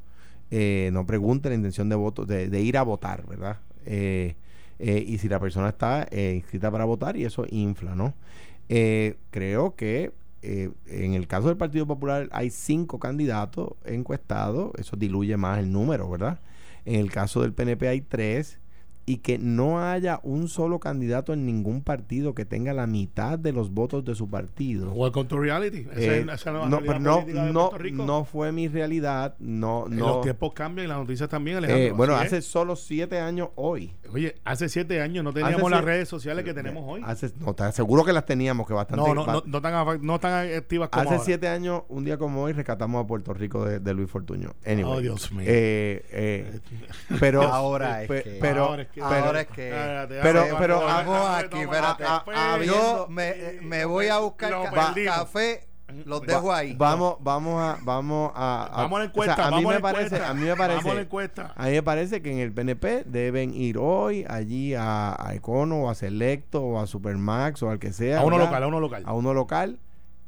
Eh, 0.52 0.90
no 0.94 1.06
pregunte 1.06 1.50
la 1.50 1.56
intención 1.56 1.90
de 1.90 1.96
voto, 1.96 2.26
de, 2.26 2.62
ir 2.62 2.78
a 2.78 2.84
votar, 2.84 3.26
¿verdad? 3.28 3.60
Eh, 3.86 4.36
eh, 4.80 5.04
y 5.06 5.18
si 5.18 5.28
la 5.30 5.40
persona 5.40 5.70
está 5.70 6.08
eh, 6.12 6.34
inscrita 6.36 6.72
para 6.72 6.86
votar 6.86 7.18
y 7.18 7.26
eso 7.26 7.46
infla, 7.50 7.96
¿no? 7.96 8.14
Creo 8.68 9.76
que 9.76 10.12
en 10.42 11.14
el 11.14 11.28
caso 11.28 11.48
del 11.48 11.58
Partido 11.58 11.86
Popular 11.88 12.30
hay 12.32 12.50
cinco 12.50 13.00
candidatos 13.00 13.70
encuestados, 13.84 14.72
eso 14.78 14.96
diluye 14.96 15.38
más 15.38 15.60
el 15.60 15.72
número, 15.72 16.10
¿verdad? 16.10 16.40
En 16.86 16.96
el 16.96 17.12
caso 17.12 17.42
del 17.42 17.54
PNP 17.54 17.88
hay 17.88 18.02
tres 18.02 18.60
y 19.08 19.18
que 19.18 19.38
no 19.38 19.80
haya 19.84 20.20
un 20.24 20.48
solo 20.48 20.80
candidato 20.80 21.32
en 21.34 21.46
ningún 21.46 21.82
partido 21.84 22.34
que 22.34 22.44
tenga 22.44 22.74
la 22.74 22.88
mitad 22.88 23.38
de 23.38 23.52
los 23.52 23.70
votos 23.72 24.04
de 24.04 24.16
su 24.16 24.28
partido. 24.30 24.92
Welcome 24.94 25.30
to 25.30 25.40
reality. 25.40 25.82
Esa 25.92 26.00
Eh, 26.02 26.20
es- 26.22 26.24
esa 26.24 26.34
es 26.34 26.46
la 26.46 26.52
no, 26.54 26.80
realidad 26.80 26.80
pero 26.88 27.00
no, 27.00 27.14
política 27.20 27.44
de 27.46 27.54
no, 27.54 27.70
Puerto 27.70 27.78
Rico. 27.84 28.06
no 28.06 28.26
fue 28.26 28.52
mi 28.52 28.68
realidad, 28.68 29.36
no, 29.40 29.86
Eh, 29.86 29.90
no. 29.92 30.08
Los 30.08 30.22
tiempos 30.22 30.54
cambian 30.54 30.86
y 30.86 30.88
las 30.90 30.98
noticias 30.98 31.30
también, 31.30 31.58
Eh, 31.58 31.60
Alejandro. 31.60 31.96
bueno, 31.98 32.16
hace 32.16 32.38
es. 32.38 32.46
solo 32.46 32.76
siete 32.76 33.20
años 33.20 33.50
hoy. 33.56 33.94
Oye, 34.12 34.36
hace 34.44 34.70
siete 34.70 35.00
años 35.02 35.24
no 35.24 35.34
teníamos 35.34 35.56
Hace 35.62 35.70
las 35.70 35.80
siete- 35.80 35.86
redes 35.92 36.10
sociales 36.10 36.44
que 36.46 36.54
tenemos 36.56 36.84
hoy. 36.88 37.02
Hace, 37.06 37.32
no, 37.40 37.54
te 37.54 37.72
seguro 37.74 38.04
que 38.06 38.14
las 38.14 38.26
teníamos, 38.26 38.66
que 38.68 38.74
bastante. 38.74 39.06
No, 39.06 39.14
no, 39.14 39.26
no, 39.28 39.44
no 39.46 39.62
tan, 39.62 40.02
no 40.02 40.20
tan 40.20 40.52
activas 40.56 40.90
como 40.90 41.02
Hace 41.04 41.14
ahora. 41.14 41.24
siete 41.26 41.48
años, 41.48 41.84
un 41.90 42.06
día 42.06 42.18
como 42.18 42.42
hoy, 42.42 42.54
rescatamos 42.54 43.04
a 43.04 43.08
Puerto 43.08 43.34
Rico 43.36 43.66
de, 43.66 43.80
de 43.80 43.94
Luis 43.94 44.10
Fortuño. 44.10 44.54
Anyway, 44.66 44.92
Oh, 44.98 45.00
Dios 45.00 45.32
mío. 45.32 45.46
eh, 45.48 46.04
eh, 46.12 46.60
pero 47.20 47.44
Ahora 47.44 48.02
es 48.04 48.08
que- 48.10 48.38
pero, 48.42 48.66
Ahora 48.66 48.82
es 48.84 48.88
que- 48.90 48.95
ahora 49.02 49.42
es 49.42 49.48
que- 49.48 49.68
Espérate, 49.70 50.20
pero- 50.22 50.40
vamos, 50.42 50.58
pero 50.60 50.80
vamos, 50.80 50.96
vamos 50.96 51.20
vamos, 51.20 51.44
aquí, 51.44 51.60
espérate. 51.62 52.04
vamos, 52.04 52.24
A- 52.36 52.54
a- 52.56 52.64
Yo 52.64 53.08
me, 53.10 53.30
eh, 53.30 53.60
me 53.62 53.86
voy 53.86 54.08
a 54.08 54.18
buscar 54.20 54.52
Lo 54.52 54.64
ca- 54.64 54.72
perdimos. 54.94 55.16
café, 55.16 55.68
los 56.06 56.22
dejo 56.24 56.52
ahí. 56.52 56.74
vamos, 56.78 57.18
vamos 57.20 57.62
a, 57.62 57.78
vamos 57.84 58.32
a, 58.36 58.64
a- 58.66 58.82
Vamos 58.82 58.82
a 58.82 58.82
la 58.82 58.88
o 58.88 58.98
sea, 58.98 59.04
encuesta, 59.06 59.34
a 59.46 59.52
mí 59.52 59.56
vamos 59.58 59.74
me 59.74 59.80
parece, 59.82 60.04
encuesta. 60.06 60.30
a 60.30 60.34
mí 60.34 60.42
me 60.42 60.56
parece, 60.56 60.78
Vamos 60.78 60.92
a 60.92 60.96
la 60.96 61.02
encuesta. 61.02 61.54
a 61.56 61.66
mí 61.66 61.72
me 61.72 61.84
parece 61.84 62.22
que 62.22 62.32
en 62.32 62.40
el 62.40 62.52
PNP 62.52 63.04
deben 63.06 63.54
ir 63.54 63.78
hoy 63.78 64.26
allí 64.28 64.74
a, 64.74 65.16
a 65.18 65.36
Econo 65.36 65.84
o 65.84 65.90
a 65.90 65.96
Selecto 65.96 66.62
o 66.64 66.80
a 66.82 66.88
Supermax 66.88 67.62
o 67.64 67.70
al 67.70 67.80
que 67.80 67.94
sea. 67.94 68.20
A 68.20 68.24
uno 68.24 68.38
¿verdad? 68.38 68.50
local, 68.52 68.64
a 68.64 68.68
uno 68.68 68.80
local. 68.80 69.04
A 69.06 69.14
uno 69.14 69.34
local 69.34 69.80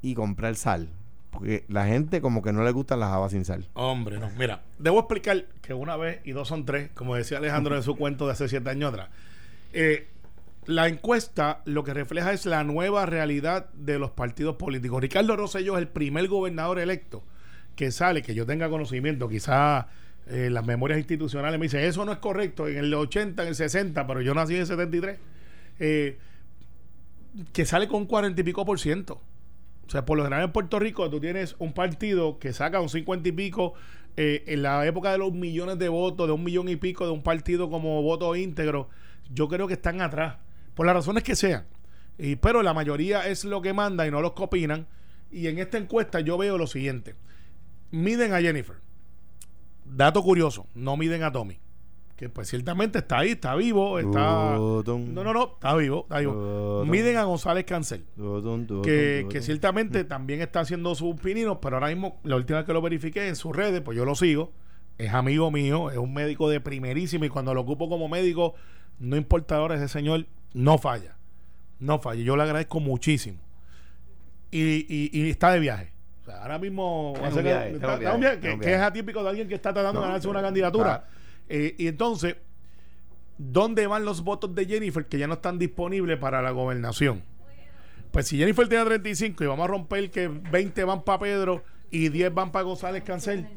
y 0.01 0.13
comprar 0.13 0.55
sal. 0.55 0.89
Porque 1.37 1.65
la 1.67 1.85
gente 1.85 2.19
como 2.19 2.41
que 2.41 2.51
no 2.51 2.63
le 2.63 2.71
gustan 2.71 2.99
las 2.99 3.11
habas 3.11 3.31
sin 3.31 3.45
sal. 3.45 3.67
Hombre, 3.73 4.17
no. 4.17 4.31
Mira, 4.39 4.63
debo 4.79 4.97
explicar 4.97 5.45
que 5.61 5.75
una 5.75 5.95
vez 5.95 6.19
y 6.23 6.31
dos 6.31 6.47
son 6.47 6.65
tres, 6.65 6.89
como 6.95 7.13
decía 7.13 7.37
Alejandro 7.37 7.75
en 7.75 7.83
su 7.83 7.95
cuento 7.95 8.25
de 8.25 8.31
hace 8.31 8.47
siete 8.49 8.71
años 8.71 8.89
atrás. 8.89 9.09
Eh, 9.71 10.07
la 10.65 10.87
encuesta 10.87 11.61
lo 11.65 11.83
que 11.83 11.93
refleja 11.93 12.33
es 12.33 12.47
la 12.47 12.63
nueva 12.63 13.05
realidad 13.05 13.69
de 13.73 13.99
los 13.99 14.09
partidos 14.09 14.55
políticos. 14.55 14.99
Ricardo 14.99 15.35
Rosselló 15.35 15.75
es 15.75 15.81
el 15.81 15.87
primer 15.89 16.27
gobernador 16.27 16.79
electo 16.79 17.23
que 17.75 17.91
sale, 17.91 18.23
que 18.23 18.33
yo 18.33 18.47
tenga 18.47 18.67
conocimiento, 18.67 19.29
quizás 19.29 19.85
eh, 20.25 20.49
las 20.49 20.65
memorias 20.65 20.97
institucionales 20.97 21.59
me 21.59 21.67
dicen, 21.67 21.81
eso 21.81 22.03
no 22.03 22.11
es 22.13 22.17
correcto, 22.17 22.67
en 22.67 22.77
el 22.77 22.91
80, 22.91 23.43
en 23.43 23.49
el 23.49 23.55
60, 23.55 24.07
pero 24.07 24.21
yo 24.21 24.33
nací 24.33 24.55
en 24.55 24.61
el 24.61 24.67
73, 24.67 25.19
eh, 25.77 26.17
que 27.53 27.63
sale 27.63 27.87
con 27.87 28.07
40 28.07 28.41
y 28.41 28.43
pico 28.43 28.65
por 28.65 28.79
ciento. 28.79 29.21
O 29.87 29.89
sea, 29.89 30.05
por 30.05 30.17
lo 30.17 30.23
general 30.25 30.45
en 30.45 30.51
Puerto 30.51 30.79
Rico 30.79 31.09
tú 31.09 31.19
tienes 31.19 31.55
un 31.59 31.73
partido 31.73 32.39
que 32.39 32.51
saca 32.51 32.81
un 32.81 32.89
50 32.89 33.29
y 33.29 33.31
pico 33.31 33.73
eh, 34.17 34.43
en 34.47 34.63
la 34.63 34.85
época 34.85 35.11
de 35.11 35.17
los 35.17 35.31
millones 35.31 35.79
de 35.79 35.87
votos, 35.89 36.27
de 36.27 36.33
un 36.33 36.43
millón 36.43 36.67
y 36.67 36.75
pico 36.75 37.05
de 37.05 37.11
un 37.11 37.23
partido 37.23 37.69
como 37.69 38.01
voto 38.01 38.35
íntegro, 38.35 38.89
yo 39.31 39.47
creo 39.47 39.67
que 39.67 39.75
están 39.75 40.01
atrás, 40.01 40.37
por 40.75 40.85
las 40.85 40.95
razones 40.95 41.23
que 41.23 41.35
sean. 41.35 41.65
Y, 42.17 42.35
pero 42.35 42.63
la 42.63 42.73
mayoría 42.73 43.27
es 43.27 43.45
lo 43.45 43.61
que 43.61 43.73
manda 43.73 44.07
y 44.07 44.11
no 44.11 44.21
los 44.21 44.33
que 44.33 44.43
opinan. 44.43 44.87
Y 45.31 45.47
en 45.47 45.59
esta 45.59 45.77
encuesta 45.77 46.19
yo 46.19 46.37
veo 46.37 46.57
lo 46.57 46.67
siguiente. 46.67 47.15
Miden 47.91 48.33
a 48.33 48.41
Jennifer. 48.41 48.77
Dato 49.85 50.23
curioso, 50.23 50.67
no 50.73 50.97
miden 50.97 51.23
a 51.23 51.31
Tommy. 51.31 51.59
Que 52.17 52.29
pues 52.29 52.49
ciertamente 52.49 52.97
está 52.97 53.19
ahí, 53.19 53.29
está 53.31 53.53
vivo, 53.55 53.99
está... 53.99 54.55
No, 54.57 55.23
no, 55.23 55.33
no, 55.33 55.51
está 55.53 55.75
vivo, 55.75 56.01
está 56.01 56.17
vivo. 56.17 56.83
Miden 56.83 57.15
a 57.15 57.23
González 57.25 57.63
Cancel. 57.65 58.03
Que, 58.81 59.27
que 59.29 59.39
ciertamente 59.41 60.03
también 60.03 60.41
está 60.41 60.61
haciendo 60.61 60.95
sus 60.95 61.15
pininos, 61.21 61.59
pero 61.61 61.75
ahora 61.75 61.89
mismo, 61.89 62.19
la 62.23 62.35
última 62.35 62.57
vez 62.57 62.65
que 62.65 62.73
lo 62.73 62.81
verifiqué 62.81 63.27
en 63.27 63.35
sus 63.35 63.55
redes, 63.55 63.81
pues 63.81 63.95
yo 63.95 64.03
lo 64.03 64.15
sigo. 64.15 64.51
Es 64.97 65.13
amigo 65.13 65.51
mío, 65.51 65.91
es 65.91 65.97
un 65.97 66.11
médico 66.11 66.49
de 66.49 66.59
primerísimo 66.59 67.23
y 67.23 67.29
cuando 67.29 67.53
lo 67.53 67.61
ocupo 67.61 67.87
como 67.87 68.07
médico, 68.09 68.55
no 68.97 69.15
importa 69.15 69.57
ahora, 69.57 69.75
ese 69.75 69.87
señor 69.87 70.25
no 70.55 70.79
falla. 70.79 71.15
No 71.77 71.99
falla. 71.99 72.23
Yo 72.23 72.35
le 72.35 72.41
agradezco 72.41 72.79
muchísimo. 72.79 73.37
Y, 74.49 74.87
y- 74.89 75.11
y 75.13 75.29
está 75.29 75.51
de 75.51 75.59
viaje. 75.59 75.91
O 76.23 76.25
sea, 76.25 76.41
ahora 76.41 76.57
mismo 76.57 77.13
que, 78.59 78.73
es 78.73 78.81
atípico 78.81 79.21
de 79.21 79.29
alguien 79.29 79.47
que 79.47 79.53
está 79.53 79.71
tratando 79.71 79.99
de 80.01 80.07
ganarse 80.07 80.27
una 80.27 80.39
claro. 80.39 80.47
candidatura. 80.47 81.07
Eh, 81.49 81.75
y 81.77 81.87
entonces, 81.87 82.35
¿dónde 83.37 83.87
van 83.87 84.05
los 84.05 84.23
votos 84.23 84.53
de 84.53 84.65
Jennifer 84.65 85.05
que 85.05 85.17
ya 85.17 85.27
no 85.27 85.35
están 85.35 85.59
disponibles 85.59 86.17
para 86.17 86.41
la 86.41 86.51
gobernación? 86.51 87.23
Pues 88.11 88.27
si 88.27 88.37
Jennifer 88.37 88.67
tiene 88.67 88.85
35 88.85 89.43
y 89.43 89.47
vamos 89.47 89.65
a 89.65 89.67
romper 89.67 90.09
que 90.11 90.27
20 90.27 90.83
van 90.83 91.03
para 91.03 91.19
Pedro 91.19 91.63
y 91.91 92.09
10 92.09 92.33
van 92.33 92.51
para 92.51 92.63
González 92.63 93.03
Cancel, 93.03 93.47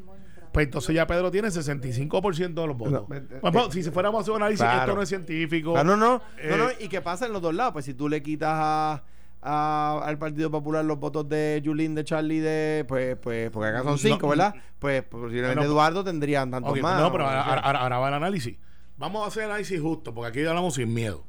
pues 0.51 0.65
entonces 0.65 0.93
ya 0.93 1.07
Pedro 1.07 1.31
tiene 1.31 1.47
65% 1.47 2.53
de 2.53 2.67
los 2.67 2.77
votos. 2.77 3.07
No, 3.09 3.15
eh, 3.15 3.23
eh, 3.29 3.39
Bueno, 3.41 3.71
si 3.71 3.81
fuéramos 3.83 4.19
a 4.19 4.21
hacer 4.21 4.33
un 4.33 4.41
análisis, 4.41 4.63
claro. 4.63 4.81
esto 4.81 4.95
no 4.95 5.01
es 5.01 5.09
científico. 5.09 5.77
Ah, 5.77 5.83
no, 5.83 5.95
no, 5.95 6.21
Eh, 6.37 6.49
no, 6.49 6.57
no, 6.57 6.69
y 6.79 6.89
que 6.89 7.01
pasa 7.01 7.25
en 7.25 7.33
los 7.33 7.41
dos 7.41 7.55
lados. 7.55 7.73
Pues 7.73 7.85
si 7.85 7.93
tú 7.93 8.09
le 8.09 8.21
quitas 8.21 8.51
a, 8.53 9.03
a- 9.41 10.01
al 10.03 10.17
Partido 10.17 10.51
Popular 10.51 10.85
los 10.85 10.99
votos 10.99 11.27
de 11.29 11.61
Julín, 11.65 11.95
de 11.95 12.03
Charlie, 12.03 12.39
de 12.39 12.85
pues, 12.87 13.17
pues, 13.17 13.49
porque 13.51 13.69
acá 13.69 13.83
son 13.83 13.97
cinco, 13.97 14.21
No, 14.27 14.29
¿verdad? 14.29 14.55
Pues 14.79 15.03
posiblemente 15.03 15.55
no, 15.55 15.63
Eduardo 15.63 16.03
tendrían 16.03 16.51
tantos 16.51 16.71
Ok, 16.73 16.79
más. 16.81 17.01
No, 17.01 17.11
pero 17.11 17.25
ahora, 17.25 17.41
ahora- 17.59 17.79
ahora 17.79 17.97
va 17.99 18.07
el 18.09 18.13
análisis. 18.15 18.57
Vamos 18.97 19.23
a 19.23 19.27
hacer 19.27 19.43
el 19.43 19.49
análisis 19.49 19.81
justo, 19.81 20.13
porque 20.13 20.29
aquí 20.39 20.47
hablamos 20.47 20.75
sin 20.75 20.93
miedo. 20.93 21.25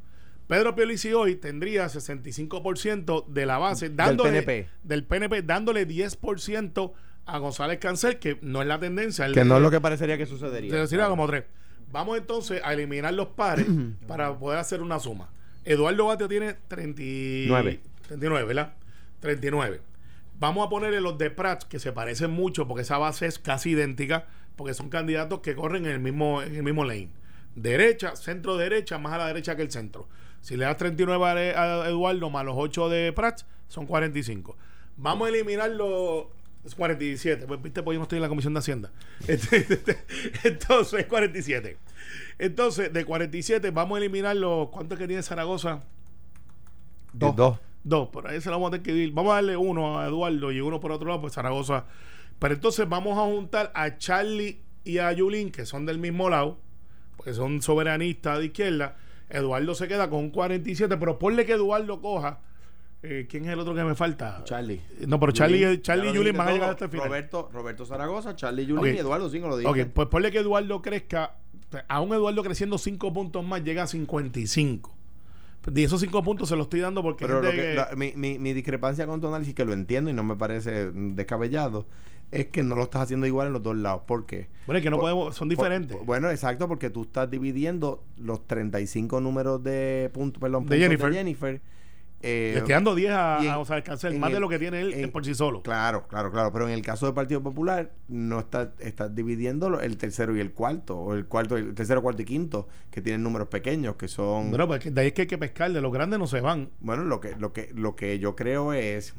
Pedro 0.47 0.75
Piolici 0.75 1.13
hoy 1.15 1.37
tendría 1.37 1.89
65% 1.89 3.25
de 3.29 3.47
la 3.47 3.59
base 3.59 3.89
dándole, 3.89 4.43
PNP. 4.43 4.69
del 4.83 5.05
PNP, 5.05 5.43
dándole 5.43 5.87
10% 5.87 6.93
a 7.25 7.39
González 7.39 7.79
Cancel, 7.79 8.19
que 8.19 8.39
no 8.43 8.61
es 8.61 8.69
la 8.69 8.79
tendencia. 8.79 9.31
que 9.33 9.45
no 9.45 9.57
es 9.57 9.63
lo 9.63 9.71
que 9.71 9.81
parecería 9.81 10.19
que 10.19 10.27
sucedería. 10.27 10.71
Te 10.71 10.87
sería 10.87 11.09
como 11.09 11.27
tres. 11.27 11.45
Vamos 11.91 12.19
entonces 12.19 12.61
a 12.65 12.73
eliminar 12.75 13.15
los 13.15 13.29
pares 13.29 13.67
para 14.07 14.37
poder 14.39 14.59
hacer 14.59 14.83
una 14.83 14.99
suma. 14.99 15.31
Eduardo 15.65 16.07
Batio 16.07 16.29
tiene 16.29 16.55
39. 16.69 17.81
39, 18.03 18.47
¿verdad? 18.47 18.75
39. 19.21 19.81
Vamos 20.39 20.67
a 20.67 20.71
ponerle 20.71 21.01
los 21.01 21.19
de 21.19 21.31
Prats, 21.31 21.65
que 21.65 21.79
se 21.79 21.93
parecen 21.93 22.31
mucho, 22.31 22.67
porque 22.67 22.83
esa 22.83 22.99
base 22.99 23.27
es 23.27 23.39
casi 23.39 23.71
idéntica, 23.71 24.27
porque 24.57 24.75
son 24.75 24.89
candidatos 24.89 25.41
que 25.41 25.55
corren 25.55 25.87
en 25.87 25.93
el 25.93 26.01
mismo, 26.01 26.43
en 26.43 26.57
el 26.57 26.63
mismo 26.63 26.85
lane. 26.85 27.11
Derecha, 27.55 28.17
centro 28.17 28.57
derecha, 28.57 28.99
más 28.99 29.13
a 29.13 29.19
la 29.19 29.27
derecha 29.27 29.57
que 29.57 29.63
el 29.63 29.71
centro. 29.71 30.09
Si 30.41 30.57
le 30.57 30.65
das 30.65 30.77
39 30.77 31.55
a 31.55 31.89
Eduardo 31.89 32.31
más 32.31 32.45
los 32.45 32.55
8 32.59 32.89
de 32.89 33.13
Prats, 33.13 33.47
son 33.69 33.87
45. 33.87 34.57
Vamos 34.97 35.27
a 35.27 35.31
eliminar 35.31 35.71
los 35.71 36.27
es 36.65 36.75
47. 36.75 37.47
Pues 37.47 37.61
viste, 37.63 37.83
pues 37.83 37.95
yo 37.95 37.99
no 37.99 38.05
estoy 38.05 38.19
en 38.19 38.23
la 38.23 38.29
Comisión 38.29 38.55
de 38.55 38.61
Hacienda. 38.61 38.93
Entonces, 40.45 41.07
47. 41.07 41.77
Entonces, 42.39 42.93
de 42.93 43.05
47 43.05 43.71
vamos 43.71 43.97
a 43.97 43.99
eliminar 43.99 44.37
los... 44.37 44.69
¿Cuántos 44.69 44.99
que 44.99 45.07
tiene 45.07 45.23
Zaragoza? 45.23 45.81
Dos. 47.13 47.35
Dos. 47.35 47.59
Dos, 47.85 48.09
por 48.09 48.29
ahí 48.29 48.41
se 48.41 48.49
lo 48.49 48.57
vamos 48.57 48.69
a 48.69 48.71
tener 48.73 48.85
que 48.85 48.93
ir. 48.93 49.13
Vamos 49.13 49.33
a 49.33 49.37
darle 49.37 49.57
uno 49.57 49.99
a 49.99 50.07
Eduardo 50.07 50.53
y 50.53 50.61
uno 50.61 50.79
por 50.81 50.93
otro 50.93 51.09
lado, 51.09 51.21
pues 51.21 51.33
Zaragoza. 51.35 51.85
Pero 52.39 52.55
entonces 52.55 52.89
vamos 52.89 53.19
a 53.19 53.23
juntar 53.23 53.73
a 53.75 53.99
Charlie 53.99 54.61
y 54.85 54.99
a 54.99 55.13
Yulín, 55.13 55.51
que 55.51 55.65
son 55.67 55.87
del 55.87 55.99
mismo 55.99 56.29
lado, 56.29 56.59
porque 57.17 57.35
son 57.35 57.63
soberanistas 57.63 58.39
de 58.39 58.47
izquierda. 58.47 58.97
Eduardo 59.31 59.75
se 59.75 59.89
queda 59.89 60.11
con 60.11 60.21
un 60.21 60.31
47, 60.31 60.97
pero 60.97 61.19
ponle 61.19 61.47
que 61.47 61.53
Eduardo 61.53 62.01
coja. 62.01 62.41
eh, 63.03 63.27
¿Quién 63.29 63.45
es 63.47 63.51
el 63.53 63.59
otro 63.61 63.75
que 63.75 63.83
me 63.83 63.95
falta? 63.95 64.43
Charlie. 64.45 64.81
No, 65.07 65.19
pero 65.19 65.33
Charlie. 65.33 65.81
Charlie 65.83 66.11
y 66.11 66.13
Yulín 66.15 66.37
van 66.37 66.49
a 66.49 66.53
llegar 66.53 66.71
hasta 66.71 66.85
el 66.85 66.91
final. 66.91 67.07
Roberto, 67.09 67.49
Roberto 67.53 67.87
Zaragoza, 67.87 68.37
Charlie 68.37 68.67
Yulín 68.67 68.95
y 68.95 68.99
Eduardo 68.99 69.29
Cinco 69.31 69.49
lo 69.49 69.57
dije. 69.57 69.69
Ok, 69.69 69.91
pues 69.93 70.09
ponle 70.09 70.31
que 70.31 70.39
Eduardo 70.39 70.83
crezca, 70.83 71.37
a 71.89 72.01
un 72.01 72.13
Eduardo 72.13 72.43
creciendo 72.43 72.77
5 72.79 73.13
puntos 73.13 73.45
más, 73.45 73.65
llega 73.65 73.85
a 73.85 73.87
55. 73.87 74.95
Y 75.75 75.85
esos 75.85 76.01
5 76.01 76.23
puntos 76.23 76.49
se 76.49 76.57
los 76.57 76.67
estoy 76.67 76.81
dando 76.81 77.03
porque 77.03 77.25
Pero 77.27 77.41
lo 77.41 77.49
gente 77.51 77.63
que- 77.63 77.69
que- 77.71 77.75
la- 77.75 77.91
mi, 77.97 78.13
mi, 78.17 78.39
mi 78.39 78.53
discrepancia 78.53 79.07
con 79.07 79.21
tu 79.21 79.29
análisis, 79.29 79.55
que 79.55 79.65
lo 79.65 79.73
entiendo 79.73 80.11
y 80.11 80.13
no 80.13 80.25
me 80.25 80.35
parece 80.37 80.91
descabellado, 80.93 81.87
es 82.33 82.47
que 82.47 82.63
no 82.63 82.75
lo 82.75 82.85
estás 82.85 83.03
haciendo 83.03 83.27
igual 83.27 83.49
en 83.49 83.53
los 83.53 83.63
dos 83.63 83.77
lados. 83.77 84.03
¿Por 84.07 84.27
qué? 84.27 84.49
bueno, 84.67 84.79
es 84.79 84.83
que 84.83 84.91
no 84.91 84.97
Por- 84.97 85.03
podemos, 85.11 85.37
son 85.37 85.49
diferentes. 85.49 85.97
por- 85.97 86.07
bueno, 86.07 86.31
exacto, 86.31 86.67
porque 86.67 86.91
tú 86.91 87.03
estás 87.03 87.31
dividiendo 87.31 88.03
los 88.17 88.47
35 88.47 89.21
números 89.21 89.63
de 89.63 90.11
puntos, 90.13 90.41
perdón, 90.41 90.65
De 90.65 90.69
puntos 90.69 90.79
Jennifer. 90.83 91.11
de 91.11 91.17
Jennifer. 91.17 91.61
Eh, 92.23 92.51
Le 92.53 92.59
estoy 92.59 92.73
dando 92.75 92.95
10 92.95 93.11
a, 93.11 93.39
en- 93.43 93.51
a 93.51 93.57
González 93.57 93.85
Cancel, 93.85 94.19
más 94.19 94.33
de 94.33 94.39
lo 94.41 94.49
que 94.49 94.59
tiene 94.59 94.81
él 94.81 94.93
en- 94.95 95.11
por 95.11 95.25
sí 95.25 95.35
solo. 95.35 95.63
Claro, 95.63 96.07
claro, 96.09 96.31
claro. 96.31 96.53
Pero 96.53 96.67
en 96.69 96.75
el 96.75 96.83
caso 96.83 97.07
del 97.07 97.15
Partido 97.15 97.43
Popular, 97.43 97.91
no 98.09 98.39
estás 98.41 98.69
estás 98.79 99.15
dividiendo 99.15 99.81
el 99.81 99.97
tercero 99.97 100.37
y 100.37 100.41
el 100.41 100.53
cuarto, 100.53 100.97
o 100.99 101.15
el 101.15 101.27
cuarto, 101.27 101.57
el 101.57 101.75
tercero, 101.75 102.01
cuarto 102.03 102.23
y 102.23 102.25
quinto, 102.25 102.69
que 102.91 103.01
tienen 103.03 103.23
números 103.23 103.49
pequeños, 103.49 103.97
que 103.97 104.09
son. 104.09 104.51
Bueno, 104.51 104.67
pues 104.69 104.95
de 104.95 105.01
ahí 105.01 105.09
es 105.09 105.13
que 105.15 105.23
hay 105.23 105.29
que 105.29 105.39
pescar, 105.39 105.73
de 105.73 105.81
los 105.81 105.93
grandes 105.93 106.19
no 106.19 106.27
se 106.27 106.41
van. 106.41 106.71
Bueno, 106.81 107.05
lo 107.05 107.21
que, 107.21 107.35
lo 107.37 107.53
que, 107.53 107.71
lo 107.75 107.97
que 107.97 108.19
yo 108.19 108.37
creo 108.37 108.73
es, 108.73 109.15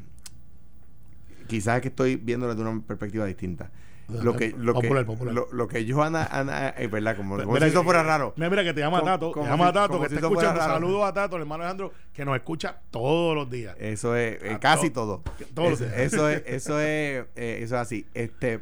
quizás 1.46 1.76
es 1.76 1.82
que 1.82 1.88
estoy 1.88 2.16
viéndolo 2.16 2.54
de 2.54 2.62
una 2.62 2.80
perspectiva 2.86 3.26
distinta. 3.26 3.70
Lo 4.08 4.36
que, 4.36 4.54
lo 4.58 4.74
Popular, 4.74 5.04
que, 5.04 5.06
popular. 5.06 5.34
Lo, 5.34 5.48
lo 5.52 5.66
que 5.66 5.84
yo 5.86 6.02
ana, 6.02 6.24
ana- 6.26 6.68
es 6.70 6.90
verdad, 6.90 7.16
como, 7.16 7.38
como 7.38 7.52
Mira 7.54 7.66
si 7.66 7.70
eso 7.72 7.80
que- 7.80 7.84
fuera 7.84 8.02
raro. 8.02 8.34
Mira, 8.36 8.50
mira 8.50 8.62
que 8.64 8.74
te 8.74 8.80
llama 8.80 9.00
Como- 9.00 9.10
Tato, 9.12 9.32
te 9.32 9.40
llama 9.42 9.68
si- 9.68 9.72
Tato, 9.72 10.00
que 10.02 10.08
si 10.10 10.14
escuchando. 10.16 10.60
raro. 10.60 10.72
Saludos 10.74 11.04
a 11.04 11.12
Tato, 11.14 11.36
el 11.36 11.42
hermano 11.42 11.62
Alejandro, 11.62 11.92
que 12.12 12.24
nos 12.24 12.36
escucha 12.36 12.80
todos 12.90 13.34
los 13.34 13.48
días. 13.50 13.74
Eso 13.80 14.14
es 14.14 14.38
eh, 14.42 14.58
casi 14.60 14.90
to- 14.90 15.00
todo. 15.00 15.22
todos 15.54 15.70
los 15.70 15.80
Eso, 15.80 15.84
días. 15.88 15.98
eso 15.98 16.28
es, 16.28 16.42
eso 16.46 16.80
es, 16.80 17.26
eh, 17.36 17.58
eso 17.62 17.74
es 17.76 17.80
así. 17.80 18.06
Este, 18.14 18.60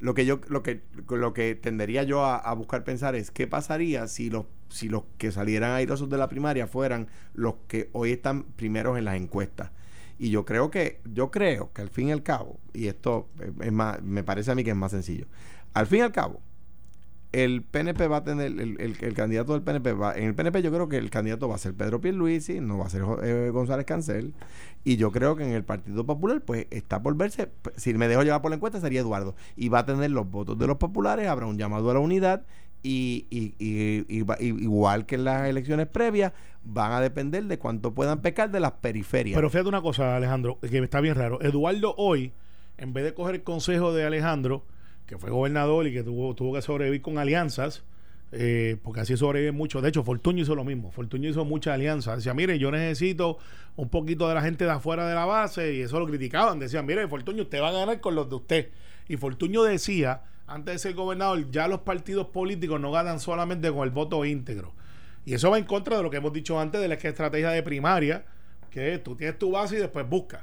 lo 0.00 0.14
que 0.14 0.26
yo, 0.26 0.40
lo 0.48 0.62
que, 0.62 0.82
lo 1.08 1.32
que 1.34 1.54
tendería 1.54 2.02
yo 2.02 2.24
a, 2.24 2.36
a 2.36 2.52
buscar 2.54 2.82
pensar 2.82 3.14
es 3.14 3.30
qué 3.30 3.46
pasaría 3.46 4.08
si 4.08 4.28
los, 4.30 4.46
si 4.70 4.88
los 4.88 5.02
que 5.18 5.30
salieran 5.30 5.72
airosos 5.72 6.08
de 6.10 6.16
la 6.18 6.28
primaria 6.28 6.66
fueran 6.66 7.06
los 7.34 7.54
que 7.68 7.90
hoy 7.92 8.10
están 8.12 8.42
primeros 8.44 8.98
en 8.98 9.04
las 9.04 9.14
encuestas. 9.16 9.70
Y 10.22 10.28
yo 10.30 10.44
creo 10.44 10.70
que, 10.70 11.00
yo 11.14 11.30
creo 11.30 11.72
que 11.72 11.80
al 11.80 11.88
fin 11.88 12.08
y 12.08 12.12
al 12.12 12.22
cabo, 12.22 12.60
y 12.74 12.88
esto 12.88 13.28
es- 13.62 13.72
más, 13.72 14.02
me 14.02 14.22
parece 14.22 14.50
a 14.50 14.54
mí 14.54 14.62
que 14.64 14.70
es 14.70 14.76
más 14.76 14.90
sencillo. 14.92 15.26
Al 15.72 15.86
fin 15.86 16.00
y 16.00 16.02
al 16.02 16.12
cabo, 16.12 16.42
el 17.32 17.62
PNP 17.62 18.06
va 18.08 18.18
a 18.18 18.24
tener, 18.24 18.48
el, 18.48 18.60
el- 18.80 18.96
el 19.00 19.14
candidato 19.14 19.54
del 19.54 19.62
PNP 19.62 19.92
va, 19.94 20.14
en 20.16 20.24
el 20.24 20.34
PNP 20.34 20.62
yo 20.62 20.70
creo 20.72 20.88
que 20.88 20.98
el 20.98 21.10
candidato 21.10 21.48
va 21.48 21.54
a 21.54 21.58
ser 21.58 21.74
Pedro 21.74 22.00
Pierluisi, 22.00 22.60
no 22.60 22.76
va 22.78 22.86
a 22.86 22.90
ser 22.90 23.02
eh, 23.22 23.50
González 23.50 23.86
Cancel, 23.86 24.34
y 24.84 24.96
yo 24.96 25.10
creo 25.12 25.36
que 25.36 25.44
en 25.44 25.52
el 25.52 25.64
Partido 25.64 26.04
Popular, 26.04 26.42
pues 26.44 26.66
está 26.70 27.00
por 27.02 27.16
verse, 27.16 27.48
si 27.76 27.94
me 27.94 28.08
dejo 28.08 28.22
llevar 28.22 28.42
por 28.42 28.50
la 28.50 28.56
encuesta 28.56 28.80
sería 28.80 29.00
Eduardo, 29.00 29.36
y 29.56 29.68
va 29.70 29.80
a 29.80 29.86
tener 29.86 30.10
los 30.10 30.28
votos 30.30 30.58
de 30.58 30.66
los 30.66 30.76
populares, 30.76 31.28
habrá 31.28 31.46
un 31.46 31.56
llamado 31.56 31.90
a 31.90 31.94
la 31.94 32.00
unidad, 32.00 32.42
y, 32.82 33.26
y, 33.30 33.54
y- 33.58 34.04
y 34.08 34.46
igual 34.62 35.06
que 35.06 35.16
en 35.16 35.24
las 35.24 35.48
elecciones 35.48 35.86
previas, 35.86 36.32
van 36.64 36.92
a 36.92 37.00
depender 37.00 37.44
de 37.44 37.58
cuánto 37.58 37.92
puedan 37.94 38.20
pecar 38.20 38.50
de 38.50 38.60
las 38.60 38.72
periferias. 38.72 39.36
Pero 39.36 39.48
fíjate 39.50 39.68
una 39.68 39.80
cosa, 39.82 40.16
Alejandro, 40.16 40.58
que 40.60 40.78
está 40.78 41.00
bien 41.00 41.14
raro. 41.14 41.40
Eduardo 41.42 41.94
hoy, 41.96 42.32
en 42.78 42.92
vez 42.92 43.04
de 43.04 43.14
coger 43.14 43.36
el 43.36 43.42
consejo 43.42 43.92
de 43.94 44.04
Alejandro, 44.04 44.64
que 45.06 45.18
fue 45.18 45.30
gobernador 45.30 45.86
y 45.86 45.92
que 45.92 46.02
tuvo, 46.02 46.34
tuvo 46.34 46.54
que 46.54 46.62
sobrevivir 46.62 47.02
con 47.02 47.18
alianzas, 47.18 47.82
eh, 48.32 48.76
porque 48.84 49.00
así 49.00 49.16
sobreviven 49.16 49.56
mucho. 49.56 49.80
De 49.80 49.88
hecho, 49.88 50.04
Fortuño 50.04 50.42
hizo 50.42 50.54
lo 50.54 50.64
mismo. 50.64 50.90
Fortuño 50.92 51.28
hizo 51.28 51.44
muchas 51.44 51.74
alianzas. 51.74 52.18
Decía, 52.18 52.32
mire, 52.34 52.58
yo 52.58 52.70
necesito 52.70 53.38
un 53.76 53.88
poquito 53.88 54.28
de 54.28 54.34
la 54.34 54.42
gente 54.42 54.64
de 54.64 54.70
afuera 54.70 55.08
de 55.08 55.14
la 55.14 55.24
base, 55.24 55.74
y 55.74 55.80
eso 55.80 55.98
lo 55.98 56.06
criticaban. 56.06 56.58
Decían, 56.60 56.86
mire, 56.86 57.08
Fortuño, 57.08 57.42
usted 57.42 57.60
va 57.60 57.70
a 57.70 57.72
ganar 57.72 58.00
con 58.00 58.14
los 58.14 58.28
de 58.28 58.36
usted. 58.36 58.68
Y 59.08 59.16
Fortuño 59.16 59.64
decía, 59.64 60.22
antes 60.50 60.74
de 60.74 60.78
ser 60.80 60.94
gobernador, 60.94 61.48
ya 61.52 61.68
los 61.68 61.80
partidos 61.80 62.26
políticos 62.26 62.80
no 62.80 62.90
ganan 62.90 63.20
solamente 63.20 63.70
con 63.70 63.84
el 63.84 63.90
voto 63.90 64.24
íntegro. 64.24 64.74
Y 65.24 65.34
eso 65.34 65.48
va 65.48 65.58
en 65.58 65.64
contra 65.64 65.96
de 65.96 66.02
lo 66.02 66.10
que 66.10 66.16
hemos 66.16 66.32
dicho 66.32 66.58
antes 66.58 66.80
de 66.80 66.88
la 66.88 66.94
estrategia 66.94 67.50
de 67.50 67.62
primaria, 67.62 68.26
que 68.68 68.98
tú 68.98 69.14
tienes 69.14 69.38
tu 69.38 69.52
base 69.52 69.76
y 69.76 69.78
después 69.78 70.08
buscas. 70.08 70.42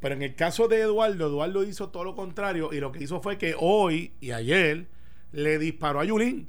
Pero 0.00 0.14
en 0.14 0.22
el 0.22 0.34
caso 0.34 0.68
de 0.68 0.80
Eduardo, 0.80 1.26
Eduardo 1.26 1.64
hizo 1.64 1.90
todo 1.90 2.02
lo 2.02 2.16
contrario 2.16 2.72
y 2.72 2.80
lo 2.80 2.92
que 2.92 3.04
hizo 3.04 3.20
fue 3.20 3.36
que 3.36 3.54
hoy 3.58 4.14
y 4.20 4.30
ayer 4.30 4.86
le 5.32 5.58
disparó 5.58 6.00
a 6.00 6.04
Yulín. 6.04 6.48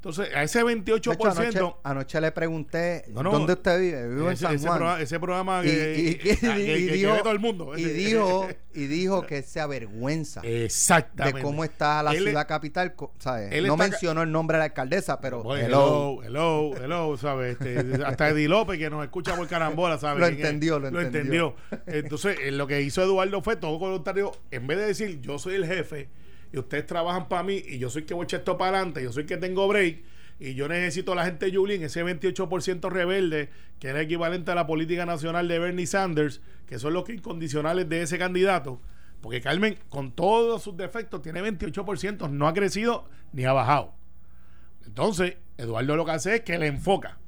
Entonces, 0.00 0.34
a 0.34 0.42
ese 0.42 0.64
28%. 0.64 1.34
De 1.34 1.48
hecho, 1.50 1.58
anoche, 1.58 1.76
anoche 1.84 2.20
le 2.22 2.32
pregunté 2.32 3.04
dónde 3.08 3.52
usted 3.52 3.78
vive. 3.78 4.08
Vivo 4.08 4.26
en 4.28 4.32
ese, 4.32 4.46
programa, 4.58 4.98
ese 5.02 5.20
programa 5.20 5.60
Y- 5.62 5.66
que, 5.68 5.94
y- 5.98 6.14
que- 6.14 6.32
y- 6.32 6.36
que- 6.40 6.46
y 6.78 6.86
que- 6.86 6.86
que 6.86 6.92
dijo- 6.94 7.16
todo 7.18 7.32
el 7.32 7.38
mundo. 7.38 7.76
y 7.76 7.84
dijo 7.84 8.48
y 8.72 8.86
dijo 8.86 9.26
que 9.26 9.42
se 9.42 9.60
avergüenza 9.60 10.40
Exactamente. 10.42 11.38
de 11.40 11.42
cómo 11.44 11.64
está 11.64 12.02
la 12.02 12.12
Él- 12.12 12.24
ciudad 12.24 12.48
capital, 12.48 12.94
No 12.98 13.06
está 13.36 13.76
mencionó 13.76 14.22
el 14.22 14.32
nombre 14.32 14.56
de 14.56 14.60
la 14.60 14.64
alcaldesa, 14.66 15.20
pero 15.20 15.42
hello. 15.54 16.22
hello, 16.22 16.74
hello, 16.82 17.16
¿sabes? 17.18 17.58
Este, 17.60 18.02
hasta 18.02 18.30
Eddie 18.30 18.48
López, 18.48 18.78
que 18.78 18.88
nos 18.88 19.04
escucha 19.04 19.36
por 19.36 19.46
carambola, 19.48 19.98
¿sabes? 19.98 20.20
Lo 20.20 20.26
entendió, 20.28 20.78
lo 20.78 20.98
entendió. 20.98 21.56
Entonces, 21.86 22.38
eh, 22.40 22.52
lo 22.52 22.66
que 22.66 22.80
hizo 22.80 23.02
Eduardo 23.02 23.42
fue 23.42 23.56
todo 23.56 23.78
voluntario, 23.78 24.32
en 24.50 24.66
vez 24.66 24.78
de 24.78 24.86
decir, 24.86 25.20
yo 25.20 25.38
soy 25.38 25.56
el 25.56 25.66
jefe 25.66 26.08
y 26.52 26.58
ustedes 26.58 26.86
trabajan 26.86 27.28
para 27.28 27.42
mí 27.42 27.62
y 27.66 27.78
yo 27.78 27.90
soy 27.90 28.02
que 28.02 28.14
voy 28.14 28.26
esto 28.28 28.58
para 28.58 28.78
adelante, 28.78 29.02
yo 29.02 29.12
soy 29.12 29.26
que 29.26 29.36
tengo 29.36 29.68
break 29.68 30.02
y 30.40 30.54
yo 30.54 30.68
necesito 30.68 31.12
a 31.12 31.16
la 31.16 31.26
gente 31.26 31.50
Yulín, 31.50 31.82
ese 31.82 32.02
28% 32.02 32.90
rebelde, 32.90 33.50
que 33.78 33.90
es 33.90 33.96
equivalente 33.96 34.50
a 34.50 34.54
la 34.54 34.66
política 34.66 35.04
nacional 35.04 35.46
de 35.48 35.58
Bernie 35.58 35.86
Sanders, 35.86 36.40
que 36.66 36.78
son 36.78 36.94
los 36.94 37.04
que 37.04 37.12
incondicionales 37.12 37.88
de 37.90 38.02
ese 38.02 38.18
candidato. 38.18 38.80
Porque 39.20 39.42
Carmen, 39.42 39.76
con 39.90 40.12
todos 40.12 40.62
sus 40.62 40.78
defectos, 40.78 41.20
tiene 41.20 41.42
28%, 41.42 42.30
no 42.30 42.48
ha 42.48 42.54
crecido 42.54 43.04
ni 43.34 43.44
ha 43.44 43.52
bajado. 43.52 43.92
Entonces, 44.86 45.36
Eduardo 45.58 45.94
lo 45.94 46.06
que 46.06 46.12
hace 46.12 46.36
es 46.36 46.40
que 46.40 46.58
le 46.58 46.68
enfoca 46.68 47.18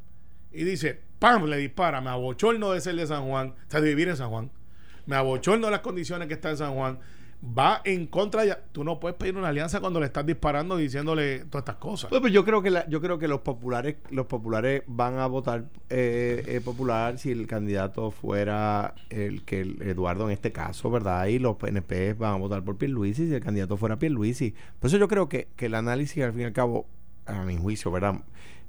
y 0.50 0.64
dice, 0.64 0.98
¡pam! 1.18 1.44
Le 1.44 1.58
dispara, 1.58 2.00
me 2.00 2.08
abochorno 2.08 2.72
de 2.72 2.80
ser 2.80 2.96
de 2.96 3.06
San 3.06 3.28
Juan, 3.28 3.50
o 3.50 3.70
sea, 3.70 3.82
de 3.82 3.88
vivir 3.90 4.08
en 4.08 4.16
San 4.16 4.30
Juan, 4.30 4.50
me 5.04 5.16
abochorno 5.16 5.66
de 5.66 5.70
las 5.70 5.80
condiciones 5.80 6.28
que 6.28 6.34
está 6.34 6.48
en 6.48 6.56
San 6.56 6.74
Juan, 6.74 6.98
va 7.44 7.80
en 7.84 8.06
contra 8.06 8.44
de... 8.44 8.56
Tú 8.72 8.84
no 8.84 9.00
puedes 9.00 9.16
pedir 9.18 9.36
una 9.36 9.48
alianza 9.48 9.80
cuando 9.80 9.98
le 10.00 10.06
estás 10.06 10.24
disparando 10.24 10.76
diciéndole 10.76 11.40
todas 11.46 11.62
estas 11.62 11.76
cosas. 11.76 12.08
Pues, 12.10 12.20
pues 12.20 12.32
yo 12.32 12.44
creo 12.44 12.62
que 12.62 12.70
la- 12.70 12.88
yo 12.88 13.00
creo 13.00 13.18
que 13.18 13.26
los 13.28 13.40
populares 13.40 13.96
los 14.10 14.26
populares 14.26 14.82
van 14.86 15.18
a 15.18 15.26
votar 15.26 15.64
eh, 15.90 16.44
eh, 16.46 16.60
popular 16.64 17.18
si 17.18 17.30
el 17.32 17.46
candidato 17.46 18.10
fuera 18.10 18.94
el 19.10 19.42
que 19.44 19.60
Eduardo 19.80 20.26
en 20.26 20.32
este 20.32 20.52
caso, 20.52 20.90
¿verdad? 20.90 21.26
Y 21.26 21.38
los 21.40 21.56
PNP 21.56 22.14
van 22.14 22.34
a 22.34 22.36
votar 22.36 22.62
por 22.62 22.76
Pierluisi 22.78 23.26
si 23.26 23.34
el 23.34 23.42
candidato 23.42 23.76
fuera 23.76 23.98
Pierluisi. 23.98 24.54
Por 24.78 24.88
eso 24.88 24.96
yo 24.98 25.08
creo 25.08 25.28
que, 25.28 25.48
que 25.56 25.66
el 25.66 25.74
análisis 25.74 26.22
al 26.22 26.32
fin 26.32 26.42
y 26.42 26.44
al 26.44 26.52
cabo, 26.52 26.86
a 27.26 27.42
mi 27.44 27.56
juicio, 27.56 27.90
¿verdad? 27.90 28.20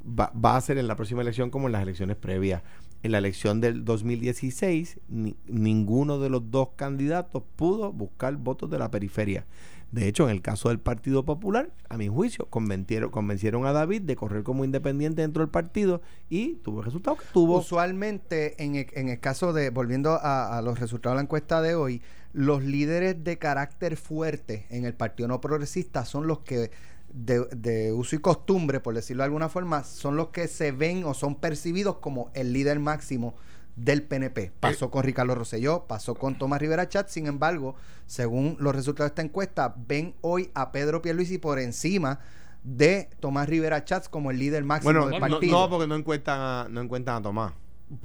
Va, 0.05 0.31
va 0.33 0.57
a 0.57 0.61
ser 0.61 0.77
en 0.77 0.87
la 0.87 0.95
próxima 0.97 1.21
elección 1.21 1.49
como 1.49 1.67
en 1.67 1.71
las 1.73 1.81
elecciones 1.83 2.17
previas. 2.17 2.61
En 3.03 3.11
la 3.11 3.17
elección 3.19 3.61
del 3.61 3.83
2016, 3.85 4.99
ni- 5.09 5.35
ninguno 5.47 6.19
de 6.19 6.29
los 6.29 6.49
dos 6.49 6.69
candidatos 6.75 7.43
pudo 7.55 7.91
buscar 7.91 8.35
votos 8.37 8.69
de 8.69 8.79
la 8.79 8.89
periferia. 8.89 9.45
De 9.91 10.07
hecho, 10.07 10.23
en 10.23 10.31
el 10.31 10.41
caso 10.41 10.69
del 10.69 10.79
Partido 10.79 11.23
Popular, 11.23 11.69
a 11.87 11.97
mi 11.97 12.07
juicio, 12.07 12.47
convencieron, 12.49 13.11
convencieron 13.11 13.67
a 13.67 13.73
David 13.73 14.01
de 14.01 14.15
correr 14.15 14.41
como 14.41 14.65
independiente 14.65 15.21
dentro 15.21 15.41
del 15.43 15.51
partido 15.51 16.01
y 16.29 16.55
tuvo 16.63 16.79
el 16.79 16.85
resultado 16.85 17.17
que 17.17 17.25
tuvo. 17.31 17.59
Usualmente, 17.59 18.63
en 18.63 18.73
el, 18.75 18.87
en 18.93 19.09
el 19.09 19.19
caso 19.19 19.53
de, 19.53 19.69
volviendo 19.69 20.13
a, 20.13 20.57
a 20.57 20.61
los 20.63 20.79
resultados 20.79 21.13
de 21.13 21.17
la 21.17 21.21
encuesta 21.23 21.61
de 21.61 21.75
hoy, 21.75 22.01
los 22.31 22.63
líderes 22.63 23.23
de 23.23 23.37
carácter 23.37 23.95
fuerte 23.95 24.65
en 24.71 24.85
el 24.85 24.95
Partido 24.95 25.27
No 25.27 25.39
Progresista 25.41 26.05
son 26.05 26.25
los 26.25 26.39
que, 26.39 26.71
de, 27.13 27.45
de 27.55 27.91
uso 27.93 28.15
y 28.15 28.19
costumbre, 28.19 28.79
por 28.79 28.95
decirlo 28.95 29.21
de 29.23 29.25
alguna 29.25 29.47
forma, 29.49 29.83
son 29.83 30.15
los 30.15 30.29
que 30.29 30.47
se 30.47 30.71
ven 30.71 31.03
o 31.05 31.13
son 31.13 31.35
percibidos 31.35 31.97
como 31.97 32.31
el 32.33 32.51
líder 32.53 32.79
máximo 32.79 33.35
del 33.75 34.03
PNP. 34.03 34.51
Pasó 34.59 34.91
con 34.91 35.03
Ricardo 35.03 35.33
Rosselló, 35.35 35.85
pasó 35.87 36.15
con 36.15 36.37
Tomás 36.37 36.59
Rivera 36.59 36.89
Chat, 36.89 37.09
sin 37.09 37.27
embargo, 37.27 37.75
según 38.05 38.55
los 38.59 38.75
resultados 38.75 39.09
de 39.09 39.13
esta 39.13 39.21
encuesta, 39.21 39.73
ven 39.87 40.15
hoy 40.21 40.51
a 40.53 40.71
Pedro 40.71 41.01
Pierluisi 41.01 41.37
por 41.37 41.59
encima 41.59 42.19
de 42.63 43.09
Tomás 43.19 43.49
Rivera 43.49 43.83
Chats 43.83 44.09
como 44.09 44.31
el 44.31 44.39
líder 44.39 44.63
máximo 44.63 44.93
bueno, 44.93 45.07
del 45.07 45.19
no, 45.19 45.27
partido. 45.27 45.59
no, 45.59 45.69
porque 45.69 45.87
no 45.87 45.95
encuentan 45.95 46.39
a, 46.39 46.67
no 46.69 46.81
encuentan 46.81 47.15
a 47.17 47.21
Tomás. 47.21 47.53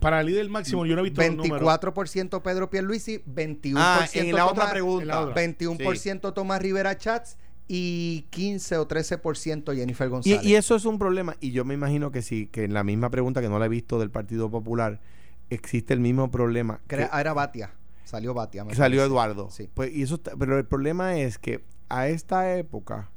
Para 0.01 0.21
el 0.21 0.27
líder 0.27 0.49
máximo, 0.51 0.85
yo 0.85 0.95
no 0.97 1.01
he 1.01 1.05
visto 1.05 1.23
los 1.23 1.37
números. 1.37 1.63
24% 1.63 2.43
Pedro 2.43 2.69
Pierluisi, 2.69 3.23
21% 3.25 3.75
Ah, 3.77 4.07
en 4.13 4.35
la 4.35 4.47
otra 4.47 4.71
pregunta. 4.71 5.03
en 5.03 5.09
la 5.09 5.21
otra. 5.21 5.43
21% 5.43 6.35
Tomás 6.35 6.61
Rivera 6.61 6.97
Chats 6.99 7.39
y 7.69 8.23
15 8.31 8.79
o 8.79 8.89
13% 8.89 9.75
Jennifer 9.77 10.09
González. 10.09 10.43
y 10.45 10.55
eso 10.55 10.75
es 10.75 10.85
un 10.87 10.99
problema. 10.99 11.37
Y 11.41 11.53
yo 11.53 11.65
me 11.67 11.75
imagino 11.75 12.11
que 12.11 12.23
sí, 12.23 12.47
que 12.47 12.65
en 12.65 12.73
la 12.73 12.83
misma 12.83 13.11
pregunta 13.11 13.41
que 13.43 13.49
no 13.51 13.59
la 13.59 13.67
he 13.67 13.69
visto 13.69 13.99
del 14.01 14.11
Partido 14.11 14.51
Popular, 14.51 15.01
existe 15.51 15.93
el 15.95 16.01
mismo 16.01 16.31
problema. 16.31 16.81
Que 16.89 16.97
que- 16.97 17.09
era, 17.13 17.33
Batia. 17.35 17.75
Salió 18.05 18.33
Batia. 18.33 18.65
me 18.65 18.75
salió 18.75 19.01
parece. 19.01 19.07
Eduardo. 19.13 19.51
Sí. 19.51 19.69
Pues, 19.75 19.95
y 19.95 20.03
eso 20.03 20.19
pero 20.39 20.57
el 20.59 20.65
problema 20.65 21.19
es 21.19 21.39
que 21.39 21.63
a 21.91 22.09
esta 22.09 22.57
época, 22.57 23.11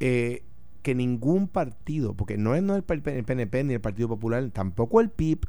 eh, 0.00 0.44
que 0.82 0.94
ningún 0.94 1.48
partido, 1.48 2.14
porque 2.14 2.36
no 2.36 2.54
es, 2.54 2.62
no 2.62 2.76
el 2.76 2.84
PNP 2.84 3.64
ni 3.64 3.74
el 3.74 3.80
Partido 3.80 4.06
Popular, 4.08 4.48
tampoco 4.52 5.00
el 5.00 5.10
PIB, 5.10 5.40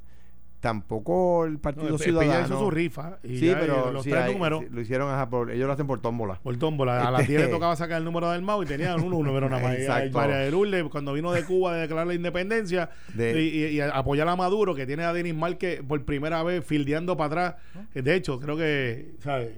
tampoco 0.59 1.45
el 1.45 1.53
No, 1.53 1.59
Partido 1.59 1.87
el- 1.87 1.93
el 1.93 1.99
Ciudadano. 1.99 2.45
Hizo 2.45 2.59
su 2.59 2.71
rifa 2.71 3.19
y 3.23 3.37
sí, 3.39 3.45
ya, 3.47 3.59
pero 3.59 3.91
los 3.91 4.03
sí, 4.03 4.09
tres 4.09 4.23
hay- 4.23 4.33
números. 4.33 4.63
sí, 4.63 4.67
lo 4.71 4.81
hicieron, 4.81 5.09
ajá, 5.09 5.29
por- 5.29 5.51
ellos 5.51 5.67
lo 5.67 5.73
hacen 5.73 5.87
por 5.87 6.01
tómbola. 6.01 6.39
Por 6.41 6.57
tómbola. 6.57 7.07
A 7.07 7.11
las 7.11 7.21
Este- 7.21 7.33
10 7.33 7.45
le 7.45 7.51
tocaba 7.51 7.75
sacar 7.75 7.97
el 7.99 8.03
número 8.05 8.31
del 8.31 8.41
MAU 8.41 8.63
y 8.63 8.65
tenían 8.65 9.01
un 9.01 9.09
número 9.11 9.49
nada 9.49 9.61
más. 9.61 9.75
Exacto. 9.79 10.17
María 10.17 10.37
de 10.37 10.51
Lourdes, 10.51 10.83
cuando 10.89 11.13
vino 11.13 11.31
de 11.31 11.43
Cuba 11.45 11.75
de 11.75 11.81
declarar 11.81 12.07
la 12.07 12.13
independencia 12.15 12.89
De- 13.13 13.41
y, 13.41 13.47
y- 13.47 13.65
y 13.77 13.81
apoyar 13.81 14.27
a 14.27 14.35
Maduro, 14.35 14.73
que 14.75 14.85
tiene 14.85 15.03
a 15.03 15.13
Denis 15.13 15.35
Márquez 15.35 15.81
por 15.87 16.03
primera 16.05 16.41
vez 16.43 16.65
fildeando 16.65 17.15
para 17.15 17.27
atrás. 17.27 17.55
De 17.93 18.15
hecho, 18.15 18.39
creo 18.39 18.57
que, 18.57 19.15
¿sabes? 19.19 19.49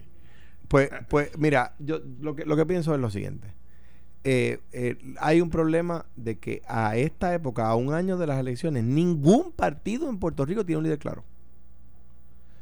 Pues, 0.67 0.89
pues 1.07 1.37
mira, 1.39 1.73
yo 1.79 1.99
lo 2.21 2.35
que, 2.35 2.45
lo 2.45 2.55
que 2.55 2.65
pienso 2.65 2.93
es 2.93 2.99
lo 3.01 3.09
siguiente. 3.09 3.47
Eh, 4.23 4.59
eh, 4.73 4.97
hay 5.19 5.39
un 5.41 5.49
problema 5.49 6.05
de 6.15 6.37
que 6.37 6.61
a 6.67 6.97
esta 6.97 7.33
época, 7.33 7.67
a 7.67 7.75
un 7.75 7.93
año 7.93 8.17
de 8.17 8.27
las 8.27 8.37
elecciones, 8.39 8.83
ningún 8.83 9.51
partido 9.51 10.09
en 10.09 10.17
Puerto 10.19 10.45
Rico 10.45 10.65
tiene 10.65 10.77
un 10.77 10.83
líder 10.83 10.99
claro. 10.99 11.23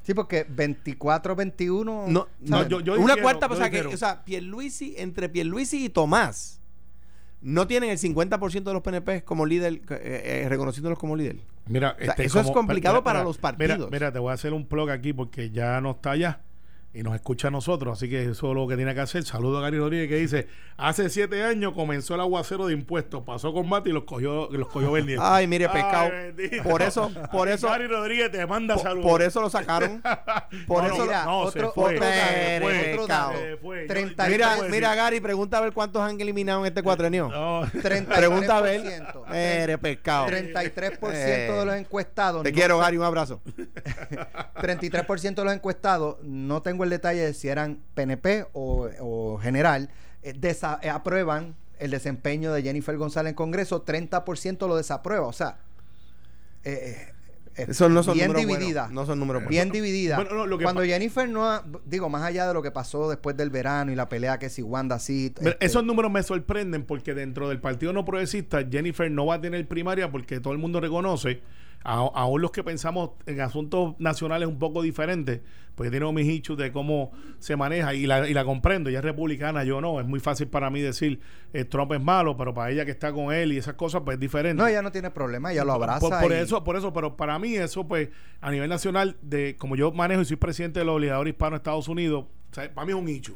Sí, 0.04 0.14
porque 0.14 0.48
24-21. 0.48 1.84
No, 1.84 2.06
no, 2.08 2.28
¿sabes? 2.48 2.70
yo- 2.70 2.80
yo 2.80 3.00
una 3.00 3.18
cuarta, 3.18 3.48
yo 3.48 3.54
o 3.54 3.58
sea, 3.58 3.70
que, 3.70 3.82
o 3.82 3.98
sea, 3.98 4.24
Pierluisi, 4.24 4.96
entre 4.98 5.28
Pierluisi 5.30 5.86
y 5.86 5.90
Tomás, 5.90 6.62
no 7.42 7.68
tienen 7.68 7.90
el 7.90 7.98
50% 7.98 8.64
de 8.64 8.74
los 8.74 8.82
PNP 8.84 9.24
como 9.24 9.46
líder, 9.46 9.82
eh, 9.90 10.44
eh, 10.46 10.50
reconociéndolos 10.50 10.98
como 10.98 11.16
líder. 11.16 11.38
Mira, 11.68 11.96
sea, 12.00 12.14
eso 12.20 12.40
es 12.40 12.50
complicado 12.52 13.04
para 13.04 13.24
los 13.24 13.38
partidos. 13.38 13.78
Mira, 13.78 13.90
mira, 13.92 14.12
te 14.14 14.20
voy 14.20 14.32
a 14.32 14.34
hacer 14.36 14.54
un 14.54 14.66
plug 14.66 14.90
aquí 14.90 15.12
porque 15.12 15.50
ya 15.52 15.82
no 15.82 15.92
está 15.92 16.12
allá 16.12 16.40
y 16.98 17.04
nos 17.04 17.16
escucha 17.16 17.50
a 17.50 17.52
nosotros, 17.52 17.98
así 17.98 18.10
que 18.10 18.24
eso 18.24 18.50
es 18.50 18.56
lo 18.56 18.68
que 18.68 18.76
tiene 18.76 18.94
que 18.96 19.02
hacer. 19.02 19.24
Saludo 19.24 19.60
a 19.60 19.62
Gary 19.62 19.78
Rodríguez 19.78 20.08
que 20.10 20.16
dice, 20.16 20.48
hace 20.78 21.10
siete 21.10 21.44
años 21.44 21.74
comenzó 21.74 22.16
el 22.16 22.22
aguacero 22.22 22.68
de 22.68 22.74
impuestos, 22.74 23.24
pasó 23.24 23.54
con 23.54 23.70
Mati 23.70 23.90
y 23.90 23.94
los 23.94 24.04
cogió, 24.06 24.50
los 24.52 24.68
cogió 24.68 24.92
vendiendo. 24.92 25.24
Ay, 25.28 25.48
mire, 25.48 25.70
pescado. 25.70 26.10
Por 26.64 26.82
eso, 26.82 27.12
por 27.32 27.48
eso, 27.50 27.68
Gary 27.68 27.88
Rodríguez 27.88 28.32
te 28.32 28.46
manda 28.48 28.74
por, 28.76 28.84
saludos. 28.84 29.12
por 29.12 29.22
eso 29.22 29.42
lo 29.42 29.50
sacaron. 29.50 30.02
Por 30.68 30.84
No, 30.84 30.94
eso 30.94 31.04
Mira, 31.06 31.26
no, 31.26 31.40
otro, 31.42 31.68
se 31.68 31.74
fue. 31.74 31.96
otro 31.96 32.06
dato, 32.06 32.18
Se 32.28 32.60
fue, 32.62 32.80
otro 32.92 33.02
pecado. 33.04 33.08
dato. 33.08 33.38
Se 33.40 33.58
fue. 33.58 33.82
Yo- 33.82 33.88
30 33.88 34.24
yo- 34.26 34.32
Mira, 34.32 34.58
mira. 34.70 34.96
Gary, 34.96 35.20
pregunta 35.20 35.58
a 35.58 35.62
ver 35.62 35.74
cuántos 35.74 36.02
han 36.02 36.20
eliminado 36.20 36.62
en 36.62 36.66
este 36.68 36.82
cuatrenio. 36.84 37.30
No. 37.38 37.62
33%. 37.68 38.06
Pregunta 38.08 38.58
a 38.58 38.62
ver. 38.62 39.04
Eres 39.34 39.78
pescado. 39.78 40.28
33% 40.28 41.12
Eh, 41.14 41.52
de 41.52 41.66
los 41.66 41.76
encuestados. 41.76 42.44
Te 42.44 42.52
no 42.52 42.56
quiero, 42.56 42.78
Gary, 42.80 42.98
un 42.98 43.04
abrazo. 43.04 43.42
33% 44.62 45.36
de 45.36 45.44
los 45.44 45.54
encuestados, 45.54 46.18
no 46.24 46.62
tengo 46.62 46.84
el 46.84 46.87
detalle 46.90 47.22
de 47.22 47.34
si 47.34 47.48
eran 47.48 47.80
PNP 47.94 48.46
o, 48.54 48.90
o 49.00 49.38
general, 49.40 49.90
eh, 50.24 50.34
desa- 50.34 50.80
eh, 50.82 50.90
aprueban 50.90 51.56
el 51.80 51.92
desempeño 51.92 52.52
de 52.54 52.64
Jennifer 52.64 52.98
González 52.98 53.32
en 53.32 53.36
Congreso, 53.36 53.84
30% 53.86 54.68
lo 54.68 54.76
desaprueba. 54.78 55.28
O 55.28 55.34
sea, 55.34 55.58
eh, 56.64 57.14
Esos 57.56 57.90
no 57.90 58.04
son 58.04 58.14
bien 58.16 58.34
dividida. 58.34 58.88
No 58.92 59.06
son 59.06 59.20
números 59.20 59.42
buenos. 59.44 59.50
Bien 59.50 59.72
dividida. 59.72 60.16
Bueno, 60.18 60.46
no, 60.46 60.58
Cuando 60.60 60.84
Jennifer 60.84 61.28
no 61.28 61.46
ha, 61.50 61.64
digo, 61.86 62.08
más 62.10 62.24
allá 62.24 62.48
de 62.48 62.54
lo 62.54 62.62
que 62.62 62.72
pasó 62.72 63.10
después 63.10 63.36
del 63.38 63.50
verano 63.50 63.92
y 63.92 63.96
la 63.96 64.10
pelea 64.10 64.38
que 64.38 64.50
si 64.50 64.62
Wanda 64.62 65.00
sí. 65.00 65.34
Este, 65.40 65.66
Esos 65.66 65.84
números 65.84 66.12
me 66.12 66.22
sorprenden 66.24 66.84
porque 66.84 67.14
dentro 67.14 67.50
del 67.50 67.60
Partido 67.60 67.94
No 67.94 68.06
Progresista 68.06 68.60
Jennifer 68.70 69.10
no 69.10 69.26
va 69.26 69.36
a 69.36 69.42
tener 69.42 69.68
primaria 69.68 70.12
porque 70.12 70.40
todo 70.40 70.54
el 70.54 70.60
mundo 70.60 70.80
reconoce, 70.82 71.42
aún 71.84 72.42
los 72.42 72.52
que 72.52 72.64
pensamos 72.64 73.12
en 73.26 73.40
asuntos 73.40 73.96
nacionales 74.00 74.48
un 74.48 74.60
poco 74.60 74.82
diferentes, 74.82 75.42
porque 75.76 75.92
tiene 75.92 76.12
mis 76.12 76.26
issues 76.28 76.58
de 76.58 76.72
cómo 76.72 77.12
se 77.40 77.56
maneja 77.56 77.94
y 77.94 78.08
la, 78.08 78.28
y 78.28 78.34
la 78.34 78.44
comprendo, 78.44 78.90
ella 78.90 79.00
es 79.00 79.06
republicana, 79.06 79.64
yo 79.64 79.80
no, 79.80 80.00
es 80.00 80.08
muy 80.08 80.20
fácil 80.20 80.48
para 80.48 80.70
mí 80.70 80.82
decir 80.82 81.20
eh, 81.54 81.66
Trump 81.66 81.94
es 81.94 82.02
malo, 82.02 82.36
pero 82.36 82.54
para 82.54 82.72
ella 82.72 82.84
que 82.84 82.92
está 82.92 83.14
con 83.14 83.32
él 83.32 83.54
y 83.54 83.58
esas 83.58 83.76
cosas 83.76 84.02
pues 84.04 84.16
es 84.16 84.20
diferente. 84.20 84.62
No, 84.62 84.68
ella 84.68 84.82
no 84.82 84.92
tiene 84.92 85.12
problema, 85.12 85.54
ella 85.54 85.64
lo 85.64 85.74
abraza. 85.74 86.00
Por, 86.00 86.20
por 86.20 86.32
y- 86.32 86.36
eso, 86.36 86.64
por 86.64 86.76
eso, 86.78 86.92
pero 86.94 87.16
para 87.16 87.38
mí 87.40 87.56
eso, 87.56 87.88
pues, 87.88 88.10
a 88.42 88.52
nivel 88.52 88.70
nacional, 88.70 89.18
de 89.22 89.56
como 89.56 89.76
yo 89.76 89.92
manejo 89.92 90.22
y 90.22 90.26
soy 90.26 90.38
presidente 90.38 90.80
del 90.80 90.90
obligador 90.90 91.28
hispano 91.28 91.52
de 91.52 91.58
Estados 91.58 91.88
Unidos, 91.88 92.26
o 92.52 92.56
sea, 92.56 92.74
para 92.74 92.86
mí 92.86 92.94
es 92.94 92.98
un 93.00 93.08
hecho. 93.08 93.36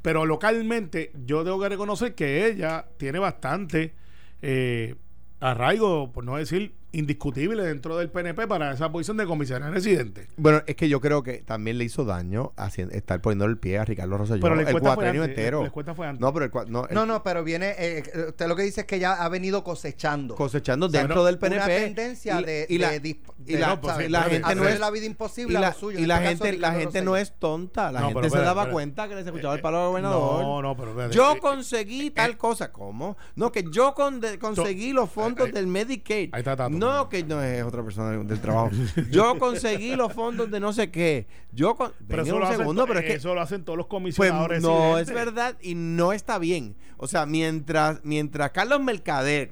Pero 0.00 0.24
localmente, 0.24 1.12
yo 1.26 1.44
tengo 1.44 1.60
que 1.60 1.68
reconocer 1.68 2.14
que 2.14 2.46
ella 2.46 2.86
tiene 2.96 3.18
bastante 3.18 3.94
eh, 4.40 4.94
arraigo, 5.40 6.12
por 6.12 6.24
no 6.24 6.36
decir 6.36 6.74
indiscutible 6.92 7.62
dentro 7.62 7.96
del 7.96 8.10
PNP 8.10 8.46
para 8.46 8.72
esa 8.72 8.90
posición 8.90 9.16
de 9.16 9.26
comisario 9.26 9.70
residente. 9.70 10.28
Bueno, 10.36 10.62
es 10.66 10.74
que 10.76 10.88
yo 10.88 11.00
creo 11.00 11.22
que 11.22 11.38
también 11.38 11.78
le 11.78 11.84
hizo 11.84 12.04
daño 12.04 12.52
haciendo, 12.56 12.94
estar 12.94 13.20
poniendo 13.20 13.44
el 13.46 13.58
pie 13.58 13.78
a 13.78 13.84
Ricardo 13.84 14.18
Rosselló 14.18 14.40
Pero 14.40 14.54
el 14.60 14.80
cuatrenio 14.80 15.24
entero. 15.24 15.62
la 15.62 15.94
fue 15.94 16.06
antes. 16.06 16.20
No, 16.20 16.32
pero 16.32 16.44
el, 16.46 16.70
no, 16.70 16.86
el- 16.88 16.94
No, 16.94 17.06
no, 17.06 17.22
pero 17.22 17.44
viene, 17.44 17.70
eh, 17.78 18.02
eh, 18.12 18.24
usted 18.28 18.46
lo 18.48 18.56
que 18.56 18.62
dice 18.62 18.82
es 18.82 18.86
que 18.86 18.98
ya 18.98 19.12
ha 19.14 19.28
venido 19.28 19.62
cosechando. 19.64 20.34
cosechando 20.34 20.88
sea, 20.88 21.00
dentro 21.00 21.16
no, 21.16 21.24
del 21.24 21.38
PNP. 21.38 21.56
una 21.64 21.66
tendencia 21.66 22.40
y- 22.40 22.44
de, 22.44 22.66
y 22.68 22.78
la, 22.78 22.90
de 22.90 23.18
y 23.46 23.56
la- 23.56 23.68
no, 23.68 23.80
pues, 23.80 23.96
gente 23.96 24.54
no 24.54 24.68
es 24.68 24.80
la 24.80 24.90
vida 24.90 25.04
y 25.04 25.06
imposible 25.06 25.56
a 25.56 25.60
la, 25.60 25.68
lo 25.68 25.74
suyo. 25.74 25.98
y 25.98 26.06
la 26.06 26.16
este 26.30 26.44
gente 26.46 26.58
la 26.58 26.72
gente 26.74 27.02
no 27.02 27.16
es 27.16 27.32
tonta 27.38 27.90
la 27.92 28.00
No, 28.00 28.06
gente 28.08 28.20
pero 28.22 28.34
se 28.34 28.40
daba 28.40 28.68
cuenta 28.70 29.08
que 29.08 29.14
le 29.14 29.20
escuchaba 29.22 29.54
el 29.54 29.60
Eh, 29.60 29.62
palo 29.62 29.80
al 29.82 29.88
gobernador 29.88 30.42
No, 30.42 30.62
no, 30.62 30.76
pero 30.76 31.10
yo 31.10 31.32
Eh, 31.36 31.38
conseguí 31.38 32.10
tal 32.10 32.36
cosa 32.36 32.70
¿cómo? 32.72 33.16
no 33.36 33.50
que 33.52 33.64
yo 33.70 33.94
conseguí 33.94 34.92
los 34.92 35.10
fondos 35.10 35.50
del 35.52 35.66
Medicaid 35.66 36.30
ahí 36.32 36.40
está. 36.40 36.68
No 36.80 37.08
que 37.08 37.22
no 37.24 37.42
es 37.42 37.62
otra 37.62 37.82
persona 37.82 38.10
del 38.16 38.40
trabajo 38.40 38.70
yo 39.10 39.38
conseguí 39.38 39.94
los 39.96 40.12
fondos 40.12 40.50
de 40.50 40.58
no 40.60 40.72
sé 40.72 40.90
qué 40.90 41.26
yo 41.52 41.74
con, 41.74 41.92
pero 42.08 42.22
eso, 42.22 42.38
lo 42.38 42.44
hacen, 42.46 42.58
segundo 42.58 42.82
to- 42.82 42.88
pero 42.88 43.00
es 43.00 43.06
que 43.06 43.12
eso 43.14 43.34
lo 43.34 43.40
hacen 43.40 43.64
todos 43.64 43.76
los 43.76 43.86
pues 43.86 43.90
comisionadores 44.00 44.62
no 44.62 44.98
es 44.98 45.10
verdad 45.12 45.56
y 45.60 45.74
no 45.74 46.12
está 46.12 46.38
bien. 46.38 46.76
O 46.96 47.06
sea, 47.08 47.26
mientras, 47.26 48.00
mientras 48.04 48.50
Carlos 48.50 48.80
Mercader 48.80 49.50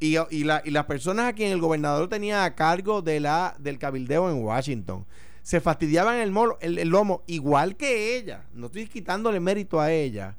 y, 0.00 0.16
y, 0.30 0.44
la- 0.44 0.62
y 0.64 0.70
las 0.70 0.84
personas 0.86 1.26
a 1.28 1.32
quien 1.32 1.52
el 1.52 1.60
gobernador 1.60 2.08
tenía 2.08 2.44
a 2.44 2.54
cargo 2.54 3.02
de 3.02 3.20
la, 3.20 3.54
del 3.58 3.78
cabildeo 3.78 4.30
en 4.30 4.42
Washington 4.44 5.06
se 5.42 5.60
fastidiaban 5.60 6.18
el, 6.18 6.30
molo- 6.30 6.56
el, 6.60 6.78
el 6.78 6.88
lomo 6.88 7.22
igual 7.26 7.76
que 7.76 8.16
ella. 8.16 8.44
No 8.54 8.66
estoy 8.66 8.86
quitándole 8.86 9.40
mérito 9.40 9.80
a 9.80 9.90
ella. 9.90 10.36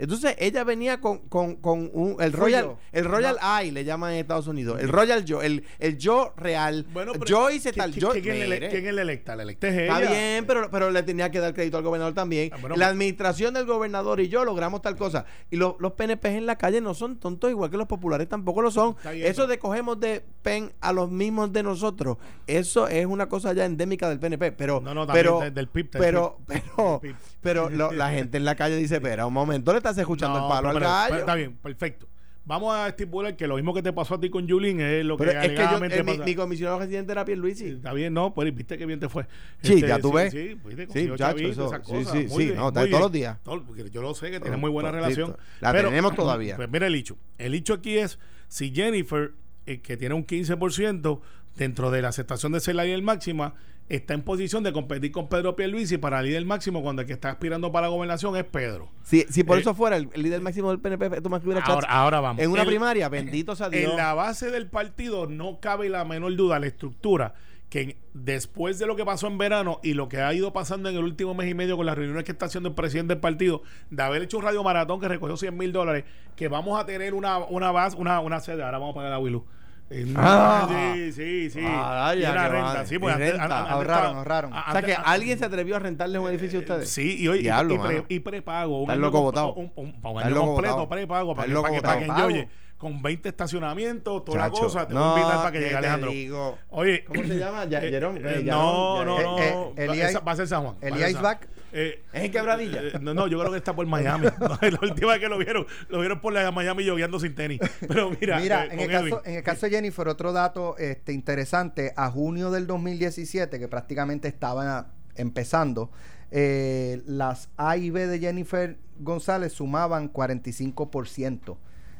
Entonces 0.00 0.34
ella 0.38 0.64
venía 0.64 1.00
con, 1.00 1.18
con, 1.28 1.56
con 1.56 1.90
un- 1.92 2.16
el 2.20 2.32
Royal, 2.32 2.76
el 2.92 3.04
Royal 3.04 3.36
Eye 3.60 3.70
le 3.70 3.84
llaman 3.84 4.12
en 4.14 4.18
Estados 4.20 4.46
Unidos, 4.46 4.80
el 4.80 4.88
Royal 4.88 5.24
yo, 5.24 5.42
el, 5.42 5.64
el 5.78 5.98
yo 5.98 6.32
real. 6.36 6.86
Bueno, 6.92 7.12
pero 7.12 7.26
yo 7.26 7.50
hice 7.50 7.70
¿qui- 7.72 7.76
tal, 7.76 7.92
yo 7.92 8.10
¿quién, 8.12 8.24
el, 8.36 8.58
quién 8.58 8.72
es 8.84 8.88
el 8.88 8.98
electa? 8.98 9.36
La 9.36 9.42
electa 9.42 9.68
es 9.68 9.74
ella. 9.74 9.98
Está 10.00 10.10
bien, 10.10 10.44
pero, 10.46 10.70
pero 10.70 10.90
le 10.90 11.02
tenía 11.02 11.30
que 11.30 11.38
dar 11.38 11.52
crédito 11.54 11.76
al 11.76 11.84
gobernador 11.84 12.14
también. 12.14 12.50
Ah, 12.52 12.56
bueno, 12.60 12.76
la 12.76 12.86
pues- 12.86 12.92
administración 12.92 13.54
del 13.54 13.66
gobernador 13.66 14.20
y 14.20 14.28
yo 14.28 14.44
logramos 14.44 14.80
tal 14.82 14.96
cosa. 14.96 15.26
Y 15.50 15.56
lo- 15.56 15.76
los 15.80 15.92
PNP 15.92 16.28
en 16.36 16.46
la 16.46 16.56
calle 16.56 16.80
no 16.80 16.94
son 16.94 17.18
tontos, 17.18 17.50
igual 17.50 17.70
que 17.70 17.76
los 17.76 17.86
populares 17.86 18.28
tampoco 18.28 18.62
lo 18.62 18.70
son. 18.70 18.96
Está 18.96 19.10
bien, 19.12 19.26
eso 19.26 19.42
pero- 19.42 19.48
de 19.48 19.58
cogemos 19.58 20.00
de 20.00 20.24
PEN 20.42 20.72
a 20.80 20.92
los 20.94 21.10
mismos 21.10 21.52
de 21.52 21.62
nosotros, 21.62 22.16
eso 22.46 22.88
es 22.88 23.04
una 23.04 23.28
cosa 23.28 23.52
ya 23.52 23.66
endémica 23.66 24.08
del 24.08 24.18
PNP. 24.18 24.52
Pero, 24.52 24.80
No, 24.80 24.94
no, 24.94 25.06
también 25.06 25.24
pero, 25.26 25.40
del- 25.40 25.54
del 25.54 25.68
PIB, 25.68 25.90
del 25.90 26.00
pero, 26.00 26.38
pero, 26.46 27.00
PIB. 27.02 27.14
pero 27.42 27.68
lo- 27.68 27.92
la 27.92 28.10
gente 28.10 28.38
en 28.38 28.44
la 28.46 28.54
calle 28.54 28.76
dice, 28.76 28.94
espera, 28.96 29.26
un 29.26 29.34
momento, 29.34 29.72
le 29.74 29.80
estás 29.90 30.02
escuchando 30.02 30.38
No, 30.38 30.46
el 30.46 30.50
palo 30.50 30.72
pero- 30.74 30.74
al 30.74 30.80
pero- 30.80 30.90
gallo. 30.90 31.08
pero 31.10 31.20
está 31.20 31.34
bien, 31.34 31.56
perfecto. 31.56 32.06
Vamos 32.46 32.74
a 32.74 32.88
estipular 32.88 33.36
que 33.36 33.46
lo 33.46 33.54
mismo 33.56 33.72
que 33.74 33.82
te 33.82 33.92
pasó 33.92 34.14
a 34.14 34.20
ti 34.20 34.28
con 34.30 34.46
Yulín 34.46 34.80
es 34.80 35.04
lo 35.04 35.16
que 35.16 35.24
Pero 35.24 35.40
es 35.40 35.48
que 35.50 35.54
yo, 35.54 35.62
eh, 35.84 36.02
mi, 36.02 36.12
pasa- 36.12 36.24
mi 36.24 36.34
comisionado 36.34 36.78
residente 36.80 37.12
era 37.12 37.24
Pierluisi. 37.24 37.66
Está 37.66 37.92
bien, 37.92 38.12
no, 38.14 38.32
pues 38.34 38.52
viste 38.54 38.76
que 38.78 38.86
bien 38.86 38.98
te 38.98 39.08
fue. 39.08 39.26
Sí, 39.62 39.80
ya 39.82 39.98
tú 40.00 40.08
sí, 40.08 40.14
ves. 40.14 40.32
Sí, 40.32 40.38
viste, 40.64 40.70
Sí, 40.70 40.86
consiguió 40.86 41.10
muchacho, 41.12 41.30
chavitos, 41.30 41.52
eso- 41.52 41.66
esas 41.66 41.86
sí, 41.86 41.92
cosas, 41.92 42.12
sí, 42.12 42.18
muy 42.26 42.28
sí, 42.28 42.44
bien, 42.46 42.56
no, 42.56 42.68
está 42.68 42.86
todos 42.88 43.00
los 43.02 43.12
días. 43.12 43.38
Todo- 43.44 43.64
yo 43.92 44.02
lo 44.02 44.14
sé 44.14 44.26
que 44.30 44.40
tiene 44.40 44.48
Todo- 44.56 44.58
muy 44.58 44.70
buena 44.70 44.90
relación. 44.90 45.36
La 45.60 45.72
tenemos 45.72 46.14
todavía. 46.16 46.56
Pues 46.56 46.68
mira 46.70 46.86
el 46.88 46.94
hecho. 46.94 47.16
El 47.38 47.54
hecho 47.54 47.74
aquí 47.74 47.98
es 47.98 48.18
si 48.48 48.74
Jennifer, 48.74 49.32
eh, 49.66 49.80
que 49.80 49.96
tiene 49.96 50.14
un 50.16 50.24
15% 50.26 51.20
dentro 51.56 51.90
de 51.90 52.02
la 52.02 52.08
aceptación 52.08 52.52
de 52.52 52.60
ser 52.60 52.74
la 52.74 52.84
líder 52.84 53.02
máxima, 53.02 53.54
está 53.90 54.14
en 54.14 54.22
posición 54.22 54.62
de 54.62 54.72
competir 54.72 55.12
con 55.12 55.28
Pedro 55.28 55.54
Pierluisi 55.56 55.98
para 55.98 56.22
líder 56.22 56.44
máximo 56.46 56.80
cuando 56.82 57.02
el 57.02 57.06
que 57.08 57.12
está 57.12 57.28
aspirando 57.30 57.70
para 57.72 57.88
la 57.88 57.92
gobernación 57.92 58.34
es 58.36 58.44
Pedro. 58.44 58.88
Si, 59.02 59.22
si 59.28 59.44
por 59.44 59.58
Eh, 59.58 59.60
eso 59.60 59.74
fuera 59.74 59.96
el, 59.96 60.08
el 60.14 60.22
líder 60.22 60.40
máximo 60.40 60.70
del 60.70 60.78
PNP, 60.80 61.20
Tomás 61.20 61.42
Rivera 61.42 61.60
Ahora, 61.64 61.88
ahora 61.90 62.20
vamos. 62.20 62.42
en 62.42 62.50
una 62.50 62.62
El- 62.62 62.68
primaria, 62.68 63.08
bendito 63.08 63.54
sea 63.56 63.68
Dios. 63.68 63.90
En 63.90 63.96
la 63.96 64.14
base 64.14 64.50
del 64.50 64.68
partido 64.68 65.26
no 65.26 65.60
cabe 65.60 65.88
la 65.88 66.04
menor 66.04 66.34
duda, 66.36 66.58
la 66.58 66.66
estructura, 66.68 67.34
que 67.68 67.96
después 68.14 68.78
de 68.78 68.86
lo 68.86 68.96
que 68.96 69.04
pasó 69.04 69.26
en 69.28 69.38
verano 69.38 69.78
y 69.82 69.94
lo 69.94 70.08
que 70.08 70.18
ha 70.20 70.32
ido 70.34 70.52
pasando 70.52 70.88
en 70.88 70.96
el 70.96 71.04
último 71.04 71.34
mes 71.34 71.48
y 71.50 71.54
medio 71.54 71.76
con 71.76 71.86
las 71.86 71.96
reuniones 71.96 72.24
que 72.24 72.32
está 72.32 72.46
haciendo 72.46 72.68
el 72.68 72.74
presidente 72.74 73.14
del 73.14 73.20
partido, 73.20 73.62
de 73.90 74.02
haber 74.02 74.22
hecho 74.22 74.38
un 74.38 74.44
radio 74.44 74.62
maratón 74.64 75.00
que 75.00 75.06
recogió 75.08 75.36
100 75.36 75.56
mil 75.56 75.72
dólares, 75.72 76.04
que 76.36 76.48
vamos 76.48 76.80
a 76.80 76.86
tener 76.86 77.14
una, 77.14 77.38
una 77.38 77.70
base, 77.70 77.96
una, 77.96 78.20
una 78.20 78.40
sede, 78.40 78.62
ahora 78.62 78.78
vamos 78.78 78.92
a 78.92 78.96
pagar 78.96 79.12
a 79.12 79.18
Willu. 79.18 79.44
Eh, 79.92 80.06
Ah. 80.16 80.68
sí, 80.94 81.12
sí, 81.12 81.50
sí. 81.50 81.60
Ah, 81.64 82.14
y 82.16 82.20
una 82.22 82.48
renta, 82.48 82.72
vale. 82.74 82.86
sí, 82.86 82.98
pues 82.98 83.12
antes, 83.14 83.30
renta. 83.30 83.44
an- 83.44 83.52
antes 83.52 83.72
Ahorraron, 83.72 84.16
ahorraron. 84.18 84.52
o 84.52 84.72
sea 84.72 84.82
que 84.82 84.94
alguien 84.94 85.36
se 85.38 85.44
atrevió 85.44 85.76
a 85.76 85.78
rentarles 85.80 86.20
un 86.20 86.28
edificio 86.28 86.60
a 86.60 86.62
ustedes. 86.62 86.88
Sí, 86.88 87.16
y, 87.18 87.26
hoy, 87.28 87.38
y- 87.40 87.42
Diablo, 87.42 87.74
y, 87.74 87.78
pre- 87.78 88.04
y 88.08 88.20
prepago. 88.20 88.82
Un 88.84 88.90
año 88.90 89.10
botado. 89.10 89.52
Un, 89.54 89.72
un- 89.74 89.86
un 89.88 89.94
Estás 89.96 90.24
año 90.26 90.34
loco 90.36 90.46
completo, 90.52 90.74
botado. 90.76 90.88
prepago. 90.88 91.34
Para 91.34 91.48
que, 91.48 91.54
para 91.54 91.70
que, 91.74 91.82
para 91.82 91.98
que 91.98 92.04
enjoye. 92.04 92.48
Con 92.78 93.02
20 93.02 93.28
estacionamientos, 93.28 94.24
toda 94.24 94.38
Chacho, 94.44 94.54
la 94.54 94.60
cosa. 94.62 94.86
Te 94.88 94.94
no, 94.94 95.00
voy 95.00 95.08
a 95.08 95.22
invitar 95.22 95.36
para 95.38 95.52
que 95.52 95.58
¿qué 95.58 95.64
llegue 95.64 95.76
Alejandro. 95.76 96.10
digo? 96.12 96.58
Oye. 96.70 97.04
¿Cómo 97.04 97.22
se 97.24 97.36
llama? 97.38 97.64
Ya- 97.66 97.82
eh, 97.82 97.90
Jerón, 97.90 98.16
eh, 98.16 98.20
eh, 98.24 98.42
no, 98.44 99.04
no, 99.04 99.20
no. 99.20 99.38
eh, 99.38 99.72
eh, 99.76 99.84
Elías- 99.86 100.10
Esa 100.10 100.20
va 100.20 100.32
a 100.32 100.36
ser 100.36 100.46
San 100.48 100.62
Juan. 100.62 100.76
va 100.76 101.30
a 101.30 101.40
Eh, 101.72 102.02
¿Es 102.12 102.24
en 102.24 102.32
Quebradilla? 102.32 102.80
eh, 102.82 102.92
no, 103.00 103.14
no, 103.14 103.26
yo 103.26 103.38
creo 103.38 103.52
que 103.52 103.58
está 103.58 103.74
por 103.74 103.86
Miami. 103.86 104.26
la 104.40 104.78
última 104.82 105.12
vez 105.12 105.20
que 105.20 105.28
lo 105.28 105.38
vieron, 105.38 105.66
lo 105.88 106.00
vieron 106.00 106.20
por 106.20 106.32
la 106.32 106.50
Miami 106.50 106.84
yogueando 106.84 107.18
sin 107.20 107.34
tenis. 107.34 107.60
Pero 107.86 108.10
mira, 108.10 108.40
Mira, 108.40 108.66
eh, 108.66 108.70
en, 108.72 108.80
el 108.80 108.90
caso, 108.90 109.22
en 109.24 109.34
el 109.36 109.42
caso 109.42 109.66
de 109.66 109.72
Jennifer, 109.72 110.08
otro 110.08 110.32
dato 110.32 110.76
este, 110.78 111.12
interesante, 111.12 111.92
a 111.96 112.10
junio 112.10 112.50
del 112.50 112.66
2017, 112.66 113.58
que 113.58 113.68
prácticamente 113.68 114.28
estaba 114.28 114.92
empezando, 115.16 115.90
las 116.30 117.48
A 117.56 117.76
y 117.76 117.90
B 117.90 118.06
de 118.06 118.18
Jennifer 118.20 118.78
González 119.00 119.52
sumaban 119.52 120.12
45%, 120.12 121.56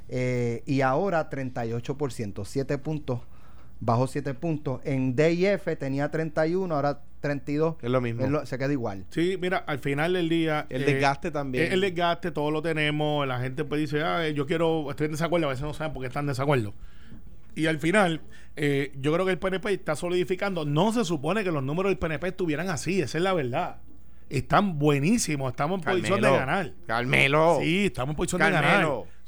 eh, 0.09 0.63
y 0.67 0.81
ahora 0.81 1.31
38%, 1.31 2.45
7 2.45 2.79
puntos, 2.79 3.21
bajó 3.81 4.07
7 4.07 4.35
puntos. 4.35 4.81
En 4.85 5.15
D 5.17 5.33
y 5.33 5.47
F 5.47 5.77
tenía 5.77 6.11
31, 6.11 6.75
ahora 6.75 7.03
32. 7.21 7.77
Es 7.83 7.91
lo 7.91 8.01
mismo. 8.01 8.25
Es 8.25 8.31
lo- 8.31 8.47
se 8.47 8.59
queda 8.59 8.73
igual. 8.73 9.05
Sí, 9.11 9.39
mira, 9.41 9.59
al 9.59 9.79
final 9.79 10.15
del 10.15 10.29
día. 10.29 10.67
El 10.71 10.83
eh, 10.83 10.87
desgaste 10.87 11.31
también. 11.31 11.73
El 11.73 11.81
desgaste, 11.83 12.31
todo 12.31 12.51
lo 12.51 12.63
tenemos. 12.63 13.27
La 13.27 13.39
gente 13.41 13.65
pues 13.65 13.81
dice, 13.81 14.03
ah, 14.03 14.27
eh, 14.27 14.35
yo 14.35 14.47
quiero, 14.47 14.91
estoy 14.91 15.07
en 15.07 15.13
desacuerdo. 15.13 15.47
A 15.47 15.51
veces 15.51 15.65
no 15.65 15.75
saben 15.75 15.93
por 15.93 16.03
qué 16.03 16.09
están 16.09 16.25
en 16.25 16.29
desacuerdo. 16.29 16.75
Y 17.55 17.67
al 17.67 17.79
final, 17.79 18.21
eh, 18.57 18.93
yo 19.01 19.13
creo 19.13 19.27
que 19.27 19.33
el 19.33 19.39
PNP 19.39 19.73
está 19.73 19.97
solidificando. 19.97 20.65
No 20.65 20.93
se 20.93 21.05
supone 21.05 21.45
que 21.45 21.51
los 21.53 21.63
números 21.63 21.91
del 21.91 21.99
PNP 21.99 22.29
estuvieran 22.29 22.69
así, 22.71 23.01
esa 23.03 23.19
es 23.19 23.25
la 23.25 23.33
verdad. 23.35 23.77
Están 24.29 24.79
buenísimos, 24.79 25.51
estamos 25.51 25.79
en 25.81 25.85
posición 25.85 26.21
de 26.21 26.31
ganar. 26.39 26.73
Carmelo. 26.87 27.59
Sí, 27.61 27.87
estamos 27.87 28.13
en 28.13 28.17
posición 28.17 28.41
de 28.41 28.51
ganar. 28.51 28.71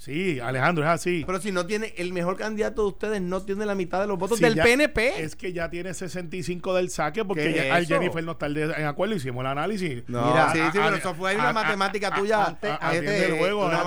Sí, 0.03 0.41
Alejandro, 0.41 0.83
es 0.83 0.91
así. 0.91 1.23
Pero 1.25 1.41
si 1.41 1.53
no 1.53 1.65
tiene, 1.65 1.95
el 1.97 2.13
mejor 2.13 2.37
candidato 2.37 2.83
de 2.83 2.89
ustedes 2.89 3.23
no 3.23 3.41
tiene 3.43 3.65
la 3.65 3.77
mitad 3.77 4.01
de 4.01 4.09
los 4.09 4.19
votos 4.19 4.39
Sí, 4.39 4.43
del 4.45 4.57
ya- 4.57 4.65
PNP. 4.65 5.23
Es 5.23 5.37
que 5.37 5.53
ya 5.53 5.71
tiene 5.71 5.95
65 5.95 6.75
del 6.75 6.91
saque 6.91 7.25
porque 7.25 7.45
¿Qué 7.45 7.51
es 7.61 7.67
ya, 7.69 7.75
al? 7.77 7.87
Jennifer 7.87 8.25
no 8.25 8.33
está 8.33 8.47
el 8.47 8.55
de- 8.55 8.65
en 8.65 8.87
acuerdo. 8.87 9.15
Hicimos 9.15 9.43
el 9.43 9.47
análisis. 9.47 10.03
No, 10.09 10.27
Mira, 10.27 10.51
sí, 10.51 10.59
sí, 10.59 10.65
a- 10.67 10.73
pero 10.73 10.85
a- 10.87 10.99
eso 10.99 11.15
fue 11.15 11.31
a- 11.31 11.35
una 11.37 11.49
a- 11.51 11.53
matemática 11.53 12.09
a- 12.09 12.15
tuya. 12.19 12.45
antes- 12.47 12.73
este, 12.95 13.39
juego, 13.39 13.67
una, 13.67 13.85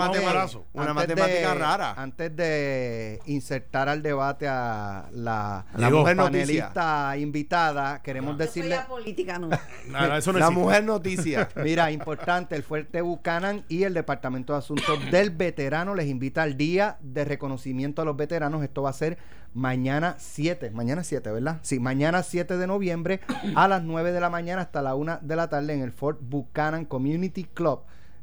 matemática 0.93 1.53
de- 1.53 1.59
rara. 1.59 1.93
Antes 1.97 2.34
de 2.34 3.20
insertar 3.26 3.89
al 3.89 4.01
debate 4.01 4.47
a 4.47 5.09
la, 5.11 5.66
La 5.76 5.89
mujer 5.89 6.16
panelista 6.16 7.18
invitada, 7.18 8.01
queremos 8.01 8.38
Yo 8.38 8.38
soy 8.38 8.45
decirle, 8.45 8.80
política, 8.88 9.38
no. 9.38 9.49
Nada, 9.89 10.18
eso 10.18 10.32
no 10.32 10.39
la 10.39 10.45
existe. 10.45 10.63
mujer 10.63 10.84
noticia. 10.86 11.49
mira, 11.63 11.91
importante, 11.91 12.55
el 12.55 12.63
Fuerte 12.63 13.01
Buchanan 13.01 13.66
y 13.68 13.84
el 13.84 13.93
Departamento 13.93 14.53
de 14.53 14.59
Asuntos 14.59 15.11
del 15.11 15.32
Veterano 15.32 15.93
les 16.06 16.12
invita 16.12 16.43
al 16.43 16.56
Día 16.56 16.97
de 17.01 17.26
Reconocimiento 17.26 18.01
a 18.01 18.06
los 18.06 18.16
Veteranos. 18.16 18.64
Esto 18.64 18.84
va 18.84 18.91
a 18.91 18.93
ser 18.93 19.18
mañana 19.53 20.16
7, 20.20 20.70
mañana 20.70 21.03
7, 21.03 21.32
¿verdad? 21.32 21.60
Sí, 21.64 21.80
mañana 21.80 22.22
7 22.22 22.58
de 22.58 22.68
noviembre 22.68 23.22
a 23.56 23.68
las 23.68 23.84
9 23.84 24.12
de 24.12 24.20
la 24.20 24.30
mañana 24.30 24.62
hasta 24.62 24.84
la 24.84 24.93
1 24.93 25.20
de 25.22 25.36
la 25.36 25.49
tarde 25.49 25.74
en 25.74 25.82
el 25.82 25.91
Fort 25.91 26.20
Buchanan 26.22 26.86
Community 26.86 27.45
Club 27.45 27.82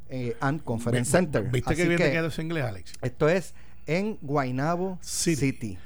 eh, 0.09 0.37
and 0.39 0.63
Conference 0.63 1.11
Center. 1.11 1.43
¿Viste 1.43 1.73
Así 1.73 1.81
que 1.81 1.89
bien 1.89 1.99
quedó 1.99 2.27
ese 2.27 2.41
inglés, 2.41 2.63
Alex? 2.63 2.93
esto 3.01 3.27
es 3.27 3.53
en 3.85 4.17
Guaynabo 4.21 4.97
City. 5.01 5.35
City. 5.35 5.77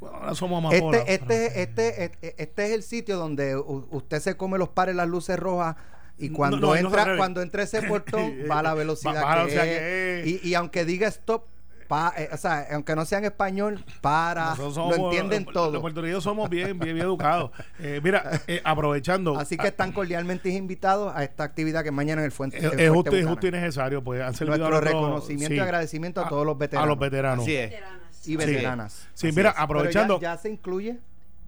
Bueno, 0.00 0.16
ahora 0.16 0.34
somos 0.34 0.58
amapola. 0.58 0.98
Este, 0.98 1.14
este, 1.14 1.62
este, 1.62 2.04
este, 2.04 2.42
este 2.42 2.66
es 2.66 2.72
el 2.72 2.82
sitio 2.82 3.18
donde 3.18 3.56
usted 3.56 4.20
se 4.20 4.36
come 4.38 4.56
los 4.56 4.70
pares 4.70 4.96
las 4.96 5.06
luces 5.06 5.38
rojas 5.38 5.76
y 6.24 6.30
cuando 6.30 6.56
no, 6.58 6.76
entra, 6.76 7.16
cuando 7.16 7.42
entra 7.42 7.62
ese 7.62 7.82
portón 7.88 8.32
va 8.50 8.60
a 8.60 8.62
la 8.62 8.74
velocidad 8.74 9.14
Va- 9.16 9.24
va 9.24 9.34
que, 9.34 9.38
velocidad 9.40 9.66
es. 9.66 9.78
que 9.78 10.20
es. 10.20 10.44
Y, 10.44 10.48
y 10.50 10.54
aunque 10.54 10.84
diga 10.84 11.08
stop, 11.08 11.44
pa- 11.88 12.14
eh, 12.16 12.28
o 12.32 12.36
sea, 12.36 12.66
aunque 12.72 12.94
no 12.96 13.04
sea 13.04 13.18
en 13.18 13.24
español, 13.24 13.84
para, 14.00 14.54
lo 14.56 14.94
entienden 14.94 15.44
los- 15.44 15.52
todo. 15.52 15.72
Los 15.72 15.82
puertorriqueños 15.82 16.24
somos 16.24 16.48
bien, 16.48 16.78
bien, 16.78 16.94
bien 16.94 16.98
educados. 17.06 17.50
Eh, 17.80 18.00
mira, 18.02 18.40
eh, 18.46 18.60
aprovechando. 18.64 19.36
Así 19.38 19.56
que 19.56 19.66
están 19.66 19.90
cordialmente 19.92 20.48
invitados 20.50 21.12
a 21.14 21.24
esta 21.24 21.42
actividad 21.44 21.82
que 21.82 21.90
mañana 21.90 22.20
en 22.22 22.26
el 22.26 22.32
Fuente. 22.32 22.58
es, 22.58 22.90
justo, 22.90 23.16
es 23.16 23.26
justo 23.26 23.46
y 23.46 23.50
necesario, 23.50 24.02
pues 24.04 24.22
han 24.22 24.34
servido 24.34 24.58
Nuestro 24.58 24.80
reconocimiento 24.80 25.48
sí, 25.52 25.56
y 25.56 25.60
agradecimiento 25.60 26.20
a 26.24 26.28
todos 26.28 26.46
los 26.46 26.56
veteranos. 26.56 26.84
A 26.86 26.88
los 26.88 26.98
veteranos. 26.98 27.42
Así 27.44 27.56
es. 27.56 27.70
Veteranas. 27.70 28.26
y 28.28 28.36
veteranas. 28.36 29.08
Sí, 29.14 29.26
mira, 29.32 29.48
es. 29.50 29.54
Pero 29.56 29.64
aprovechando- 29.64 30.20
ya, 30.20 30.34
ya 30.36 30.40
se 30.40 30.48
incluye 30.48 31.00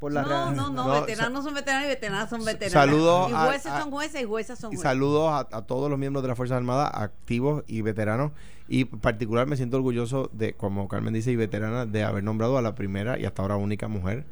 por 0.05 0.13
la 0.13 0.21
No, 0.23 0.53
no, 0.53 0.69
no, 0.71 0.85
No, 0.87 1.01
veteranos 1.01 1.45
son 1.45 1.55
veteranos 1.55 1.87
y 1.87 1.89
veteranas 1.89 2.29
son 2.29 2.45
veteranas. 2.45 2.73
saludos 2.73 3.31
y 3.31 3.33
a- 3.33 3.45
jueces 3.47 3.73
a- 3.73 3.81
son 3.81 3.91
jueces 3.91 4.21
y 4.21 4.25
juezas 4.25 4.59
son 4.59 4.71
Y 4.73 4.77
jueces. 4.77 4.83
saludos 4.91 5.31
a, 5.33 5.57
a 5.57 5.63
todos 5.63 5.89
los 5.89 5.99
miembros 5.99 6.23
de 6.23 6.29
las 6.29 6.37
Fuerzas 6.37 6.57
Armadas, 6.59 6.91
activos 6.95 7.65
y 7.67 7.81
veteranos. 7.81 8.33
Y 8.69 8.83
en 8.83 9.01
particular 9.01 9.47
me 9.47 9.57
siento 9.57 9.79
orgulloso 9.79 10.29
de, 10.35 10.53
como 10.53 10.89
Carmen 10.89 11.15
dice, 11.15 11.33
y 11.33 11.37
veterana, 11.37 11.87
de 11.87 12.05
haber 12.05 12.23
nombrado 12.23 12.59
a 12.59 12.63
la 12.63 12.75
primera 12.75 13.19
y 13.19 13.25
hasta 13.25 13.41
ahora 13.41 13.57
única 13.57 13.89
mujer 13.89 14.27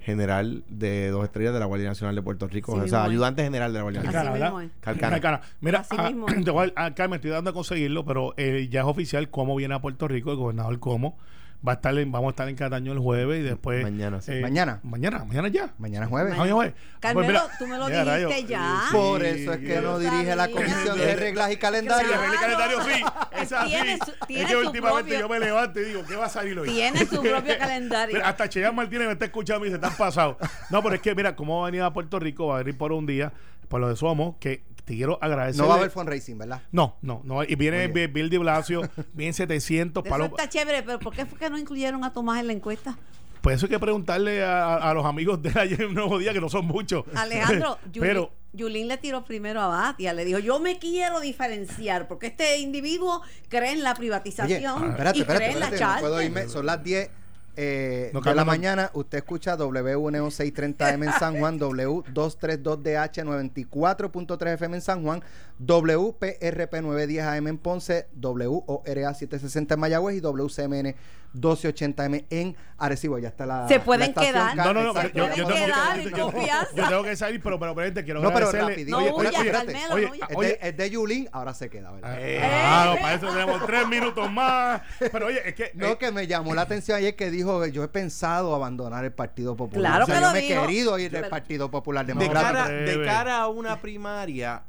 general 0.00 0.62
de 0.68 1.08
dos 1.10 1.24
estrellas 1.24 1.52
de 1.52 1.58
la 1.58 1.66
Guardia 1.66 1.88
Nacional 1.88 2.14
de 2.14 2.22
Puerto 2.22 2.46
Rico. 2.46 2.72
O 2.72 2.76
sea, 2.76 2.84
es. 2.84 2.92
ayudante 3.10 3.42
general 3.42 3.72
de 3.72 3.78
la 3.80 3.82
Guardia 3.82 4.02
Nacional. 4.04 4.38
Calcana. 4.40 4.70
Calcana. 4.80 5.10
Calcana. 5.20 5.40
Mira, 5.60 5.80
Así 5.80 5.96
ah, 5.98 6.12
te 6.44 6.50
voy 6.52 6.72
a- 6.76 6.84
ah, 6.84 6.94
Carmen, 6.94 7.16
estoy 7.16 7.32
dando 7.32 7.50
a 7.50 7.52
conseguirlo, 7.52 8.04
pero 8.04 8.32
eh, 8.36 8.68
ya 8.70 8.80
es 8.82 8.86
oficial 8.86 9.28
cómo 9.30 9.56
viene 9.56 9.74
a 9.74 9.80
Puerto 9.80 10.06
Rico 10.06 10.30
el 10.30 10.36
gobernador 10.36 10.78
Como. 10.78 11.18
Va 11.66 11.72
a 11.72 11.74
estar 11.76 11.96
en- 11.98 12.12
vamos 12.12 12.28
a 12.28 12.30
estar 12.30 12.48
en 12.48 12.54
Cataño 12.56 12.92
el 12.92 12.98
jueves 12.98 13.40
y 13.40 13.42
después. 13.42 13.82
Mañana, 13.82 14.20
sí. 14.20 14.32
Mañana. 14.40 14.80
Mañana, 14.82 15.24
mañana 15.24 15.48
ya. 15.48 15.72
Mañana 15.78 16.06
jueves. 16.06 16.36
Mañana 16.36 16.54
jueves. 16.54 16.74
Carmelo, 17.00 17.40
Pues 17.46 17.58
tú 17.58 17.66
me 17.66 17.78
lo 17.78 17.86
mira, 17.86 18.16
dijiste 18.18 18.44
ya. 18.46 18.82
sí, 18.90 18.96
Por 18.96 19.24
eso 19.24 19.52
es 19.52 19.58
que 19.58 19.76
no 19.76 19.82
lo 19.82 19.98
dirige 19.98 20.36
la. 20.36 20.48
Comisión 20.48 20.98
de 20.98 21.16
Reglas 21.16 21.52
y 21.52 21.56
Calendario. 21.56 22.08
Sí, 22.08 22.14
el 22.14 22.20
Claro. 22.20 22.40
calendario 22.40 22.82
sí. 22.84 23.02
Es 23.42 23.52
así. 23.52 23.70
Tiene 23.70 23.98
su- 23.98 24.12
es 24.28 24.46
que 24.46 24.56
últimamente 24.56 25.02
propio- 25.16 25.20
yo 25.20 25.28
me 25.28 25.38
levanto 25.40 25.80
y 25.80 25.84
digo, 25.84 26.04
¿qué 26.06 26.16
va 26.16 26.26
a 26.26 26.28
salir 26.28 26.58
hoy? 26.58 26.68
Tiene 26.68 27.00
su 27.06 27.20
propio 27.22 27.58
calendario. 27.58 28.14
Mira, 28.14 28.28
hasta 28.28 28.48
Cheyenne 28.48 28.74
Martínez 28.74 29.06
me 29.06 29.12
está 29.14 29.24
escuchando 29.24 29.64
y 29.64 29.68
dice, 29.68 29.76
están 29.76 29.96
pasados. 29.96 30.36
No, 30.70 30.82
pero 30.82 30.94
es 30.94 31.00
que, 31.00 31.14
mira, 31.14 31.34
cómo 31.36 31.60
va 31.60 31.66
a 31.68 31.70
venir 31.70 31.82
a 31.82 31.92
Puerto 31.92 32.18
Rico, 32.18 32.46
va 32.48 32.56
a 32.56 32.58
venir 32.58 32.76
por 32.78 32.92
un 32.92 33.06
día, 33.06 33.32
por 33.68 33.80
lo 33.80 33.88
de 33.88 33.96
Somos, 33.96 34.36
que 34.38 34.62
te 34.86 34.94
quiero 34.94 35.18
agradecer. 35.20 35.60
No 35.60 35.68
va 35.68 35.74
a 35.74 35.78
haber 35.78 35.90
fundraising, 35.90 36.38
¿verdad? 36.38 36.62
No, 36.70 36.96
no, 37.02 37.20
no. 37.24 37.42
Y 37.42 37.56
viene. 37.56 37.88
Bill 37.88 38.30
de 38.30 38.38
Blasio, 38.38 38.88
vienen 39.12 39.34
700 39.34 40.02
Eso 40.04 40.10
palos. 40.10 40.28
está 40.28 40.48
chévere, 40.48 40.82
pero 40.84 41.00
¿por 41.00 41.12
qué 41.12 41.26
fue 41.26 41.38
que 41.38 41.50
no 41.50 41.58
incluyeron 41.58 42.04
a 42.04 42.12
Tomás 42.12 42.38
en 42.40 42.46
la 42.46 42.52
encuesta? 42.52 42.96
Pues 43.40 43.56
eso 43.56 43.66
hay 43.66 43.70
que 43.70 43.78
preguntarle 43.80 44.44
a, 44.44 44.76
a 44.76 44.94
los 44.94 45.04
amigos 45.04 45.42
de 45.42 45.52
ayer 45.58 45.82
en 45.82 45.94
Nuevo 45.94 46.18
Día, 46.18 46.32
que 46.32 46.40
no 46.40 46.48
son 46.48 46.66
muchos. 46.66 47.04
Alejandro, 47.14 47.78
Pero, 48.00 48.30
Yulín 48.52 48.86
le 48.88 48.96
tiró 48.96 49.24
primero 49.24 49.60
a 49.60 49.66
Batia, 49.66 50.12
le 50.12 50.24
dijo, 50.24 50.38
yo 50.38 50.58
me 50.60 50.78
quiero 50.78 51.20
diferenciar, 51.20 52.06
porque 52.08 52.28
este 52.28 52.58
individuo 52.58 53.22
cree 53.48 53.72
en 53.72 53.82
la 53.82 53.90
Oye, 53.90 53.98
privatización 53.98 54.90
espérate, 54.90 55.18
y 55.18 55.20
espérate, 55.22 55.44
cree 55.44 55.52
en 55.52 55.60
la 55.60 55.66
espérate, 55.66 55.94
no 55.94 56.00
puedo 56.00 56.14
charla. 56.14 56.24
irme. 56.24 56.48
Son 56.48 56.64
las 56.66 56.82
10 56.82 57.10
eh, 57.56 58.10
No, 58.12 58.20
de 58.20 58.34
la 58.34 58.44
mañana. 58.44 58.90
Usted 58.94 59.18
escucha 59.18 59.56
WNO 59.56 60.26
630M 60.30 61.06
en 61.06 61.12
San 61.18 61.38
Juan, 61.38 61.58
W232DH 61.58 63.24
94.3 63.24 64.46
FM 64.54 64.76
en 64.76 64.82
San 64.82 65.02
Juan, 65.02 65.22
WPRP 65.58 66.72
910 66.82 67.22
AM 67.24 67.48
en 67.48 67.58
Ponce, 67.58 68.06
WORA 68.14 69.14
760 69.14 69.74
en 69.74 69.80
Mayagüez 69.80 70.16
y 70.16 70.20
WCMN 70.20 70.94
1280M 71.34 72.24
en 72.30 72.56
Arecibo. 72.78 73.18
Ya 73.18 73.28
está 73.28 73.46
la. 73.46 73.66
Se 73.68 73.80
pueden 73.80 74.12
la 74.14 74.22
quedar. 74.22 74.56
No, 74.56 74.72
no, 74.72 74.82
no. 74.82 74.90
Exacto. 74.90 75.18
Yo, 75.18 75.34
yo, 75.34 75.44
pueden 75.44 75.60
yo- 75.60 75.66
quedar 75.66 75.96
yo- 76.00 76.02
en 76.08 76.14
yo- 76.14 76.30
confianza. 76.30 76.72
yo 76.76 76.88
tengo 76.88 77.02
que 77.02 77.16
salir, 77.16 77.42
pero, 77.42 77.58
pero, 77.58 77.74
pero 77.74 78.04
quiero 78.04 78.20
No, 78.20 78.32
pero 78.32 78.52
rapidito. 78.52 78.90
No 78.90 78.98
Oye, 78.98 79.12
huyas, 79.12 79.32
espérate, 79.34 79.72
espérate. 79.72 79.72
Carmelo, 79.72 79.94
Oye, 79.94 80.20
no 80.20 80.38
oye, 80.38 80.48
de, 80.48 80.58
es 80.68 80.76
de 80.76 80.90
Yulín, 80.90 81.28
ahora 81.32 81.54
se 81.54 81.70
queda, 81.70 81.90
¿verdad? 81.92 82.18
Ah, 82.42 82.92
no, 82.94 83.00
para 83.00 83.14
eso 83.14 83.26
tenemos 83.28 83.66
tres 83.66 83.88
minutos 83.88 84.30
más. 84.32 84.82
Pero 84.98 85.26
oye, 85.26 85.40
es 85.48 85.54
que. 85.54 85.70
No, 85.74 85.86
eh, 85.88 85.98
que 85.98 86.12
me 86.12 86.26
llamó 86.26 86.54
la 86.54 86.62
atención 86.62 86.98
ayer 86.98 87.16
que 87.16 87.30
dijo 87.30 87.64
yo 87.66 87.82
he 87.84 87.88
pensado 87.88 88.54
abandonar 88.54 89.04
el 89.04 89.12
Partido 89.12 89.56
Popular. 89.56 89.90
Claro 89.92 90.04
O 90.04 90.06
sea, 90.06 90.14
que 90.16 90.20
yo 90.20 90.26
lo 90.28 90.32
me 90.32 90.38
he 90.38 90.48
querido 90.48 90.98
ir 90.98 91.10
del 91.10 91.20
Pero- 91.22 91.30
Partido 91.30 91.70
Popular 91.70 92.06
De 92.06 92.14
No, 92.14 92.20
Democrático. 92.20 92.52
cara, 92.54 92.66
breve. 92.68 92.96
de 92.98 93.04
cara 93.06 93.38
a 93.42 93.48
una 93.48 93.80
primaria, 93.80 94.62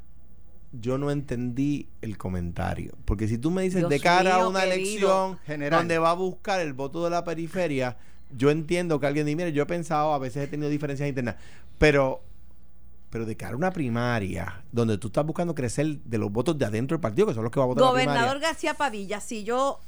yo 0.71 0.97
no 0.97 1.11
entendí 1.11 1.87
el 2.01 2.17
comentario. 2.17 2.93
Porque 3.05 3.27
si 3.27 3.37
tú 3.37 3.51
me 3.51 3.63
dices 3.63 3.79
Dios 3.79 3.89
de 3.89 3.99
cara 3.99 4.35
a 4.35 4.47
una 4.47 4.63
elección 4.63 5.39
General. 5.45 5.79
donde 5.79 5.97
va 5.97 6.11
a 6.11 6.15
buscar 6.15 6.59
el 6.59 6.73
voto 6.73 7.03
de 7.03 7.09
la 7.09 7.23
periferia, 7.23 7.97
yo 8.35 8.51
entiendo 8.51 8.99
que 8.99 9.07
alguien 9.07 9.25
dice, 9.25 9.35
mire, 9.35 9.53
yo 9.53 9.63
he 9.63 9.65
pensado, 9.65 10.13
a 10.13 10.19
veces 10.19 10.43
he 10.43 10.47
tenido 10.47 10.69
diferencias 10.69 11.07
internas, 11.07 11.35
pero 11.77 12.21
pero 13.09 13.25
de 13.25 13.37
cara 13.37 13.53
a 13.53 13.55
una 13.55 13.71
primaria, 13.71 14.63
donde 14.71 14.97
tú 14.97 15.07
estás 15.07 15.25
buscando 15.25 15.55
crecer 15.55 15.99
de 16.03 16.17
los 16.17 16.29
votos 16.29 16.57
de 16.57 16.65
adentro 16.65 16.97
del 16.97 17.01
partido, 17.01 17.25
que 17.25 17.33
son 17.33 17.43
los 17.43 17.53
que 17.53 17.59
va 17.59 17.63
a 17.63 17.67
votar 17.67 17.83
la 17.83 17.89
Gobernador 17.89 18.19
primaria. 18.31 18.47
García 18.49 18.73
Padilla, 18.73 19.21
si 19.21 19.45
yo 19.45 19.79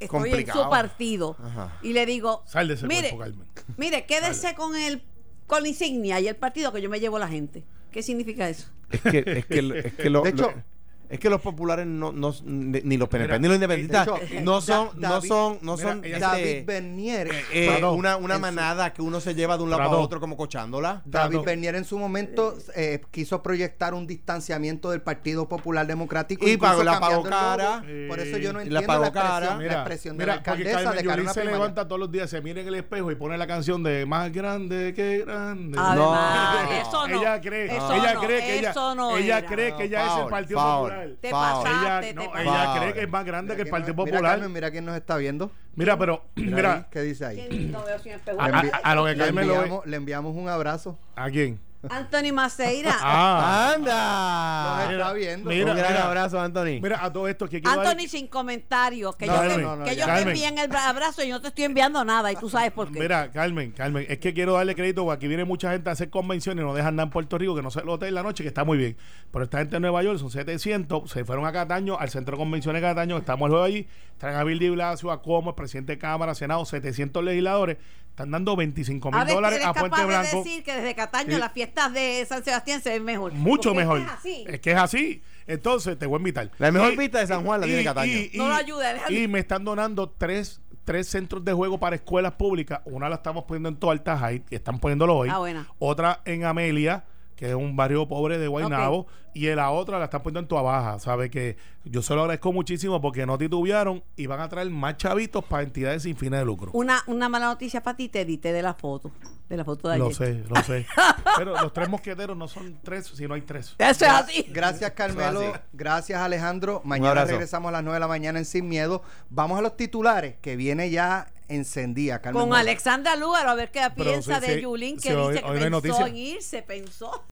estoy 0.00 0.32
en 0.32 0.46
su 0.46 0.70
partido 0.70 1.36
Ajá. 1.44 1.78
y 1.82 1.92
le 1.92 2.06
digo, 2.06 2.42
Sal 2.46 2.68
de 2.68 2.74
ese 2.74 2.86
mire, 2.86 3.10
cuerpo, 3.14 3.38
Carmen. 3.52 3.74
mire, 3.76 4.06
quédese 4.06 4.54
con 4.54 4.74
el 4.76 5.02
con 5.46 5.62
la 5.62 5.68
insignia 5.68 6.20
y 6.20 6.28
el 6.28 6.36
partido 6.36 6.72
que 6.72 6.80
yo 6.80 6.88
me 6.88 7.00
llevo 7.00 7.18
la 7.18 7.28
gente. 7.28 7.64
¿Qué 7.94 8.02
significa 8.02 8.48
eso? 8.48 8.66
Es 8.90 9.00
que, 9.02 9.18
es 9.24 9.46
que, 9.46 9.78
es 9.86 9.94
que 9.94 10.10
lo- 10.10 10.22
De 10.22 10.30
hecho- 10.30 10.50
lo- 10.50 10.73
es 11.14 11.20
que 11.20 11.30
los 11.30 11.40
populares 11.40 11.86
no, 11.86 12.12
no 12.12 12.34
ni 12.44 12.96
los 12.96 13.08
PNP 13.08 13.24
Mira, 13.28 13.38
ni 13.38 13.48
los 13.48 13.58
de 13.60 13.64
independentistas 13.64 14.22
hecho, 14.30 14.40
no 14.42 14.60
son 14.60 14.88
no 14.96 15.08
David- 15.10 15.28
son 15.28 15.58
no 15.62 15.76
mira, 15.76 15.88
son 15.88 16.04
este, 16.04 16.18
David 16.20 16.64
Bernier. 16.66 17.30
eh, 17.52 17.66
Trató. 17.68 17.92
una, 17.92 18.16
una 18.16 18.34
su- 18.34 18.40
manada 18.40 18.92
que 18.92 19.00
uno 19.02 19.20
se 19.20 19.34
lleva 19.34 19.56
de 19.56 19.62
un 19.62 19.70
lado 19.70 19.82
a 19.82 19.98
otro 19.98 20.18
como 20.20 20.36
cochándola. 20.36 21.02
David 21.04 21.30
Trató. 21.36 21.44
Bernier 21.44 21.74
en 21.76 21.84
su 21.84 21.98
momento 21.98 22.56
eh, 22.74 23.00
quiso 23.10 23.42
proyectar 23.42 23.94
un 23.94 24.06
distanciamiento 24.06 24.90
del 24.90 25.02
Partido 25.02 25.48
Popular 25.48 25.86
Democrático. 25.86 26.46
Y 26.48 26.56
pagó- 26.56 26.82
la 26.82 26.98
pagó 27.00 27.22
cara. 27.22 27.84
Por 28.08 28.18
eso 28.20 28.36
yo 28.38 28.52
no 28.52 28.60
entiendo 28.60 28.74
la 28.74 28.80
la, 28.80 28.86
pagó 28.86 29.04
expresión, 29.04 29.32
cara. 29.32 29.46
la 29.50 29.56
Mira, 29.56 29.72
expresión 29.74 30.16
de 30.16 30.24
mira, 30.24 30.34
la 30.34 30.38
alcaldesa 30.40 30.76
Carmen 30.82 30.96
de 30.96 31.08
una 31.22 31.32
se 31.32 31.40
primaria. 31.40 31.50
levanta 31.58 31.86
todos 31.88 32.00
los 32.00 32.10
días, 32.10 32.28
se 32.30 32.40
mira 32.40 32.60
en 32.60 32.68
el 32.68 32.74
espejo 32.74 33.10
y 33.10 33.14
pone 33.14 33.38
la 33.38 33.46
canción 33.46 33.82
de 33.82 34.04
Más 34.04 34.32
grande 34.32 34.92
que 34.94 35.18
grande. 35.24 35.76
No. 35.76 36.10
María, 36.10 36.80
eso 36.80 37.06
no. 37.08 37.20
Ella 37.20 37.40
cree, 37.40 37.64
ella 37.66 38.14
no, 38.14 38.20
cree 38.20 38.40
que 38.40 38.58
ella, 38.58 38.74
no 38.96 39.16
ella 39.16 39.46
cree 39.46 39.76
que 39.76 39.84
ella 39.84 40.06
es 40.16 40.22
el 40.24 40.28
Partido 40.30 40.58
foul, 40.60 40.90
Popular. 41.10 41.20
Te 41.20 41.30
pasaste, 41.30 41.70
Ella, 41.70 42.00
te 42.00 42.14
no, 42.14 42.24
pasaste. 42.30 42.42
ella 42.48 42.74
cree 42.80 42.92
que 42.94 43.00
es 43.02 43.08
más 43.08 43.24
grande 43.24 43.54
que 43.56 43.62
el 43.62 43.66
Mira 43.66 43.70
Partido 43.72 43.94
quién- 43.94 43.96
Popular. 44.06 44.20
Mira, 44.22 44.30
Carmen, 44.32 44.52
mira 44.52 44.70
quién 44.70 44.84
nos 44.84 44.96
está 44.96 45.16
viendo. 45.16 45.50
Mira, 45.76 45.98
pero, 45.98 46.24
Mira, 46.36 46.46
ahí, 46.48 46.54
mira, 46.54 46.88
¿qué 46.90 47.00
dice 47.02 47.24
ahí? 47.26 47.46
¿Quién? 47.48 47.72
No 47.72 47.82
veo 47.84 47.98
sin 47.98 48.12
espejo. 48.12 48.40
a, 48.40 48.44
a- 48.46 48.60
a 48.82 48.94
lo 48.94 49.04
que 49.04 49.12
Le 49.12 49.18
Carmen 49.24 49.46
lo 49.46 49.52
ve. 49.54 49.58
enviamos, 49.60 49.86
le 49.86 49.96
enviamos 49.96 50.36
un 50.36 50.48
abrazo. 50.48 50.98
¿A 51.16 51.30
quién? 51.30 51.58
Anthony 51.90 52.32
Maceira. 52.32 52.96
Ah, 53.00 53.74
¡Anda! 53.74 54.84
Nos 54.84 54.92
está 54.92 55.12
viendo. 55.12 55.50
mira, 55.50 55.70
un 55.72 55.76
gran 55.76 55.92
mira. 55.92 56.06
abrazo, 56.06 56.40
Anthony. 56.40 56.80
mira, 56.80 57.04
a 57.04 57.12
todo 57.12 57.28
esto 57.28 57.48
que 57.48 57.60
quiero 57.60 57.76
dar- 57.80 57.86
Anthony 57.88 58.08
sin 58.08 58.26
comentarios. 58.28 59.16
Que 59.16 59.26
No, 59.26 59.42
yo, 59.44 59.54
te, 59.56 59.62
no, 59.62 59.76
no, 59.76 59.84
que 59.84 59.90
ya. 59.96 60.00
yo 60.00 60.04
te 60.06 60.10
Carmen. 60.12 60.28
envíen 60.28 60.58
el 60.58 60.70
bra- 60.70 60.88
abrazo 60.88 61.22
y 61.22 61.28
yo 61.28 61.34
no 61.36 61.40
te 61.42 61.48
estoy 61.48 61.64
enviando 61.64 62.04
nada. 62.04 62.32
Y 62.32 62.36
tú 62.36 62.48
sabes 62.48 62.72
por 62.72 62.90
qué. 62.90 63.00
Mira, 63.00 63.30
Carmen, 63.30 63.72
Carmen, 63.72 64.06
es 64.08 64.18
que 64.18 64.32
quiero 64.34 64.54
darle 64.54 64.74
crédito 64.74 65.04
porque 65.04 65.16
aquí 65.16 65.28
viene 65.28 65.44
mucha 65.44 65.70
gente 65.72 65.88
a 65.90 65.92
hacer 65.92 66.10
convenciones 66.10 66.62
y 66.62 66.66
no 66.66 66.74
dejan 66.74 66.96
nada 66.96 67.04
en 67.06 67.10
Puerto 67.10 67.36
Rico, 67.38 67.54
que 67.54 67.62
no 67.62 67.70
se 67.70 67.82
lo 67.82 67.92
hotel 67.94 68.08
en 68.08 68.14
la 68.14 68.22
noche, 68.22 68.42
que 68.42 68.48
está 68.48 68.64
muy 68.64 68.78
bien. 68.78 68.96
Pero 69.30 69.44
esta 69.44 69.58
gente 69.58 69.76
en 69.76 69.82
Nueva 69.82 70.02
York 70.02 70.18
son 70.18 70.30
700, 70.30 71.10
se 71.10 71.24
fueron 71.24 71.46
a 71.46 71.52
Cataño, 71.52 71.98
al 71.98 72.08
centro 72.10 72.36
de 72.36 72.38
convenciones 72.42 72.80
de 72.82 72.88
Cataño, 72.88 73.16
estamos 73.18 73.48
luego 73.50 73.64
allí, 73.64 73.86
traen 74.18 74.36
a 74.36 74.44
Bill 74.44 74.58
de 74.58 74.70
Blasio, 74.70 75.10
a 75.10 75.22
Como, 75.22 75.50
el 75.50 75.56
presidente 75.56 75.92
de 75.92 75.98
Cámara, 75.98 76.34
Senado, 76.34 76.64
700 76.64 77.22
legisladores, 77.24 77.76
están 78.14 78.30
dando 78.30 78.54
25 78.54 79.10
mil 79.10 79.26
dólares 79.26 79.56
eres 79.56 79.66
a 79.66 79.72
Puente 79.74 79.90
capaz 79.90 80.00
de 80.02 80.06
Blanco. 80.06 80.44
decir 80.44 80.62
que 80.62 80.72
desde 80.72 80.94
Cataño 80.94 81.34
Sí. 81.34 81.38
las 81.40 81.52
fiestas 81.52 81.92
de 81.92 82.24
San 82.28 82.44
Sebastián 82.44 82.80
se 82.80 82.90
ven 82.90 83.04
mejor. 83.04 83.32
Mucho 83.32 83.70
Porque 83.70 83.78
mejor. 83.80 83.98
Es, 83.98 84.08
así. 84.08 84.44
Es 84.48 84.60
que 84.60 84.70
es 84.70 84.76
así. 84.76 85.22
Entonces, 85.48 85.98
te 85.98 86.06
voy 86.06 86.16
a 86.16 86.18
invitar. 86.18 86.50
La 86.58 86.70
mejor 86.70 86.92
Y- 86.92 86.96
pista 86.96 87.18
de 87.18 87.26
San 87.26 87.44
Juan 87.44 87.60
la 87.60 87.66
tiene 87.66 87.82
Cataño. 87.82 88.16
No 88.34 88.48
lo 88.48 88.54
ayude, 88.54 88.86
Alejandro. 88.86 89.18
Y 89.20 89.26
me 89.26 89.40
están 89.40 89.64
donando 89.64 90.08
tres, 90.10 90.60
tres 90.84 91.08
centros 91.08 91.44
de 91.44 91.52
juego 91.52 91.78
para 91.80 91.96
escuelas 91.96 92.32
públicas. 92.34 92.80
Una 92.84 93.08
la 93.08 93.16
estamos 93.16 93.44
poniendo 93.44 93.68
en 93.68 93.76
Toalta 93.76 94.16
High, 94.16 94.44
que 94.44 94.54
están 94.56 94.78
poniéndolo 94.78 95.16
hoy. 95.16 95.28
Ah, 95.32 95.38
buena. 95.38 95.66
Otra 95.80 96.20
en 96.24 96.44
Amelia, 96.44 97.04
que 97.36 97.48
es 97.48 97.54
un 97.54 97.76
barrio 97.76 98.06
pobre 98.08 98.38
de 98.38 98.48
Guaynabo. 98.48 99.06
Y 99.36 99.46
la 99.48 99.72
otra 99.72 99.98
la 99.98 100.04
están 100.04 100.22
poniendo 100.22 100.40
en 100.40 100.46
Tuabaja. 100.46 101.00
Sabe 101.00 101.28
que 101.28 101.56
yo 101.84 102.02
se 102.02 102.14
lo 102.14 102.20
agradezco 102.20 102.52
muchísimo 102.52 103.00
porque 103.00 103.26
no 103.26 103.36
titubearon 103.36 104.04
y 104.14 104.26
van 104.26 104.40
a 104.40 104.48
traer 104.48 104.70
más 104.70 104.96
chavitos 104.96 105.44
para 105.44 105.64
entidades 105.64 106.04
sin 106.04 106.16
fines 106.16 106.38
de 106.38 106.46
lucro. 106.46 106.70
Una, 106.72 107.02
una 107.08 107.28
mala 107.28 107.46
noticia 107.46 107.82
para 107.82 107.96
ti, 107.96 108.08
te 108.08 108.20
edité 108.20 108.52
de 108.52 108.62
la 108.62 108.74
foto. 108.74 109.10
De 109.48 109.56
la 109.56 109.64
foto 109.64 109.88
de 109.88 109.94
ayer. 109.94 110.06
Lo 110.06 110.14
sé, 110.14 110.44
lo 110.48 110.62
sé. 110.62 110.86
Pero 111.36 111.60
los 111.60 111.72
tres 111.72 111.88
mosqueteros 111.88 112.36
no 112.36 112.46
son 112.46 112.78
tres, 112.84 113.10
sino 113.12 113.34
hay 113.34 113.42
tres. 113.42 113.74
Eso 113.76 114.04
es 114.04 114.10
así. 114.10 114.46
Gracias, 114.50 114.92
Carmelo. 114.92 115.40
Eso 115.40 115.50
es 115.50 115.54
así. 115.56 115.64
Gracias, 115.72 116.20
Alejandro. 116.20 116.80
Mañana 116.84 117.24
regresamos 117.24 117.70
a 117.70 117.72
las 117.72 117.82
9 117.82 117.96
de 117.96 118.00
la 118.00 118.08
mañana 118.08 118.38
en 118.38 118.44
Sin 118.44 118.68
Miedo. 118.68 119.02
Vamos 119.30 119.58
a 119.58 119.62
los 119.62 119.76
titulares, 119.76 120.36
que 120.40 120.54
viene 120.54 120.90
ya 120.90 121.26
encendida. 121.48 122.20
Carmen 122.20 122.48
Con. 122.48 122.54
Alexandra 122.54 123.16
Lúgaro, 123.16 123.50
a 123.50 123.54
ver 123.54 123.70
qué 123.70 123.80
piensa 123.94 124.40
sí, 124.40 124.46
de 124.46 124.54
sí, 124.54 124.60
Yulín, 124.62 125.00
sí, 125.00 125.08
que 125.08 125.16
hoy- 125.16 125.34
dice 125.34 125.44
que 125.44 125.50
hoy 125.50 125.80
pensó 125.82 126.06
en 126.06 126.16
irse, 126.16 126.62
pensó. 126.62 127.22